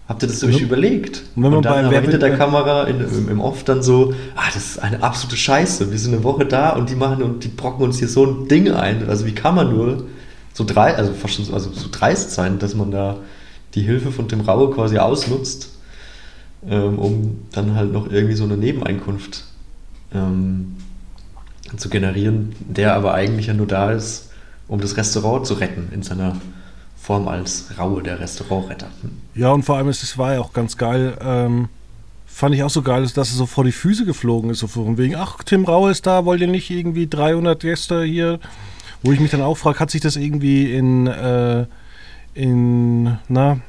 Habt 0.08 0.22
ihr 0.22 0.28
das 0.30 0.44
euch 0.44 0.60
Ja. 0.60 0.66
überlegt? 0.66 1.24
Und 1.36 1.44
wenn 1.44 1.52
man 1.52 1.62
dann 1.64 1.74
bei 1.74 1.80
aber 1.80 1.92
Wer 1.92 2.02
hinter 2.02 2.20
der 2.20 2.38
Kamera 2.38 2.84
in, 2.84 3.00
im, 3.00 3.30
im 3.30 3.42
Off 3.42 3.64
dann 3.64 3.82
so, 3.82 4.14
ah, 4.36 4.44
das 4.54 4.66
ist 4.66 4.80
eine 4.80 5.02
absolute 5.02 5.36
Scheiße. 5.36 5.92
Wir 5.92 5.98
sind 5.98 6.14
eine 6.14 6.24
Woche 6.24 6.46
da 6.46 6.72
und 6.72 6.90
die 6.90 6.96
machen 6.96 7.24
und 7.24 7.44
die 7.44 7.48
brocken 7.48 7.84
uns 7.84 7.98
hier 7.98 8.08
so 8.08 8.26
ein 8.26 8.48
Ding 8.48 8.72
ein. 8.72 9.10
Also 9.10 9.26
wie 9.26 9.34
kann 9.34 9.56
man 9.56 9.76
nur 9.76 10.06
so 10.54 10.64
drei, 10.64 10.96
also 10.96 11.12
fast 11.14 11.34
schon 11.34 11.46
so, 11.46 11.54
also 11.54 11.72
so 11.72 11.88
dreist 11.92 12.32
sein, 12.32 12.60
dass 12.60 12.76
man 12.76 12.92
da 12.92 13.18
die 13.76 13.82
Hilfe 13.82 14.12
von 14.12 14.28
Tim 14.28 14.42
Raue 14.42 14.72
quasi 14.72 14.98
ausnutzt, 14.98 15.70
ähm, 16.68 16.98
um 16.98 17.46
dann 17.52 17.76
halt 17.76 17.92
noch 17.92 18.10
irgendwie 18.10 18.36
so 18.36 18.46
eine 18.46 18.58
Nebeneinkunft 18.58 19.44
ähm, 20.14 20.78
zu 21.78 21.90
generieren, 21.90 22.56
der 22.60 22.96
aber 22.96 23.14
eigentlich 23.14 23.48
ja 23.48 23.54
nur 23.54 23.68
da 23.68 23.92
ist, 23.92 24.32
um 24.68 24.80
das 24.80 24.98
Restaurant 24.98 25.46
zu 25.46 25.56
retten 25.56 25.90
in 25.94 26.04
seiner 26.04 26.38
Form 26.98 27.28
als 27.28 27.78
Raue, 27.78 28.02
der 28.02 28.20
Restaurantretter. 28.20 28.88
Ja, 29.36 29.52
und 29.52 29.64
vor 29.64 29.78
allem, 29.78 29.90
es 29.90 30.02
es 30.02 30.18
war 30.18 30.34
ja 30.34 30.40
auch 30.40 30.54
ganz 30.54 30.78
geil. 30.78 31.18
Ähm, 31.22 31.70
fand 32.26 32.56
ich 32.56 32.64
auch 32.64 32.70
so 32.70 32.82
geil, 32.82 33.04
dass 33.04 33.16
er 33.16 33.26
so 33.26 33.46
vor 33.46 33.64
die 33.64 33.72
Füße 33.72 34.06
geflogen 34.06 34.50
ist. 34.50 34.60
So 34.60 34.68
von 34.68 34.98
wegen, 34.98 35.16
ach, 35.16 35.44
Tim 35.44 35.66
Rau 35.66 35.88
ist 35.88 36.08
da, 36.08 36.26
wollt 36.26 36.42
ihr 36.42 36.48
nicht 36.48 36.70
irgendwie 36.72 37.08
300 37.08 37.60
Gäste 37.62 38.04
hier? 38.04 38.40
Wo 39.04 39.12
ich 39.12 39.20
mich 39.20 39.30
dann 39.30 39.42
auch 39.42 39.56
frage, 39.56 39.80
hat 39.80 39.92
sich 39.92 40.02
das 40.02 40.16
irgendwie 40.16 40.74
in, 40.74 41.06
äh, 41.06 41.68
in, 42.36 43.18
na, 43.28 43.60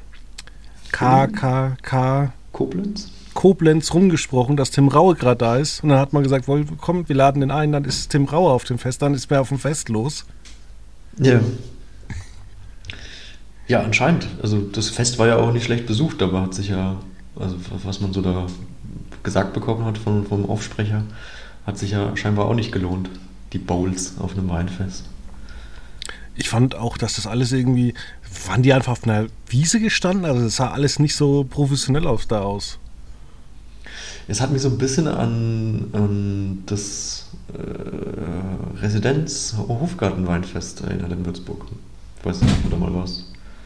KKK 0.93 2.33
Koblenz? 2.53 3.11
Koblenz 3.35 3.93
rumgesprochen, 3.93 4.57
dass 4.57 4.71
Tim 4.71 4.89
Raue 4.89 5.15
gerade 5.15 5.39
da 5.39 5.57
ist. 5.57 5.83
Und 5.83 5.91
dann 5.91 5.99
hat 5.99 6.13
man 6.13 6.23
gesagt, 6.23 6.49
wohl, 6.49 6.67
komm, 6.81 7.09
wir 7.09 7.17
laden 7.17 7.41
den 7.41 7.51
ein, 7.51 7.73
dann 7.73 7.85
ist 7.85 8.11
Tim 8.11 8.25
Raue 8.25 8.51
auf 8.51 8.65
dem 8.65 8.79
Fest, 8.79 9.03
dann 9.03 9.15
ist 9.15 9.31
wer 9.31 9.41
auf 9.41 9.49
dem 9.49 9.59
Fest 9.59 9.89
los. 9.89 10.27
Ja. 11.19 11.41
Ja, 13.69 13.83
anscheinend. 13.83 14.29
Also 14.43 14.61
das 14.61 14.89
Fest 14.89 15.19
war 15.19 15.27
ja 15.27 15.37
auch 15.37 15.53
nicht 15.53 15.65
schlecht 15.65 15.87
besucht, 15.87 16.23
aber 16.23 16.43
hat 16.43 16.55
sich 16.55 16.69
ja, 16.69 16.97
also 17.39 17.57
was 17.85 18.01
man 18.01 18.13
so 18.13 18.23
da 18.23 18.47
gesagt 19.23 19.53
bekommen 19.53 19.85
hat 19.85 19.99
vom, 19.99 20.25
vom 20.25 20.49
Aufsprecher, 20.49 21.03
hat 21.67 21.77
sich 21.77 21.91
ja 21.91 22.17
scheinbar 22.17 22.47
auch 22.47 22.55
nicht 22.55 22.73
gelohnt. 22.73 23.11
Die 23.53 23.59
Bowls 23.59 24.15
auf 24.19 24.33
einem 24.33 24.49
Weinfest. 24.49 25.05
Ich 26.37 26.49
fand 26.49 26.75
auch, 26.75 26.99
dass 26.99 27.17
das 27.17 27.27
alles 27.27 27.53
irgendwie, 27.53 27.95
waren 28.47 28.63
die 28.63 28.73
einfach 28.73 28.93
auf 28.93 29.05
einer 29.05 29.27
Wiese 29.49 29.81
gestanden? 29.81 30.25
Also 30.27 30.43
das 30.45 30.57
sah 30.57 30.71
alles 30.71 30.99
nicht 30.99 31.15
so 31.15 31.45
professionell 31.45 32.07
aus 32.07 32.29
da 32.29 32.41
aus. 32.43 32.79
Es 34.29 34.41
hat 34.41 34.51
mich 34.53 34.63
so 34.63 34.69
ein 34.69 34.79
bisschen 34.79 35.07
an, 35.09 35.89
an 35.93 36.63
das 36.67 37.27
äh, 37.55 38.81
Residenz-Hofgarten-Weinfest 38.83 40.83
erinnert 40.83 41.13
in 41.13 41.25
Würzburg. 41.25 41.65
Ich 42.19 42.25
weiß 42.25 42.43
nicht, 42.43 42.53
ob 42.53 42.63
du 42.65 42.69
da 42.71 42.77
mal 42.77 42.93
warst. 42.95 43.25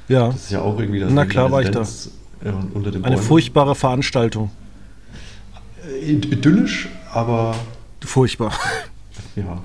Ja, 0.09 0.27
Das 0.29 0.45
ist 0.45 0.51
ja 0.51 0.61
auch 0.61 0.79
irgendwie 0.79 1.01
das 1.01 1.11
Na 1.13 1.25
klar 1.25 1.51
war 1.51 1.63
ich 1.63 1.71
da. 1.71 1.81
Äh, 1.81 2.53
unter 2.75 2.91
den 2.91 3.03
eine 3.05 3.17
Bäumen. 3.17 3.27
furchtbare 3.27 3.75
Veranstaltung. 3.75 4.51
Äh, 6.03 6.13
Idyllisch, 6.13 6.89
aber 7.13 7.55
Furchtbar. 8.03 8.53
Ja. 9.37 9.59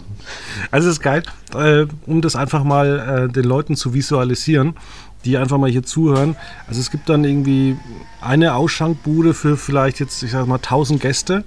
Also 0.71 0.89
es 0.89 0.95
ist 0.95 1.01
geil, 1.01 1.23
äh, 1.53 1.85
um 2.05 2.21
das 2.21 2.35
einfach 2.35 2.63
mal 2.63 3.27
äh, 3.29 3.31
den 3.31 3.45
Leuten 3.45 3.75
zu 3.75 3.93
visualisieren, 3.93 4.75
die 5.23 5.37
einfach 5.37 5.57
mal 5.57 5.69
hier 5.69 5.83
zuhören. 5.83 6.35
Also 6.67 6.79
es 6.79 6.91
gibt 6.91 7.09
dann 7.09 7.23
irgendwie 7.23 7.77
eine 8.21 8.55
Ausschankbude 8.55 9.33
für 9.33 9.57
vielleicht 9.57 9.99
jetzt, 9.99 10.21
ich 10.23 10.31
sag 10.31 10.47
mal, 10.47 10.55
1000 10.55 11.01
Gäste 11.01 11.43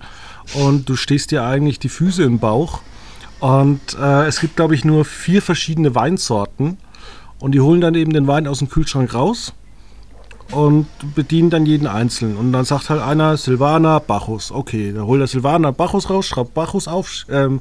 und 0.54 0.88
du 0.88 0.96
stehst 0.96 1.30
dir 1.30 1.44
eigentlich 1.44 1.78
die 1.78 1.88
Füße 1.88 2.22
im 2.22 2.38
Bauch. 2.38 2.80
Und 3.40 3.80
äh, 4.00 4.26
es 4.26 4.40
gibt, 4.40 4.56
glaube 4.56 4.74
ich, 4.74 4.84
nur 4.84 5.04
vier 5.04 5.42
verschiedene 5.42 5.94
Weinsorten 5.94 6.76
und 7.38 7.52
die 7.52 7.60
holen 7.60 7.80
dann 7.80 7.94
eben 7.94 8.12
den 8.12 8.26
Wein 8.26 8.48
aus 8.48 8.58
dem 8.58 8.68
Kühlschrank 8.68 9.14
raus 9.14 9.52
und 10.52 10.86
bedienen 11.14 11.50
dann 11.50 11.66
jeden 11.66 11.86
einzeln. 11.86 12.36
Und 12.36 12.52
dann 12.52 12.64
sagt 12.64 12.90
halt 12.90 13.02
einer 13.02 13.36
Silvaner, 13.36 14.00
Bacchus. 14.00 14.50
Okay, 14.50 14.92
dann 14.92 15.06
holt 15.06 15.20
der 15.20 15.26
Silvaner 15.26 15.72
Bacchus 15.72 16.08
raus, 16.08 16.26
schraubt 16.26 16.54
Bacchus 16.54 16.88
auf, 16.88 17.26
ähm, 17.30 17.60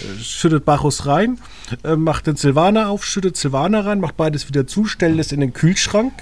äh, 0.00 0.22
schüttet 0.22 0.64
Bacchus 0.64 1.06
rein, 1.06 1.38
äh, 1.84 1.96
macht 1.96 2.26
den 2.26 2.36
Silvaner 2.36 2.88
auf, 2.88 3.04
schüttet 3.04 3.36
Silvaner 3.36 3.86
rein, 3.86 4.00
macht 4.00 4.16
beides 4.16 4.48
wieder 4.48 4.66
zu, 4.66 4.84
stellt 4.84 5.18
es 5.18 5.32
in 5.32 5.40
den 5.40 5.52
Kühlschrank, 5.52 6.12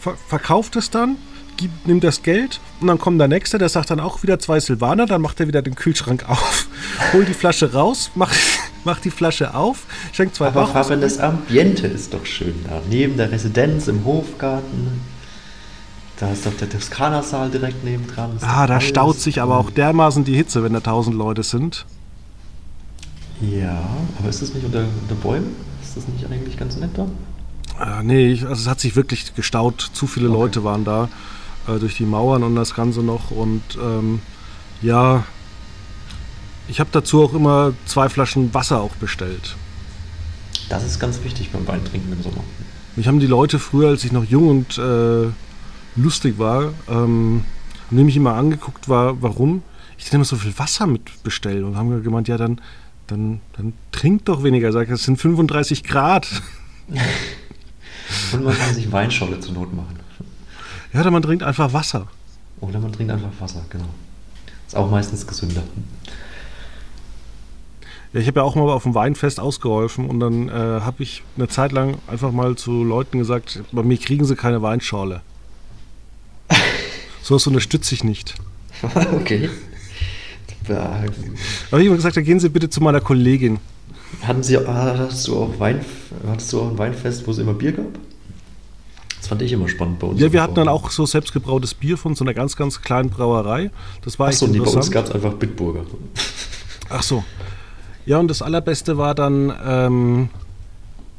ver 0.00 0.14
verkauft 0.28 0.76
es 0.76 0.90
dann, 0.90 1.16
gibt, 1.56 1.86
nimmt 1.86 2.04
das 2.04 2.22
Geld 2.22 2.60
und 2.80 2.88
dann 2.88 2.98
kommt 2.98 3.18
der 3.18 3.28
Nächste, 3.28 3.56
der 3.58 3.70
sagt 3.70 3.90
dann 3.90 4.00
auch 4.00 4.22
wieder 4.22 4.38
zwei 4.38 4.60
Silvaner, 4.60 5.06
dann 5.06 5.22
macht 5.22 5.40
er 5.40 5.48
wieder 5.48 5.62
den 5.62 5.74
Kühlschrank 5.74 6.24
auf, 6.28 6.68
holt 7.14 7.28
die 7.28 7.34
Flasche 7.34 7.72
raus, 7.72 8.10
macht, 8.14 8.36
macht 8.84 9.06
die 9.06 9.10
Flasche 9.10 9.54
auf, 9.54 9.84
schenkt 10.12 10.36
zwei 10.36 10.48
Aber 10.48 10.66
Bacchus 10.66 10.72
Fabian, 10.72 11.00
das 11.00 11.18
Ambiente 11.18 11.86
ist 11.86 12.12
doch 12.12 12.26
schön 12.26 12.54
da. 12.68 12.82
Neben 12.90 13.16
der 13.16 13.32
Residenz 13.32 13.88
im 13.88 14.04
Hofgarten. 14.04 15.13
Da 16.20 16.30
ist 16.30 16.46
doch 16.46 16.54
der 16.54 16.68
Toskana-Saal 16.70 17.50
direkt 17.50 17.84
nebendran. 17.84 18.38
Ah, 18.40 18.66
da 18.66 18.80
staut 18.80 19.18
sich 19.18 19.40
aber 19.42 19.58
auch 19.58 19.70
dermaßen 19.70 20.24
die 20.24 20.36
Hitze, 20.36 20.62
wenn 20.62 20.72
da 20.72 20.80
tausend 20.80 21.16
Leute 21.16 21.42
sind. 21.42 21.86
Ja, 23.40 23.82
aber 24.18 24.28
ist 24.28 24.40
das 24.40 24.54
nicht 24.54 24.64
unter, 24.64 24.84
unter 25.02 25.14
Bäumen? 25.16 25.56
Ist 25.82 25.96
das 25.96 26.06
nicht 26.08 26.24
eigentlich 26.30 26.56
ganz 26.56 26.76
nett 26.76 26.90
da? 26.94 27.06
Äh, 27.80 28.04
nee, 28.04 28.28
ich, 28.32 28.42
also 28.46 28.62
es 28.62 28.68
hat 28.68 28.78
sich 28.78 28.94
wirklich 28.94 29.34
gestaut. 29.34 29.90
Zu 29.92 30.06
viele 30.06 30.28
Okay. 30.28 30.38
Leute 30.38 30.64
waren 30.64 30.84
da 30.84 31.08
äh, 31.66 31.78
durch 31.80 31.96
die 31.96 32.04
Mauern 32.04 32.44
und 32.44 32.54
das 32.54 32.74
Ganze 32.74 33.00
noch. 33.00 33.32
Und 33.32 33.62
ähm, 33.82 34.20
ja, 34.82 35.24
ich 36.68 36.78
habe 36.78 36.90
dazu 36.92 37.24
auch 37.24 37.34
immer 37.34 37.72
zwei 37.86 38.08
Flaschen 38.08 38.54
Wasser 38.54 38.80
auch 38.80 38.94
bestellt. 38.96 39.56
Das 40.68 40.84
ist 40.84 41.00
ganz 41.00 41.22
wichtig 41.24 41.50
beim 41.50 41.66
Weintrinken 41.66 42.12
im 42.12 42.22
Sommer. 42.22 42.44
Mich 42.94 43.08
haben 43.08 43.18
die 43.18 43.26
Leute 43.26 43.58
früher, 43.58 43.88
als 43.88 44.04
ich 44.04 44.12
noch 44.12 44.24
jung 44.24 44.48
und 44.48 44.78
äh, 44.78 45.26
lustig 45.96 46.38
war, 46.38 46.72
ähm, 46.88 47.44
mich 47.90 48.16
immer 48.16 48.34
angeguckt, 48.34 48.88
war, 48.88 49.20
warum 49.22 49.62
ich 49.98 50.04
denn 50.06 50.16
immer 50.16 50.24
so 50.24 50.36
viel 50.36 50.56
Wasser 50.58 50.86
mit 50.86 51.22
bestelle. 51.22 51.64
Und 51.64 51.76
haben 51.76 52.02
gemeint, 52.02 52.28
ja, 52.28 52.36
dann, 52.36 52.60
dann, 53.06 53.40
dann 53.56 53.72
trink 53.92 54.24
doch 54.24 54.42
weniger. 54.42 54.72
Sag, 54.72 54.88
ich, 54.88 54.94
es 54.94 55.04
sind 55.04 55.20
35 55.20 55.84
Grad. 55.84 56.28
Und 58.32 58.44
man 58.44 58.56
kann 58.56 58.74
sich 58.74 58.90
Weinscholle 58.90 59.40
zur 59.40 59.54
Not 59.54 59.74
machen. 59.74 59.98
Ja, 60.92 61.02
dann 61.02 61.12
man 61.12 61.22
trinkt 61.22 61.42
einfach 61.42 61.72
Wasser. 61.72 62.06
Oder 62.60 62.80
man 62.80 62.92
trinkt 62.92 63.12
einfach 63.12 63.30
Wasser, 63.40 63.64
genau. 63.70 63.88
Ist 64.66 64.76
auch 64.76 64.90
meistens 64.90 65.26
gesünder. 65.26 65.62
Ja, 68.12 68.20
ich 68.20 68.28
habe 68.28 68.40
ja 68.40 68.44
auch 68.44 68.54
mal 68.54 68.70
auf 68.70 68.84
dem 68.84 68.94
Weinfest 68.94 69.40
ausgeholfen 69.40 70.08
und 70.08 70.20
dann 70.20 70.48
äh, 70.48 70.52
habe 70.52 71.02
ich 71.02 71.24
eine 71.36 71.48
Zeit 71.48 71.72
lang 71.72 71.98
einfach 72.06 72.30
mal 72.30 72.54
zu 72.54 72.84
Leuten 72.84 73.18
gesagt, 73.18 73.62
bei 73.72 73.82
mir 73.82 73.98
kriegen 73.98 74.24
sie 74.24 74.36
keine 74.36 74.62
Weinschorle. 74.62 75.20
So 77.24 77.34
was 77.34 77.46
unterstütze 77.46 77.94
ich 77.94 78.04
nicht. 78.04 78.34
okay. 79.14 79.48
Da- 80.68 81.02
Aber 81.70 81.80
ich 81.80 81.86
habe 81.88 81.96
gesagt, 81.96 82.16
da 82.16 82.20
gehen 82.20 82.38
Sie 82.38 82.48
bitte 82.50 82.68
zu 82.68 82.82
meiner 82.82 83.00
Kollegin. 83.00 83.58
Hatten 84.22 84.42
Sie, 84.42 84.56
hattest, 84.58 85.26
du 85.28 85.36
auch 85.36 85.58
Wein, 85.58 85.84
hattest 86.26 86.52
du 86.52 86.60
auch 86.60 86.70
ein 86.70 86.78
Weinfest, 86.78 87.26
wo 87.26 87.30
es 87.30 87.38
immer 87.38 87.54
Bier 87.54 87.72
gab? 87.72 87.86
Das 89.18 89.28
fand 89.28 89.40
ich 89.40 89.52
immer 89.52 89.68
spannend 89.68 89.98
bei 90.00 90.06
uns. 90.06 90.20
Ja, 90.20 90.30
wir 90.32 90.42
hatten 90.42 90.54
dann 90.54 90.68
auch 90.68 90.90
so 90.90 91.06
selbstgebrautes 91.06 91.72
Bier 91.74 91.96
von 91.96 92.14
so 92.14 92.24
einer 92.24 92.34
ganz, 92.34 92.56
ganz 92.56 92.82
kleinen 92.82 93.08
Brauerei. 93.08 93.70
Das 94.02 94.18
war 94.18 94.28
echt 94.28 94.36
Achso, 94.42 94.46
nee, 94.52 94.58
bei 94.58 94.66
uns 94.70 94.90
gab 94.90 95.06
es 95.06 95.12
einfach 95.12 95.32
Bitburger. 95.34 95.84
Ach 96.90 97.02
so. 97.02 97.24
Ja, 98.04 98.18
und 98.18 98.28
das 98.28 98.42
Allerbeste 98.42 98.98
war 98.98 99.14
dann, 99.14 99.50
ähm, 99.66 100.28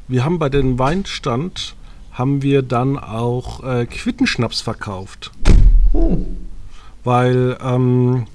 wir 0.06 0.24
haben 0.24 0.38
bei 0.38 0.48
dem 0.48 0.78
Weinstand, 0.78 1.74
haben 2.12 2.42
wir 2.42 2.62
dann 2.62 2.96
auch 2.96 3.64
äh, 3.64 3.86
Quittenschnaps 3.86 4.60
verkauft. 4.60 5.32
Oh. 5.96 6.18
weil 7.04 7.56
ähm, 7.62 8.26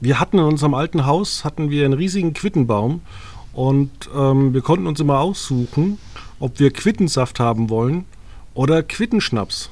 wir 0.00 0.20
hatten 0.20 0.38
in 0.38 0.44
unserem 0.44 0.74
alten 0.74 1.06
Haus 1.06 1.44
hatten 1.44 1.70
wir 1.70 1.84
einen 1.84 1.94
riesigen 1.94 2.34
Quittenbaum 2.34 3.00
und 3.52 3.90
ähm, 4.14 4.52
wir 4.54 4.60
konnten 4.60 4.86
uns 4.86 5.00
immer 5.00 5.18
aussuchen, 5.18 5.98
ob 6.38 6.60
wir 6.60 6.70
Quittensaft 6.70 7.40
haben 7.40 7.70
wollen 7.70 8.04
oder 8.54 8.82
Quittenschnaps. 8.82 9.70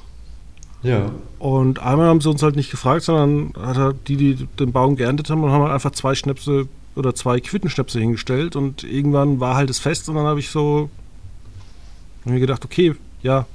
Ja. 0.83 1.11
Und 1.39 1.79
einmal 1.79 2.07
haben 2.07 2.21
sie 2.21 2.29
uns 2.29 2.43
halt 2.43 2.55
nicht 2.55 2.71
gefragt, 2.71 3.03
sondern 3.03 3.53
er 3.55 3.93
die, 3.93 4.17
die 4.17 4.47
den 4.59 4.71
Baum 4.71 4.95
geerntet 4.95 5.29
haben, 5.29 5.43
und 5.43 5.51
haben 5.51 5.63
halt 5.63 5.73
einfach 5.73 5.91
zwei 5.91 6.15
Schnäpse 6.15 6.67
oder 6.95 7.15
zwei 7.15 7.39
Quittenschnäpse 7.39 7.99
hingestellt 7.99 8.55
und 8.55 8.83
irgendwann 8.83 9.39
war 9.39 9.55
halt 9.55 9.69
das 9.69 9.79
Fest 9.79 10.09
und 10.09 10.15
dann 10.15 10.25
habe 10.25 10.39
ich 10.39 10.49
so 10.49 10.89
hab 12.25 12.33
mir 12.33 12.39
gedacht, 12.39 12.65
okay, 12.65 12.95
ja, 13.21 13.45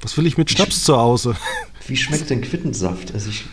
was 0.00 0.16
will 0.16 0.26
ich 0.26 0.38
mit 0.38 0.50
Schnaps 0.50 0.84
zu 0.84 0.96
Hause? 0.96 1.34
Wie 1.88 1.96
schmeckt 1.96 2.30
denn 2.30 2.40
Quittensaft? 2.42 3.12
Also 3.14 3.30
ich 3.30 3.46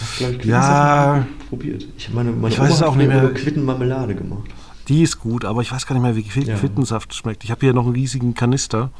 Hast, 0.00 0.16
glaube 0.18 0.34
ich, 0.40 0.44
Ja. 0.44 1.24
probiert. 1.48 1.86
Ich 1.96 2.10
meine, 2.12 2.32
meine 2.32 2.52
Ich 2.52 2.58
weiß 2.60 2.74
es 2.74 2.82
auch 2.82 2.96
nicht 2.96 3.06
mehr. 3.08 3.30
Quittenmarmelade 3.32 4.14
gemacht. 4.16 4.42
Die 4.88 5.02
ist 5.02 5.20
gut, 5.20 5.44
aber 5.44 5.62
ich 5.62 5.70
weiß 5.72 5.86
gar 5.86 5.94
nicht 5.94 6.02
mehr, 6.02 6.16
wie 6.16 6.22
Qui- 6.22 6.46
Ja. 6.46 6.56
Quittensaft 6.56 7.14
schmeckt. 7.14 7.44
Ich 7.44 7.50
habe 7.50 7.60
hier 7.60 7.72
noch 7.72 7.84
einen 7.84 7.94
riesigen 7.94 8.34
Kanister. 8.34 8.90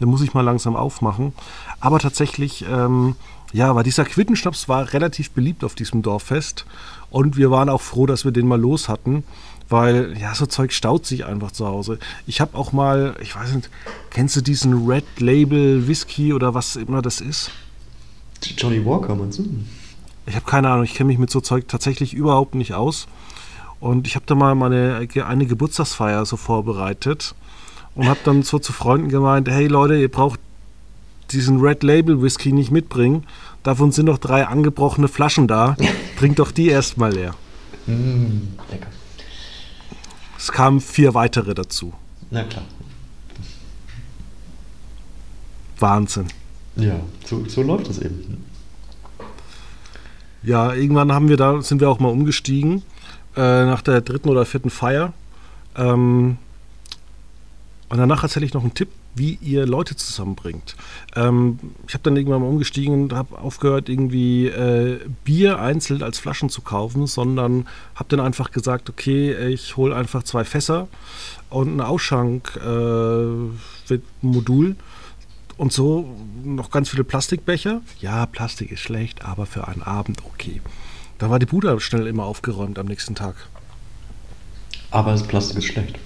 Den 0.00 0.08
muss 0.08 0.20
ich 0.22 0.34
mal 0.34 0.42
langsam 0.42 0.76
aufmachen. 0.76 1.32
Aber 1.80 1.98
tatsächlich, 1.98 2.64
ähm, 2.70 3.16
ja, 3.52 3.70
aber 3.70 3.82
dieser 3.84 4.04
Quittenschnaps 4.04 4.68
war 4.68 4.92
relativ 4.92 5.30
beliebt 5.30 5.64
auf 5.64 5.74
diesem 5.74 6.02
Dorffest. 6.02 6.66
Und 7.10 7.36
wir 7.36 7.50
waren 7.50 7.68
auch 7.70 7.80
froh, 7.80 8.04
dass 8.06 8.24
wir 8.24 8.32
den 8.32 8.46
mal 8.46 8.60
los 8.60 8.88
hatten. 8.88 9.24
Weil, 9.70 10.14
ja, 10.20 10.34
so 10.34 10.44
Zeug 10.44 10.72
staut 10.72 11.06
sich 11.06 11.24
einfach 11.24 11.52
zu 11.52 11.66
Hause. 11.66 11.98
Ich 12.26 12.42
habe 12.42 12.56
auch 12.58 12.72
mal, 12.72 13.16
ich 13.22 13.34
weiß 13.34 13.54
nicht, 13.54 13.70
kennst 14.10 14.36
du 14.36 14.42
diesen 14.42 14.86
Red 14.86 15.04
Label 15.20 15.88
Whisky 15.88 16.34
oder 16.34 16.52
was 16.52 16.76
immer 16.76 17.00
das 17.00 17.22
ist? 17.22 17.50
Johnny 18.56 18.84
Walker, 18.84 19.14
meinst 19.14 19.38
du? 19.38 19.44
Ich 20.26 20.34
habe 20.34 20.46
keine 20.46 20.70
Ahnung, 20.70 20.84
ich 20.84 20.94
kenne 20.94 21.08
mich 21.08 21.18
mit 21.18 21.30
so 21.30 21.40
Zeug 21.40 21.68
tatsächlich 21.68 22.14
überhaupt 22.14 22.54
nicht 22.54 22.74
aus. 22.74 23.06
Und 23.80 24.06
ich 24.06 24.14
habe 24.14 24.24
da 24.26 24.34
mal 24.34 24.54
meine, 24.54 25.06
eine 25.26 25.46
Geburtstagsfeier 25.46 26.24
so 26.24 26.36
vorbereitet 26.36 27.34
und 27.94 28.08
habe 28.08 28.20
dann 28.24 28.42
so 28.42 28.58
zu 28.58 28.72
Freunden 28.72 29.08
gemeint, 29.08 29.48
hey 29.48 29.66
Leute, 29.66 29.96
ihr 29.96 30.10
braucht 30.10 30.40
diesen 31.30 31.60
Red 31.60 31.82
Label 31.82 32.22
Whisky 32.22 32.52
nicht 32.52 32.70
mitbringen. 32.70 33.26
Davon 33.62 33.92
sind 33.92 34.06
noch 34.06 34.18
drei 34.18 34.46
angebrochene 34.46 35.08
Flaschen 35.08 35.48
da. 35.48 35.76
Trinkt 36.18 36.38
doch 36.38 36.50
die 36.50 36.68
erstmal 36.68 37.12
leer. 37.12 37.34
Mm, 37.86 38.56
lecker. 38.70 38.88
Es 40.38 40.52
kamen 40.52 40.80
vier 40.80 41.14
weitere 41.14 41.54
dazu. 41.54 41.92
Na 42.30 42.44
klar. 42.44 42.64
Wahnsinn. 45.78 46.26
Ja, 46.76 47.00
so, 47.24 47.44
so 47.46 47.62
läuft 47.62 47.88
das 47.88 47.98
eben. 48.00 48.44
Ja, 50.42 50.74
irgendwann 50.74 51.12
haben 51.12 51.28
wir 51.28 51.36
da, 51.36 51.62
sind 51.62 51.80
wir 51.80 51.88
auch 51.88 52.00
mal 52.00 52.10
umgestiegen, 52.10 52.82
äh, 53.36 53.64
nach 53.64 53.82
der 53.82 54.00
dritten 54.00 54.28
oder 54.28 54.44
vierten 54.44 54.70
Feier. 54.70 55.12
Ähm, 55.76 56.36
und 57.88 57.98
danach 57.98 58.22
erzähle 58.22 58.44
ich 58.44 58.54
noch 58.54 58.62
einen 58.62 58.74
Tipp, 58.74 58.88
wie 59.14 59.38
ihr 59.40 59.66
Leute 59.66 59.96
zusammenbringt. 59.96 60.76
Ähm, 61.14 61.58
ich 61.86 61.94
habe 61.94 62.02
dann 62.02 62.16
irgendwann 62.16 62.42
mal 62.42 62.48
umgestiegen 62.48 63.04
und 63.04 63.12
habe 63.12 63.38
aufgehört, 63.38 63.88
irgendwie 63.88 64.48
äh, 64.48 64.98
Bier 65.24 65.60
einzeln 65.60 66.02
als 66.02 66.18
Flaschen 66.18 66.50
zu 66.50 66.62
kaufen, 66.62 67.06
sondern 67.06 67.66
habe 67.94 68.08
dann 68.08 68.20
einfach 68.20 68.50
gesagt, 68.50 68.90
okay, 68.90 69.48
ich 69.48 69.76
hole 69.76 69.94
einfach 69.94 70.24
zwei 70.24 70.44
Fässer 70.44 70.88
und 71.50 71.76
ein 71.76 71.80
Ausschank-Modul. 71.80 73.52
Äh, 73.90 73.98
Modul. 74.22 74.76
Und 75.56 75.72
so 75.72 76.08
noch 76.42 76.70
ganz 76.70 76.88
viele 76.90 77.04
Plastikbecher. 77.04 77.80
Ja, 78.00 78.26
Plastik 78.26 78.70
ist 78.72 78.80
schlecht, 78.80 79.24
aber 79.24 79.46
für 79.46 79.68
einen 79.68 79.82
Abend 79.82 80.22
okay. 80.24 80.60
Da 81.18 81.30
war 81.30 81.38
die 81.38 81.46
Bude 81.46 81.78
schnell 81.80 82.06
immer 82.06 82.24
aufgeräumt 82.24 82.78
am 82.78 82.86
nächsten 82.86 83.14
Tag. 83.14 83.36
Aber 84.90 85.12
das 85.12 85.22
Plastik 85.22 85.58
ist 85.58 85.66
schlecht. 85.66 85.98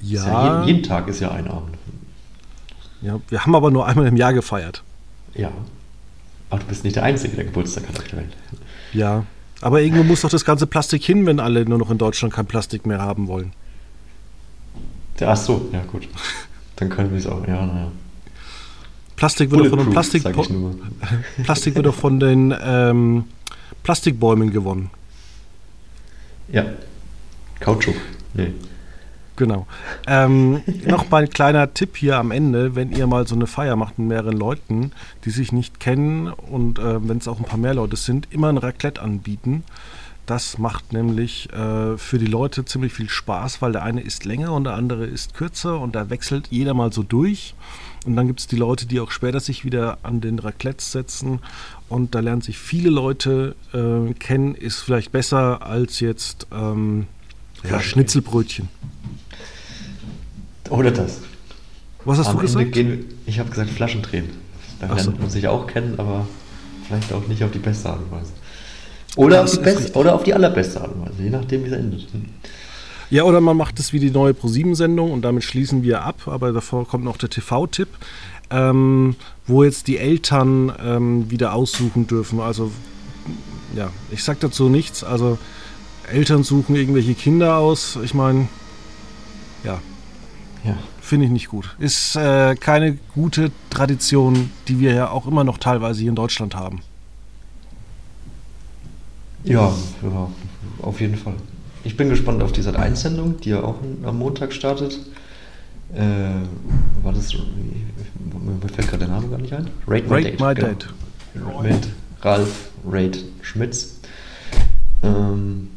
Ist 0.00 0.10
Ja, 0.10 0.64
jeden, 0.64 0.76
jeden 0.76 0.82
Tag 0.82 1.08
ist 1.08 1.20
ja 1.20 1.30
ein 1.30 1.48
Abend. 1.48 1.76
ja, 3.02 3.20
wir 3.28 3.44
haben 3.44 3.54
aber 3.54 3.70
nur 3.70 3.86
einmal 3.86 4.06
im 4.06 4.16
Jahr 4.16 4.32
gefeiert. 4.32 4.82
Ja. 5.34 5.50
Aber 6.48 6.60
du 6.60 6.66
bist 6.66 6.82
nicht 6.84 6.96
der 6.96 7.04
Einzige, 7.04 7.36
der 7.36 7.44
Geburtstag 7.44 7.88
hat 7.88 7.98
auf 7.98 8.08
der 8.08 8.18
Welt. 8.18 8.36
Ja, 8.92 9.24
aber 9.60 9.82
irgendwo 9.82 10.02
muss 10.02 10.22
doch 10.22 10.30
das 10.30 10.44
ganze 10.44 10.66
Plastik 10.66 11.04
hin, 11.04 11.26
wenn 11.26 11.38
alle 11.38 11.64
nur 11.64 11.78
noch 11.78 11.90
in 11.90 11.98
Deutschland 11.98 12.34
kein 12.34 12.46
Plastik 12.46 12.86
mehr 12.86 13.00
haben 13.00 13.28
wollen. 13.28 13.52
Ja, 15.20 15.32
Ach 15.32 15.36
so, 15.36 15.68
ja 15.72 15.82
gut. 15.84 16.08
Dann 16.76 16.88
können 16.88 17.10
wir 17.10 17.18
es 17.18 17.26
auch, 17.26 17.46
ja, 17.46 17.66
naja. 17.66 17.92
Plastik 19.20 19.50
wird 19.50 19.66
doch 19.66 19.76
von 19.76 19.90
Plastik. 19.90 20.24
Plastik 21.42 21.74
wird 21.74 21.94
von 21.94 22.18
den 22.18 22.54
ähm, 22.58 23.24
Plastikbäumen 23.82 24.50
gewonnen. 24.50 24.88
Ja. 26.50 26.64
Kautschuk. 27.60 27.96
Nee. 28.32 28.54
Genau. 29.36 29.66
Ähm, 30.06 30.62
noch 30.86 31.10
mal 31.10 31.24
ein 31.24 31.28
kleiner 31.28 31.74
Tipp 31.74 31.98
hier 31.98 32.16
am 32.16 32.30
Ende, 32.30 32.74
wenn 32.76 32.92
ihr 32.92 33.06
mal 33.06 33.26
so 33.26 33.34
eine 33.34 33.46
Feier 33.46 33.76
macht 33.76 33.98
mit 33.98 34.08
mehreren 34.08 34.38
Leuten, 34.38 34.92
die 35.26 35.30
sich 35.30 35.52
nicht 35.52 35.80
kennen 35.80 36.28
und 36.28 36.78
äh, 36.78 37.06
wenn 37.06 37.18
es 37.18 37.28
auch 37.28 37.38
ein 37.38 37.44
paar 37.44 37.58
mehr 37.58 37.74
Leute 37.74 37.96
sind, 37.96 38.26
immer 38.30 38.48
ein 38.48 38.56
Raclette 38.56 39.02
anbieten. 39.02 39.64
Das 40.24 40.56
macht 40.56 40.94
nämlich 40.94 41.52
äh, 41.52 41.98
für 41.98 42.18
die 42.18 42.26
Leute 42.26 42.64
ziemlich 42.64 42.94
viel 42.94 43.10
Spaß, 43.10 43.60
weil 43.60 43.72
der 43.72 43.82
eine 43.82 44.00
ist 44.00 44.24
länger 44.24 44.54
und 44.54 44.64
der 44.64 44.76
andere 44.76 45.04
ist 45.04 45.34
kürzer 45.34 45.78
und 45.78 45.94
da 45.94 46.08
wechselt 46.08 46.46
jeder 46.48 46.72
mal 46.72 46.90
so 46.90 47.02
durch. 47.02 47.54
Und 48.06 48.16
dann 48.16 48.26
gibt 48.26 48.40
es 48.40 48.46
die 48.46 48.56
Leute, 48.56 48.86
die 48.86 48.98
auch 49.00 49.10
später 49.10 49.40
sich 49.40 49.64
wieder 49.64 49.98
an 50.02 50.20
den 50.20 50.38
Raclettes 50.38 50.90
setzen 50.92 51.40
und 51.90 52.14
da 52.14 52.20
lernen 52.20 52.40
sich 52.40 52.56
viele 52.58 52.88
Leute 52.88 53.54
äh, 53.74 54.14
kennen, 54.14 54.54
ist 54.54 54.80
vielleicht 54.80 55.12
besser 55.12 55.66
als 55.66 56.00
jetzt 56.00 56.46
ähm, 56.50 57.06
ja. 57.68 57.78
Schnitzelbrötchen. 57.80 58.68
Oder 60.70 60.90
das. 60.92 61.20
Was 62.04 62.18
hast 62.18 62.28
Am 62.28 62.36
du 62.38 62.46
Ende 62.46 62.70
gesagt? 62.70 62.76
Wir- 62.76 63.04
ich 63.26 63.38
habe 63.38 63.50
gesagt 63.50 63.70
Flaschendrehen. 63.70 64.30
Da 64.80 64.88
Ach 64.90 64.98
so. 64.98 65.10
lernt 65.10 65.20
man 65.20 65.30
sich 65.30 65.46
auch 65.48 65.66
kennen, 65.66 65.94
aber 65.98 66.26
vielleicht 66.86 67.12
auch 67.12 67.26
nicht 67.28 67.44
auf 67.44 67.50
die 67.50 67.58
beste 67.58 67.90
Art 67.90 67.98
und 68.00 68.10
Weise. 68.10 68.32
Oder, 69.16 69.42
auf 69.44 69.50
die, 69.50 69.58
best, 69.58 69.96
oder 69.96 70.14
auf 70.14 70.22
die 70.22 70.32
allerbeste 70.32 70.80
Art 70.80 70.94
und 70.94 71.02
Weise, 71.02 71.22
je 71.22 71.30
nachdem, 71.30 71.64
wie 71.64 71.68
es 71.68 71.72
endet. 71.74 72.06
Ja, 73.10 73.24
oder 73.24 73.40
man 73.40 73.56
macht 73.56 73.78
es 73.80 73.92
wie 73.92 73.98
die 73.98 74.10
neue 74.10 74.34
ProSieben-Sendung 74.34 75.10
und 75.10 75.22
damit 75.22 75.42
schließen 75.42 75.82
wir 75.82 76.02
ab, 76.02 76.22
aber 76.26 76.52
davor 76.52 76.86
kommt 76.86 77.04
noch 77.04 77.16
der 77.16 77.28
TV-Tipp, 77.28 77.88
ähm, 78.50 79.16
wo 79.46 79.64
jetzt 79.64 79.88
die 79.88 79.98
Eltern 79.98 80.72
ähm, 80.82 81.30
wieder 81.30 81.54
aussuchen 81.54 82.06
dürfen. 82.06 82.38
Also, 82.40 82.70
ja, 83.74 83.90
ich 84.12 84.22
sag 84.22 84.38
dazu 84.40 84.68
nichts. 84.68 85.02
Also, 85.02 85.38
Eltern 86.12 86.44
suchen 86.44 86.76
irgendwelche 86.76 87.14
Kinder 87.14 87.56
aus. 87.56 87.98
Ich 88.02 88.14
meine, 88.14 88.48
ja, 89.64 89.80
Ja. 90.64 90.76
finde 91.00 91.26
ich 91.26 91.32
nicht 91.32 91.48
gut. 91.48 91.74
Ist 91.80 92.14
äh, 92.16 92.54
keine 92.54 92.96
gute 93.14 93.50
Tradition, 93.70 94.50
die 94.68 94.78
wir 94.78 94.94
ja 94.94 95.10
auch 95.10 95.26
immer 95.26 95.42
noch 95.44 95.58
teilweise 95.58 96.00
hier 96.00 96.10
in 96.10 96.16
Deutschland 96.16 96.54
haben. 96.54 96.82
Ja, 99.44 99.72
ja, 100.02 100.28
auf 100.82 101.00
jeden 101.00 101.16
Fall. 101.16 101.34
Ich 101.82 101.96
bin 101.96 102.10
gespannt 102.10 102.42
auf 102.42 102.52
die 102.52 102.62
Sat1-Sendung, 102.62 103.40
die 103.40 103.50
ja 103.50 103.62
auch 103.62 103.76
am 104.04 104.18
Montag 104.18 104.52
startet. 104.52 104.98
Äh, 105.94 106.02
war 107.02 107.12
das. 107.12 107.32
Mir 107.32 108.68
fällt 108.72 108.88
gerade 108.88 109.06
der 109.06 109.14
Name 109.14 109.28
gar 109.28 109.38
nicht 109.38 109.52
ein. 109.52 109.68
Rate 109.86 110.08
My 110.08 110.22
genau. 110.22 110.54
Date. 110.54 110.88
Mit 111.62 111.88
Ralf 112.22 112.70
Rate 112.86 113.20
Schmitz. 113.40 114.00
Ähm, 115.02 115.68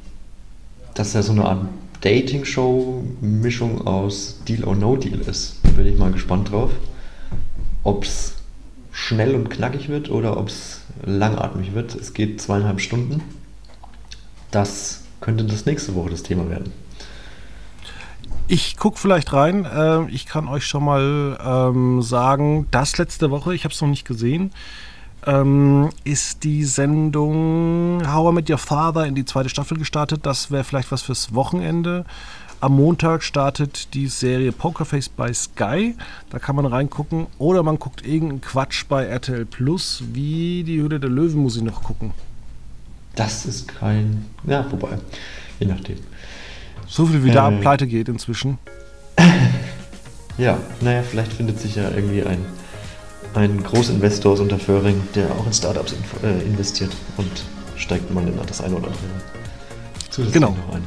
das 0.93 1.08
ist 1.08 1.14
ja 1.14 1.24
so 1.24 1.32
eine 1.32 1.45
Art 1.45 1.66
Dating-Show-Mischung 2.01 3.88
aus 3.88 4.39
Deal 4.47 4.66
or 4.66 4.76
No 4.76 4.97
Deal 4.97 5.22
ist. 5.22 5.56
Da 5.64 5.70
bin 5.70 5.88
ich 5.88 5.97
mal 5.97 6.12
gespannt 6.12 6.51
drauf. 6.51 6.72
Ob 7.84 8.04
es 8.04 8.36
schnell 8.91 9.36
und 9.36 9.49
knackig 9.49 9.88
wird 9.89 10.10
oder 10.10 10.38
ob 10.38 10.49
es 10.49 10.82
langatmig 11.06 11.74
wird. 11.74 11.95
Es 11.95 12.14
geht 12.14 12.41
zweieinhalb 12.41 12.82
Stunden. 12.82 13.22
Das 14.51 15.03
könnte 15.24 15.45
das 15.45 15.65
nächste 15.65 15.95
Woche 15.95 16.09
das 16.09 16.21
Thema 16.21 16.49
werden. 16.49 16.71
Ich 18.47 18.76
gucke 18.76 18.99
vielleicht 18.99 19.32
rein. 19.32 19.65
Äh, 19.65 20.09
ich 20.09 20.26
kann 20.26 20.49
euch 20.49 20.65
schon 20.65 20.84
mal 20.84 21.39
ähm, 21.43 22.01
sagen, 22.01 22.67
das 22.71 22.97
letzte 22.97 23.32
Woche, 23.32 23.55
ich 23.55 23.63
habe 23.63 23.74
es 23.74 23.82
noch 23.82 23.88
nicht 23.88 24.05
gesehen, 24.05 24.51
ähm, 25.26 25.89
ist 26.03 26.43
die 26.43 26.65
Sendung 26.65 28.03
How 28.05 28.32
I 28.32 28.36
Met 28.36 28.49
Your 28.49 28.57
Father 28.57 29.05
in 29.05 29.15
die 29.15 29.24
zweite 29.24 29.47
Staffel 29.47 29.78
gestartet. 29.78 30.26
Das 30.26 30.51
wäre 30.51 30.65
vielleicht 30.65 30.91
was 30.91 31.01
fürs 31.01 31.34
Wochenende. 31.34 32.03
Am 32.59 32.76
Montag 32.76 33.24
startet 33.24 33.93
die 33.93 34.07
Serie 34.07 34.51
Pokerface 34.51 35.07
bei 35.07 35.34
Sky. 35.34 35.95
Da 36.32 36.39
kann 36.39 36.57
man 36.57 36.65
reingucken. 36.65 37.28
Oder 37.38 37.63
man 37.63 37.80
guckt 37.80 38.05
irgendeinen 38.05 38.41
Quatsch 38.41 38.86
bei 38.89 39.05
RTL 39.05 39.45
Plus. 39.45 40.03
Wie 40.11 40.65
die 40.65 40.82
Hülle 40.82 40.99
der 40.99 41.09
Löwen 41.09 41.41
muss 41.41 41.55
ich 41.55 41.63
noch 41.63 41.82
gucken. 41.82 42.11
Das 43.16 43.45
ist 43.45 43.68
kein. 43.68 44.26
Ja, 44.45 44.66
wobei. 44.72 44.97
Je 45.59 45.68
nachdem. 45.68 45.97
So 46.88 47.05
viel 47.05 47.24
wie 47.24 47.32
da 47.32 47.49
Äh. 47.51 47.59
pleite 47.59 47.88
geht 47.88 48.09
inzwischen. 48.09 48.57
Ja, 50.38 50.57
naja, 50.82 51.03
vielleicht 51.03 51.32
findet 51.34 51.59
sich 51.59 51.76
ja 51.76 51.91
irgendwie 51.91 52.24
ein, 52.24 52.39
ein 53.36 53.61
Großinvestor 53.64 54.34
aus 54.34 54.39
Unterföhring, 54.39 54.99
der 55.14 55.30
auch 55.32 55.45
in 55.45 55.53
Startups 55.53 55.93
inf- 55.93 56.26
äh, 56.26 56.41
investiert 56.43 56.89
und 57.18 57.30
steigt 57.78 58.11
mal 58.11 58.28
in 58.28 58.36
das 58.47 58.59
eine 58.59 58.76
oder 58.78 58.88
andere. 58.88 58.97
zusätzlich 60.09 60.34
Genau. 60.34 60.49
noch 60.68 60.74
ein. 60.76 60.82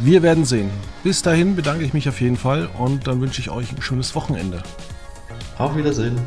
Wir 0.00 0.20
werden 0.24 0.44
sehen. 0.44 0.70
Bis 1.04 1.22
dahin 1.22 1.54
bedanke 1.54 1.84
ich 1.84 1.94
mich 1.94 2.08
auf 2.08 2.20
jeden 2.20 2.36
Fall 2.36 2.68
und 2.76 3.06
dann 3.06 3.20
wünsche 3.20 3.40
ich 3.40 3.50
euch 3.50 3.70
ein 3.70 3.80
schönes 3.80 4.16
Wochenende. 4.16 4.64
Auf 5.58 5.76
Wiedersehen. 5.76 6.18